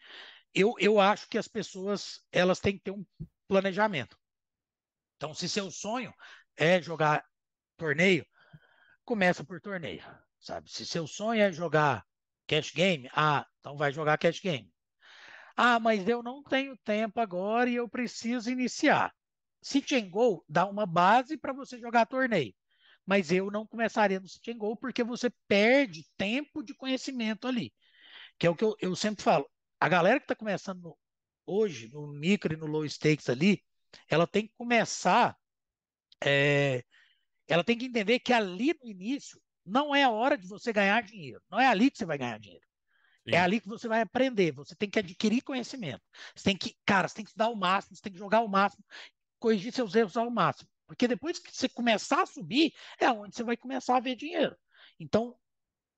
[0.55, 3.05] Eu, eu acho que as pessoas elas têm que ter um
[3.49, 4.17] planejamento.
[5.17, 6.13] Então, se seu sonho
[6.57, 7.25] é jogar
[7.77, 8.25] torneio,
[9.05, 10.03] começa por torneio,
[10.47, 10.71] sabe?
[10.71, 12.05] Se seu sonho é jogar
[12.47, 14.71] cash game, ah, então vai jogar cash game.
[15.57, 19.13] Ah, mas eu não tenho tempo agora e eu preciso iniciar.
[20.11, 22.55] Go dá uma base para você jogar torneio.
[23.05, 27.73] Mas eu não começaria no Go porque você perde tempo de conhecimento ali
[28.39, 29.49] que é o que eu, eu sempre falo.
[29.81, 30.99] A galera que está começando no,
[31.47, 33.63] hoje, no micro e no low stakes ali,
[34.09, 35.37] ela tem que começar,
[36.25, 36.85] é,
[37.49, 41.03] ela tem que entender que ali no início não é a hora de você ganhar
[41.03, 42.65] dinheiro, não é ali que você vai ganhar dinheiro.
[43.27, 43.37] É Sim.
[43.37, 46.03] É ali que você vai aprender, você tem que adquirir conhecimento.
[46.35, 48.49] Você tem que, cara, você tem que estudar o máximo, você tem que jogar o
[48.49, 48.85] máximo,
[49.39, 50.69] corrigir seus erros ao máximo.
[50.87, 54.57] Porque depois que você começar a subir, é onde você vai começar a ver dinheiro.
[55.01, 55.37] Então,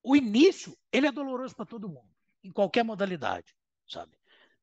[0.02, 2.08] o início, ele é doloroso para todo mundo,
[2.42, 3.54] em qualquer modalidade,
[3.86, 4.16] sabe?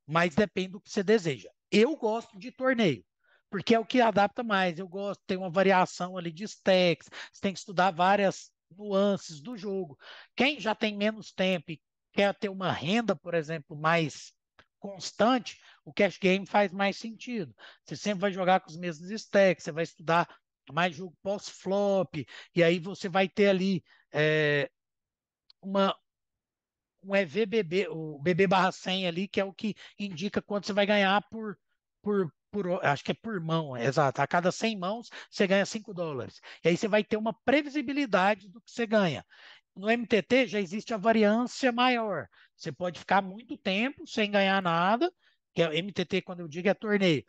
[0.08, 1.50] Mas depende do que você deseja.
[1.70, 3.06] Eu gosto de torneio,
[3.50, 4.80] porque é o que adapta mais.
[4.80, 9.58] Eu gosto, tem uma variação ali de stacks, você tem que estudar várias nuances do
[9.58, 9.98] jogo.
[10.36, 11.82] Quem já tem menos tempo e
[12.14, 14.34] quer ter uma renda, por exemplo, mais
[14.80, 17.56] constante, o cash game faz mais sentido.
[17.84, 20.28] Você sempre vai jogar com os mesmos stacks, você vai estudar
[20.72, 22.26] mais jogo pós-flop,
[22.56, 24.70] e aí você vai ter ali é,
[25.62, 25.96] uma,
[27.04, 30.86] um EVBB, o BB barra 100 ali, que é o que indica quanto você vai
[30.86, 31.58] ganhar por,
[32.02, 34.22] por, por, acho que é por mão, é exato.
[34.22, 36.40] A cada 100 mãos, você ganha 5 dólares.
[36.64, 39.26] E aí você vai ter uma previsibilidade do que você ganha.
[39.76, 42.30] No MTT já existe a variância maior.
[42.56, 45.12] Você pode ficar muito tempo sem ganhar nada,
[45.54, 47.26] que é MTT, quando eu digo, é torneio.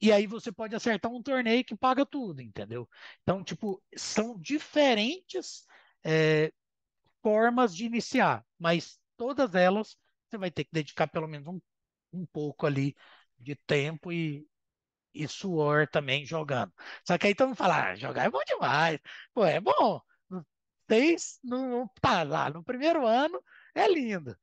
[0.00, 2.88] E aí você pode acertar um torneio que paga tudo, entendeu?
[3.22, 5.66] Então, tipo, são diferentes
[6.02, 6.50] é,
[7.22, 9.94] formas de iniciar, mas todas elas
[10.30, 11.60] você vai ter que dedicar pelo menos um,
[12.14, 12.94] um pouco ali
[13.38, 14.46] de tempo e,
[15.14, 16.72] e suor também jogando.
[17.06, 18.98] Só que aí todo mundo fala, ah, jogar é bom demais.
[19.32, 20.00] Pô, é bom.
[20.88, 23.42] Vocês, no, tá lá, no primeiro ano
[23.74, 24.36] é lindo.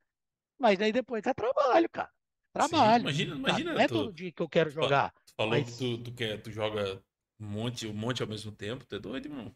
[0.57, 2.09] Mas aí depois é trabalho, cara.
[2.53, 3.03] Trabalho.
[3.09, 3.73] Sim, imagina, imagina.
[3.73, 5.11] Não é todo dia que eu quero jogar.
[5.25, 5.69] Tu falou mas...
[5.69, 7.01] que tu, tu, quer, tu joga
[7.39, 8.85] um monte, um monte ao mesmo tempo.
[8.85, 9.55] Tu é doido, irmão?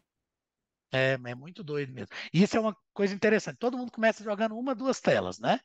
[0.92, 2.14] É, é muito doido mesmo.
[2.32, 3.56] E isso é uma coisa interessante.
[3.56, 5.58] Todo mundo começa jogando uma, duas telas, né?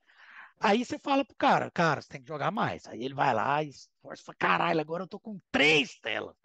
[0.60, 2.88] Aí você fala pro cara, cara, você tem que jogar mais.
[2.88, 6.36] Aí ele vai lá e esforça, fala, caralho, agora eu tô com três telas.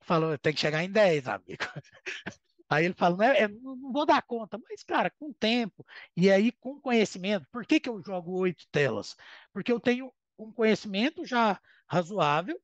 [0.00, 1.64] Falou, tem que chegar em dez, amigo.
[2.68, 5.84] Aí ele fala, não, é, não vou dar conta, mas, cara, com tempo,
[6.16, 9.16] e aí com conhecimento, por que, que eu jogo oito telas?
[9.52, 12.56] Porque eu tenho um conhecimento já razoável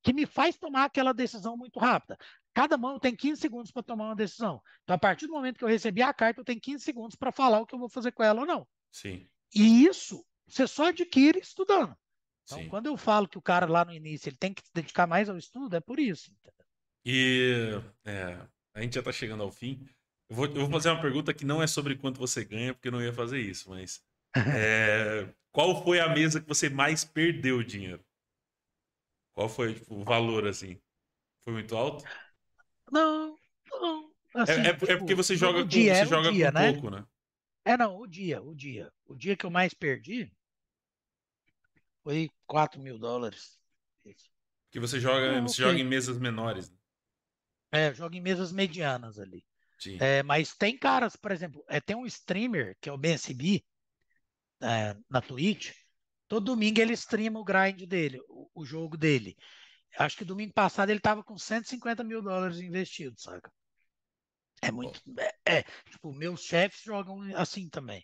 [0.00, 2.16] que me faz tomar aquela decisão muito rápida.
[2.54, 4.62] Cada mão tem 15 segundos para tomar uma decisão.
[4.84, 7.32] Então, a partir do momento que eu recebi a carta, eu tenho 15 segundos para
[7.32, 8.66] falar o que eu vou fazer com ela ou não.
[8.92, 9.28] Sim.
[9.52, 11.96] E isso você só adquire estudando.
[12.44, 12.68] Então, Sim.
[12.68, 15.28] quando eu falo que o cara lá no início ele tem que se dedicar mais
[15.28, 16.30] ao estudo, é por isso.
[16.30, 16.64] Entendeu?
[17.04, 18.38] E é,
[18.74, 19.86] a gente já está chegando ao fim.
[20.28, 22.88] Eu vou, eu vou, fazer uma pergunta que não é sobre quanto você ganha, porque
[22.88, 24.02] eu não ia fazer isso, mas
[24.56, 28.04] é, qual foi a mesa que você mais perdeu dinheiro?
[29.34, 30.80] Qual foi tipo, o valor assim?
[31.42, 32.04] Foi muito alto?
[32.90, 33.36] Não,
[33.70, 34.10] não.
[34.34, 36.72] Assim, é, é, tipo, é, porque você joga, com, dia, você joga dia, com né?
[36.72, 37.06] pouco, né?
[37.64, 38.90] É, não, o dia, o dia.
[39.06, 40.30] O dia que eu mais perdi
[42.08, 43.58] foi 4 mil dólares.
[44.70, 45.72] Que você joga, você okay.
[45.72, 46.70] joga em mesas menores.
[46.70, 46.78] Né?
[47.70, 49.44] É, joga em mesas medianas ali.
[50.00, 53.62] É, mas tem caras, por exemplo, é, tem um streamer que é o BSB
[54.62, 55.74] é, na Twitch.
[56.26, 59.36] Todo domingo ele streama o grind dele, o, o jogo dele.
[59.98, 63.52] Acho que domingo passado ele tava com 150 mil dólares investidos, saca?
[64.62, 64.98] É muito.
[65.44, 68.02] É, é tipo, meus chefes jogam assim também.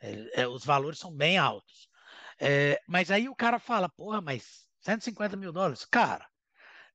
[0.00, 1.91] É, é, os valores são bem altos.
[2.40, 5.84] É, mas aí o cara fala, porra, mas 150 mil dólares?
[5.84, 6.26] Cara,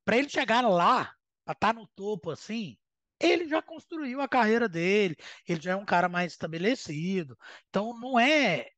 [0.06, 1.14] para ele chegar lá,
[1.46, 2.78] para estar tá no topo assim,
[3.20, 5.16] ele já construiu a carreira dele,
[5.48, 7.38] ele já é um cara mais estabelecido.
[7.70, 8.70] Então não é.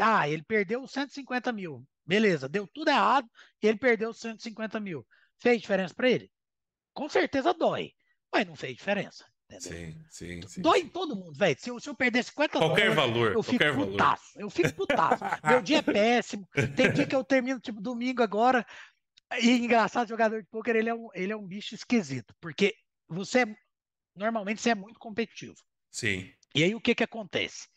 [0.00, 1.86] Ah, ele perdeu 150 mil.
[2.06, 3.28] Beleza, deu tudo errado
[3.62, 5.06] e ele perdeu 150 mil.
[5.40, 6.30] Fez diferença para ele?
[6.94, 7.92] Com certeza dói,
[8.32, 9.24] mas não fez diferença.
[9.50, 9.60] Entendeu?
[9.60, 10.60] Sim, sim, sim.
[10.60, 11.56] Dói em todo mundo, velho.
[11.58, 14.34] Se, se, eu perder 50 qualquer dólares, valor, eu fico qualquer putaço.
[14.34, 14.44] Valor.
[14.44, 15.24] Eu fico putaço.
[15.46, 16.46] Meu dia é péssimo.
[16.76, 18.66] Tem dia que eu termino, tipo, domingo agora.
[19.40, 22.34] E engraçado, jogador de pôquer, ele, é um, ele é um bicho esquisito.
[22.40, 22.74] Porque
[23.08, 23.56] você é,
[24.14, 25.56] normalmente você é muito competitivo.
[25.90, 26.30] Sim.
[26.54, 27.68] E aí o que que acontece?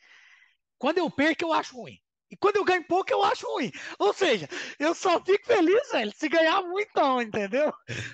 [0.77, 1.97] Quando eu perco, eu acho ruim.
[2.31, 3.71] E quando eu ganho pouco, eu acho ruim.
[3.99, 4.47] Ou seja,
[4.79, 7.73] eu só fico feliz, velho, se ganhar muito, entendeu?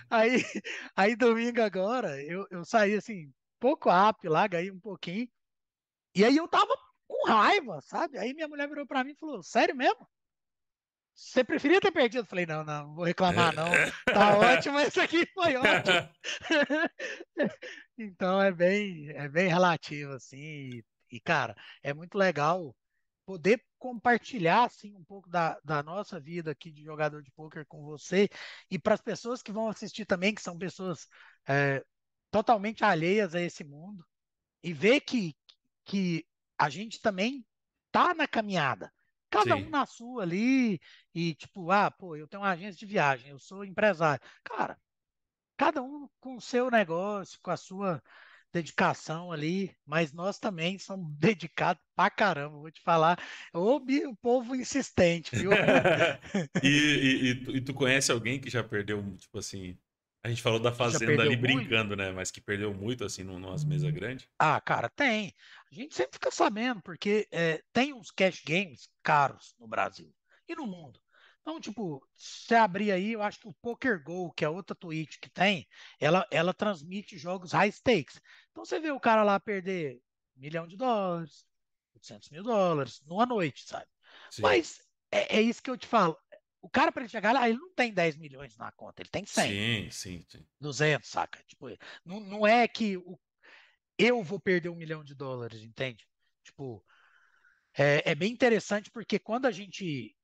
[0.10, 0.44] Aí,
[0.96, 5.28] aí domingo agora, eu, eu saí assim, pouco up lá, ganhei um pouquinho.
[6.16, 6.76] E aí eu tava
[7.08, 8.18] com raiva, sabe?
[8.18, 10.08] Aí minha mulher virou pra mim e falou: Sério mesmo?
[11.14, 12.22] Você preferia ter perdido?
[12.22, 13.70] Eu falei: Não, não, não vou reclamar, não.
[14.06, 16.10] Tá ótimo, esse aqui foi ótimo.
[17.98, 20.84] então é bem, é bem relativo, assim.
[21.12, 22.76] E, cara, é muito legal
[23.26, 27.84] poder compartilhar assim um pouco da, da nossa vida aqui de jogador de poker com
[27.84, 28.30] você
[28.72, 31.08] e para as pessoas que vão assistir também, que são pessoas
[31.46, 31.84] é,
[32.32, 34.06] totalmente alheias a esse mundo,
[34.64, 35.36] e ver que,
[35.86, 36.28] que
[36.58, 37.46] a gente também
[37.92, 38.94] tá na caminhada.
[39.30, 39.58] Cada Sim.
[39.58, 40.80] um na sua ali,
[41.14, 44.22] e tipo, ah, pô, eu tenho uma agência de viagem, eu sou empresário.
[44.44, 44.80] Cara,
[45.58, 48.02] cada um com o seu negócio, com a sua
[48.52, 53.20] dedicação ali, mas nós também somos dedicados pra caramba, vou te falar.
[53.86, 55.52] Bi- o povo insistente, viu?
[56.62, 59.78] E, e- e tu, e tu conhece alguém que já perdeu, tipo assim.
[60.24, 61.42] A gente falou da fazenda ali muito?
[61.42, 62.12] brincando, né?
[62.12, 64.28] Mas que perdeu muito, assim, num- numas mesas grandes.
[64.40, 65.34] Ah, cara, tem.
[65.72, 70.14] A gente sempre fica sabendo, porque é, tem uns cash games caros no Brasil
[70.48, 71.00] e no mundo.
[71.42, 75.18] Então, tipo, se abrir aí, eu acho que o Poker Go, que é outra Twitch
[75.20, 75.68] que tem,
[76.00, 78.22] ela, ela transmite jogos high stakes.
[78.52, 80.02] Então, você vê o cara lá perder
[80.36, 81.46] um milhão de dólares,
[81.96, 83.88] 800 mil dólares, numa noite, sabe?
[84.30, 84.44] Sim.
[84.44, 84.82] Mas
[85.12, 86.18] é, é isso que eu te falo.
[86.62, 89.26] O cara, para ele chegar lá, ele não tem 10 milhões na conta, ele tem
[89.26, 89.50] 100.
[89.50, 90.46] Sim, sim, sim.
[90.60, 91.42] 200, saca?
[91.48, 91.68] Tipo,
[92.04, 93.18] não, não é que o,
[93.98, 96.08] eu vou perder um milhão de dólares, entende?
[96.44, 96.84] Tipo,
[97.74, 100.16] é, é bem interessante porque quando a gente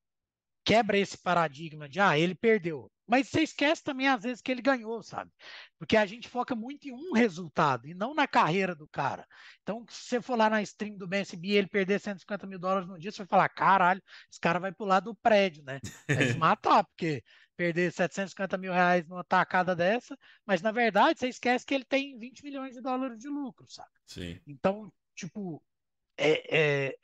[0.64, 2.92] quebra esse paradigma de, ah, ele perdeu.
[3.06, 5.32] Mas você esquece também, às vezes, que ele ganhou, sabe?
[5.78, 9.28] Porque a gente foca muito em um resultado e não na carreira do cara.
[9.62, 12.88] Então, se você for lá na stream do BSB e ele perder 150 mil dólares
[12.88, 14.02] no dia, você vai falar, caralho,
[14.32, 15.80] esse cara vai pular do prédio, né?
[16.08, 17.24] Vai se matar, porque
[17.56, 22.18] perder 750 mil reais numa tacada dessa, mas na verdade você esquece que ele tem
[22.18, 23.92] 20 milhões de dólares de lucro, sabe?
[24.06, 24.40] Sim.
[24.48, 25.64] Então, tipo,
[26.18, 26.96] é, é,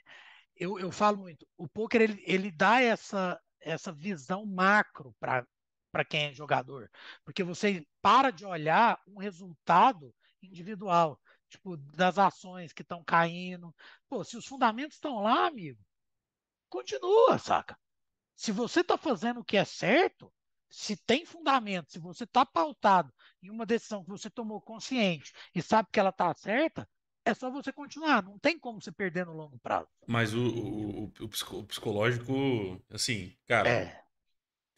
[0.56, 5.46] eu, eu falo muito, o poker ele, ele dá essa, essa visão macro para
[5.92, 6.90] para quem é jogador,
[7.24, 13.76] porque você para de olhar um resultado individual, tipo, das ações que estão caindo.
[14.08, 15.80] Pô, se os fundamentos estão lá, amigo,
[16.70, 17.78] continua, saca?
[18.36, 20.34] Se você está fazendo o que é certo,
[20.70, 23.14] se tem fundamento, se você está pautado
[23.44, 26.90] em uma decisão que você tomou consciente e sabe que ela está certa,
[27.26, 28.24] é só você continuar.
[28.24, 29.90] Não tem como você perder no longo prazo.
[30.08, 32.34] Mas o, o, o- o psico- o psicológico,
[32.90, 34.04] assim, cara, É,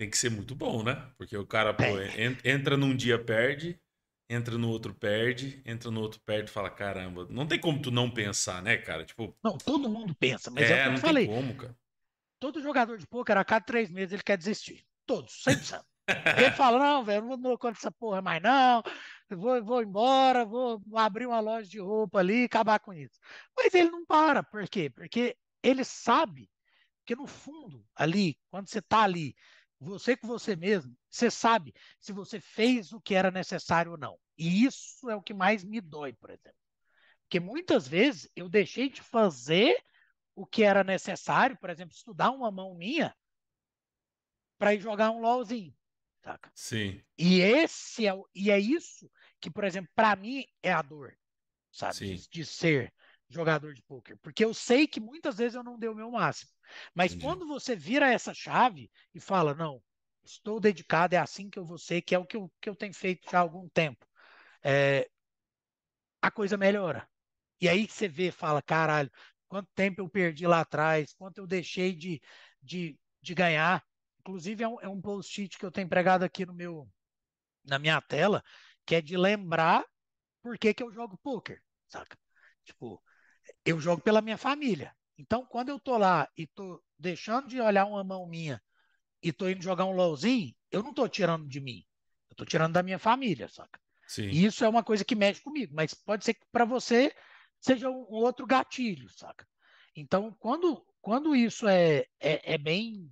[0.01, 1.11] tem que ser muito bom, né?
[1.15, 3.79] Porque o cara, pô, en- entra num dia, perde,
[4.27, 7.91] entra no outro, perde, entra no outro, perde e fala, caramba, não tem como tu
[7.91, 9.05] não pensar, né, cara?
[9.05, 11.27] Tipo, não, todo mundo pensa, mas é, o é, que eu não te tem falei.
[11.27, 11.75] como, cara.
[12.39, 14.83] Todo jogador de pôquer, a cada três meses, ele quer desistir.
[15.05, 15.85] Todos, 100%.
[16.35, 18.81] Ele fala, não, velho, não vou conta dessa porra mais não,
[19.29, 23.19] vou, vou embora, vou abrir uma loja de roupa ali e acabar com isso.
[23.55, 24.89] Mas ele não para, por quê?
[24.89, 26.49] Porque ele sabe
[27.05, 29.35] que no fundo, ali, quando você está ali,
[29.81, 34.19] você com você mesmo, você sabe se você fez o que era necessário ou não.
[34.37, 36.57] E isso é o que mais me dói, por exemplo.
[37.23, 39.77] Porque muitas vezes eu deixei de fazer
[40.35, 43.15] o que era necessário, por exemplo, estudar uma mão minha
[44.57, 45.73] para ir jogar um LOLzinho,
[46.23, 46.51] saca?
[46.53, 50.81] Sim, E esse é, o- e é isso que, por exemplo, para mim é a
[50.81, 51.17] dor,
[51.71, 52.03] sabe?
[52.03, 52.93] De, de ser
[53.33, 54.17] jogador de pôquer.
[54.17, 56.51] Porque eu sei que muitas vezes eu não dei o meu máximo.
[56.93, 57.25] Mas Entendi.
[57.25, 59.81] quando você vira essa chave e fala, não,
[60.23, 62.75] estou dedicado, é assim que eu vou ser, que é o que eu, que eu
[62.75, 64.05] tenho feito já há algum tempo,
[64.63, 65.09] é,
[66.21, 67.07] a coisa melhora.
[67.59, 69.11] E aí você vê, fala, caralho,
[69.47, 72.21] quanto tempo eu perdi lá atrás, quanto eu deixei de,
[72.61, 73.83] de, de ganhar.
[74.19, 76.89] Inclusive, é um, é um post-it que eu tenho pregado aqui no meu,
[77.63, 78.43] na minha tela,
[78.85, 79.85] que é de lembrar
[80.41, 82.17] por que, que eu jogo poker, saca?
[82.63, 83.01] Tipo,
[83.65, 84.95] eu jogo pela minha família.
[85.17, 88.61] Então, quando eu tô lá e tô deixando de olhar uma mão minha
[89.21, 91.85] e tô indo jogar um LOLzinho, eu não tô tirando de mim.
[92.29, 93.79] Eu tô tirando da minha família, saca?
[94.07, 94.23] sim.
[94.23, 97.13] E isso é uma coisa que mexe comigo, mas pode ser que para você
[97.59, 99.45] seja um, outro gatilho, saca?
[99.95, 103.11] Então, quando, quando isso é, é, é bem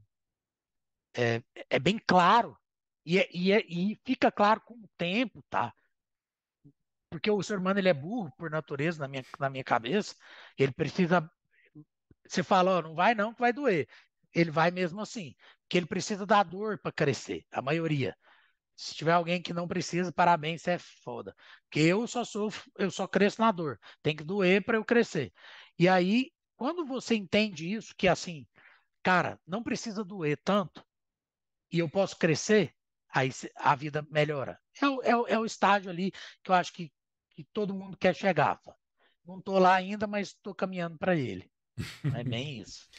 [1.14, 2.58] é, é bem claro
[3.06, 5.74] e, é- e, é- e fica claro com o tempo, tá?
[7.10, 10.16] Porque o ser humano ele é burro por natureza na minha, na minha cabeça.
[10.58, 11.30] Ele precisa.
[12.28, 13.88] Você fala, ó, não vai não, que vai doer.
[14.34, 18.16] Ele vai mesmo assim, porque ele precisa da dor para crescer, a maioria.
[18.76, 21.36] Se tiver alguém que não precisa, parabéns, você é foda.
[21.64, 23.80] Porque eu só sofro, eu só cresço na dor.
[24.02, 25.34] Tem que doer para eu crescer.
[25.80, 28.48] E aí, quando você entende isso, que assim,
[29.04, 30.86] cara, não precisa doer tanto,
[31.72, 32.74] e eu posso crescer,
[33.10, 34.60] aí a vida melhora.
[34.82, 36.12] É é é o estágio ali
[36.44, 36.92] que eu acho que,
[37.44, 38.60] que todo mundo quer chegar.
[39.26, 41.52] Não estou lá ainda, mas estou caminhando para ele.
[42.12, 42.90] É bem isso.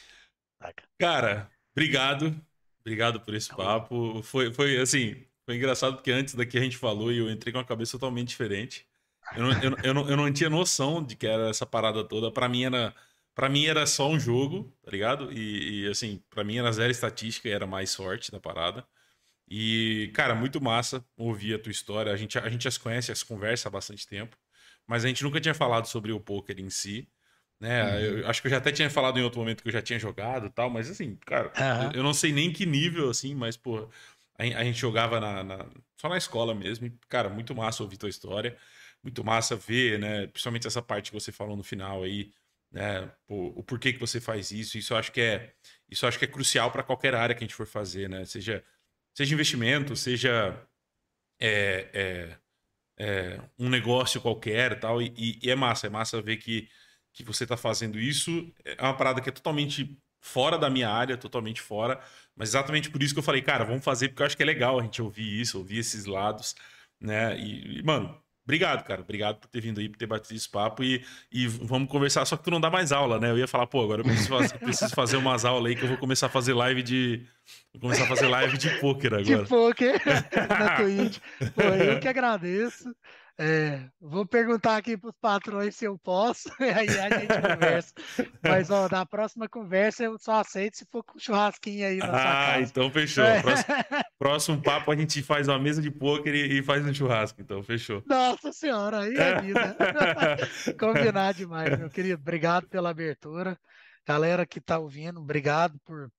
[0.61, 0.87] saca?
[0.99, 2.35] Cara, obrigado.
[2.81, 4.21] Obrigado por esse Tá papo.
[4.23, 7.59] Foi, foi assim, foi engraçado porque antes daqui a gente falou e eu entrei com
[7.59, 8.87] a cabeça totalmente diferente.
[9.35, 12.31] Eu não, eu, eu não, eu não tinha noção de que era essa parada toda.
[12.31, 12.95] Pra mim era,
[13.35, 15.31] para mim era só um jogo, tá ligado?
[15.31, 18.87] E, e, assim, pra mim era zero estatística, era mais sorte da parada.
[19.53, 22.09] E, cara, muito massa ouvir a tua história.
[22.13, 24.37] A gente, a gente já se conhece, já se conversa há bastante tempo,
[24.87, 27.05] mas a gente nunca tinha falado sobre o poker em si.
[27.59, 27.83] né?
[27.83, 28.19] Uhum.
[28.19, 29.99] Eu acho que eu já até tinha falado em outro momento que eu já tinha
[29.99, 31.91] jogado e tal, mas assim, cara, uhum.
[31.93, 33.89] eu não sei nem que nível, assim, mas, pô,
[34.39, 35.65] a, a gente jogava na, na,
[35.97, 36.87] só na escola mesmo.
[36.87, 38.57] E, cara, muito massa ouvir tua história.
[39.03, 40.27] Muito massa ver, né?
[40.27, 42.31] Principalmente essa parte que você falou no final aí,
[42.71, 43.11] né?
[43.27, 44.77] Pô, o porquê que você faz isso.
[44.77, 45.53] Isso eu acho que é,
[45.89, 48.23] isso acho que é crucial para qualquer área que a gente for fazer, né?
[48.23, 48.63] Seja,
[49.15, 50.67] seja investimento, seja
[51.39, 52.37] é, é,
[52.99, 55.01] é, um negócio qualquer tal.
[55.01, 56.69] E, e, é massa, é massa ver que
[57.13, 58.51] que você está fazendo isso.
[58.65, 62.01] É uma parada que é totalmente fora da minha área, totalmente fora.
[62.35, 64.45] Mas exatamente por isso que eu falei, cara, vamos fazer, porque eu acho que é
[64.45, 66.55] legal a gente ouvir isso, ouvir esses lados,
[66.99, 67.37] né?
[67.39, 69.01] E, e mano, obrigado, cara.
[69.01, 72.25] Obrigado por ter vindo aí, por ter batido esse papo e, e vamos conversar.
[72.25, 73.29] Só que tu não dá mais aula, né?
[73.29, 75.89] Eu ia falar, pô, agora eu preciso fazer, preciso fazer umas aulas aí que eu
[75.89, 77.25] vou começar a fazer live de.
[77.73, 79.43] Vou começar a fazer live de pôquer agora.
[79.43, 80.01] De pôquer
[80.49, 81.19] na Twitch.
[81.55, 82.93] Pô, eu que agradeço.
[83.37, 87.93] É, vou perguntar aqui para os patrões se eu posso, aí a gente conversa.
[88.43, 92.53] Mas ó, na próxima conversa eu só aceito se for com churrasquinho aí na ah,
[92.53, 92.69] casa.
[92.69, 93.23] então fechou.
[93.23, 93.41] É.
[93.41, 93.75] Próximo,
[94.19, 97.63] próximo, papo a gente faz uma mesa de pôquer e, e, faz um churrasco, então
[97.63, 98.03] fechou.
[98.05, 99.77] Nossa senhora, aí é vida.
[100.79, 102.21] Combinar demais, meu querido.
[102.21, 103.57] Obrigado pela abertura.
[104.05, 106.11] Galera que está ouvindo, obrigado por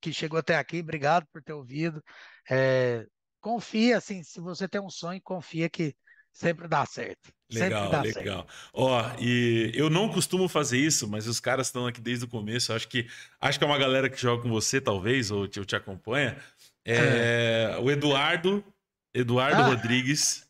[0.00, 2.02] que chegou até aqui, obrigado por ter ouvido.
[2.50, 3.06] É,
[3.40, 5.94] confia, assim, se você tem um sonho, confia que
[6.34, 7.32] Sempre dá certo.
[7.52, 8.38] Legal, dá legal.
[8.38, 8.46] Certo.
[8.72, 12.72] Ó, e eu não costumo fazer isso, mas os caras estão aqui desde o começo.
[12.72, 13.06] Acho que
[13.40, 16.36] acho que é uma galera que joga com você, talvez, ou te, ou te acompanha.
[16.84, 17.78] É, é.
[17.80, 18.64] O Eduardo,
[19.14, 19.66] Eduardo ah.
[19.66, 20.44] Rodrigues,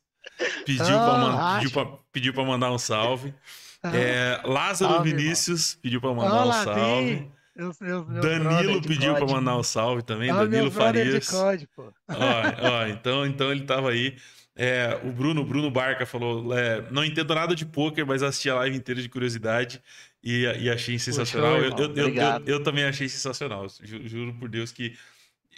[0.65, 3.35] pediu ah, para pediu mandar um salve.
[3.83, 3.95] Ah.
[3.95, 5.83] É, Lázaro salve, Vinícius irmão.
[5.83, 7.31] pediu para mandar Olá, um salve.
[7.55, 10.31] Eu, eu, Danilo pediu para mandar um salve também.
[10.31, 11.29] Ah, Danilo Farias.
[11.29, 11.71] Código,
[12.09, 14.17] ó, ó, então, então ele estava aí.
[14.57, 18.55] É, o Bruno, Bruno Barca falou: é, não entendo nada de poker, mas assisti a
[18.57, 19.83] live inteira de curiosidade
[20.23, 21.59] e, e achei sensacional.
[21.59, 23.67] Eu, eu, eu, eu, também achei sensacional.
[23.83, 24.97] Juro, juro, por Deus que.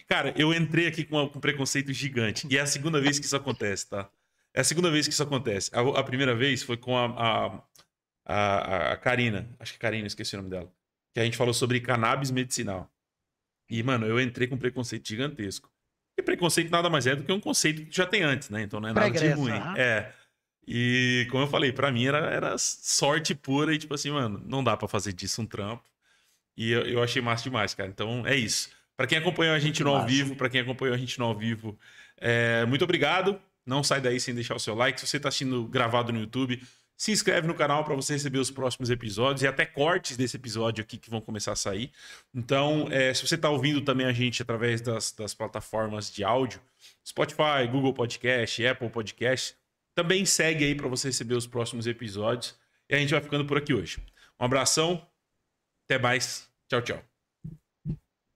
[0.08, 2.46] Cara, eu entrei aqui com, com preconceito gigante.
[2.50, 4.08] E é a segunda vez que isso acontece, tá?
[4.54, 5.70] É a segunda vez que isso acontece.
[5.74, 7.62] A, a primeira vez foi com a, a,
[8.24, 9.48] a, a Karina.
[9.58, 10.72] Acho que Karina, esqueci o nome dela.
[11.12, 12.90] Que a gente falou sobre cannabis medicinal.
[13.68, 15.70] E, mano, eu entrei com preconceito gigantesco.
[16.18, 18.62] E preconceito nada mais é do que um conceito que já tem antes, né?
[18.62, 19.52] Então não é nada de ruim.
[19.76, 20.10] É.
[20.66, 24.64] E como eu falei, para mim era, era sorte pura e tipo assim, mano, não
[24.64, 25.84] dá para fazer disso um trampo.
[26.56, 27.88] E eu, eu, achei massa demais, cara.
[27.88, 28.70] Então é isso.
[28.96, 31.36] Para quem acompanhou a gente no ao vivo, para quem acompanhou a gente no ao
[31.36, 31.78] vivo,
[32.16, 33.38] é, muito obrigado.
[33.64, 34.98] Não sai daí sem deixar o seu like.
[34.98, 36.62] Se você está assistindo gravado no YouTube,
[36.96, 40.82] se inscreve no canal para você receber os próximos episódios e até cortes desse episódio
[40.82, 41.92] aqui que vão começar a sair.
[42.34, 46.60] Então, é, se você está ouvindo também a gente através das, das plataformas de áudio,
[47.06, 49.56] Spotify, Google Podcast, Apple Podcast,
[49.94, 52.58] também segue aí para você receber os próximos episódios.
[52.88, 53.98] E a gente vai ficando por aqui hoje.
[54.40, 55.06] Um abração,
[55.84, 57.15] até mais, tchau, tchau.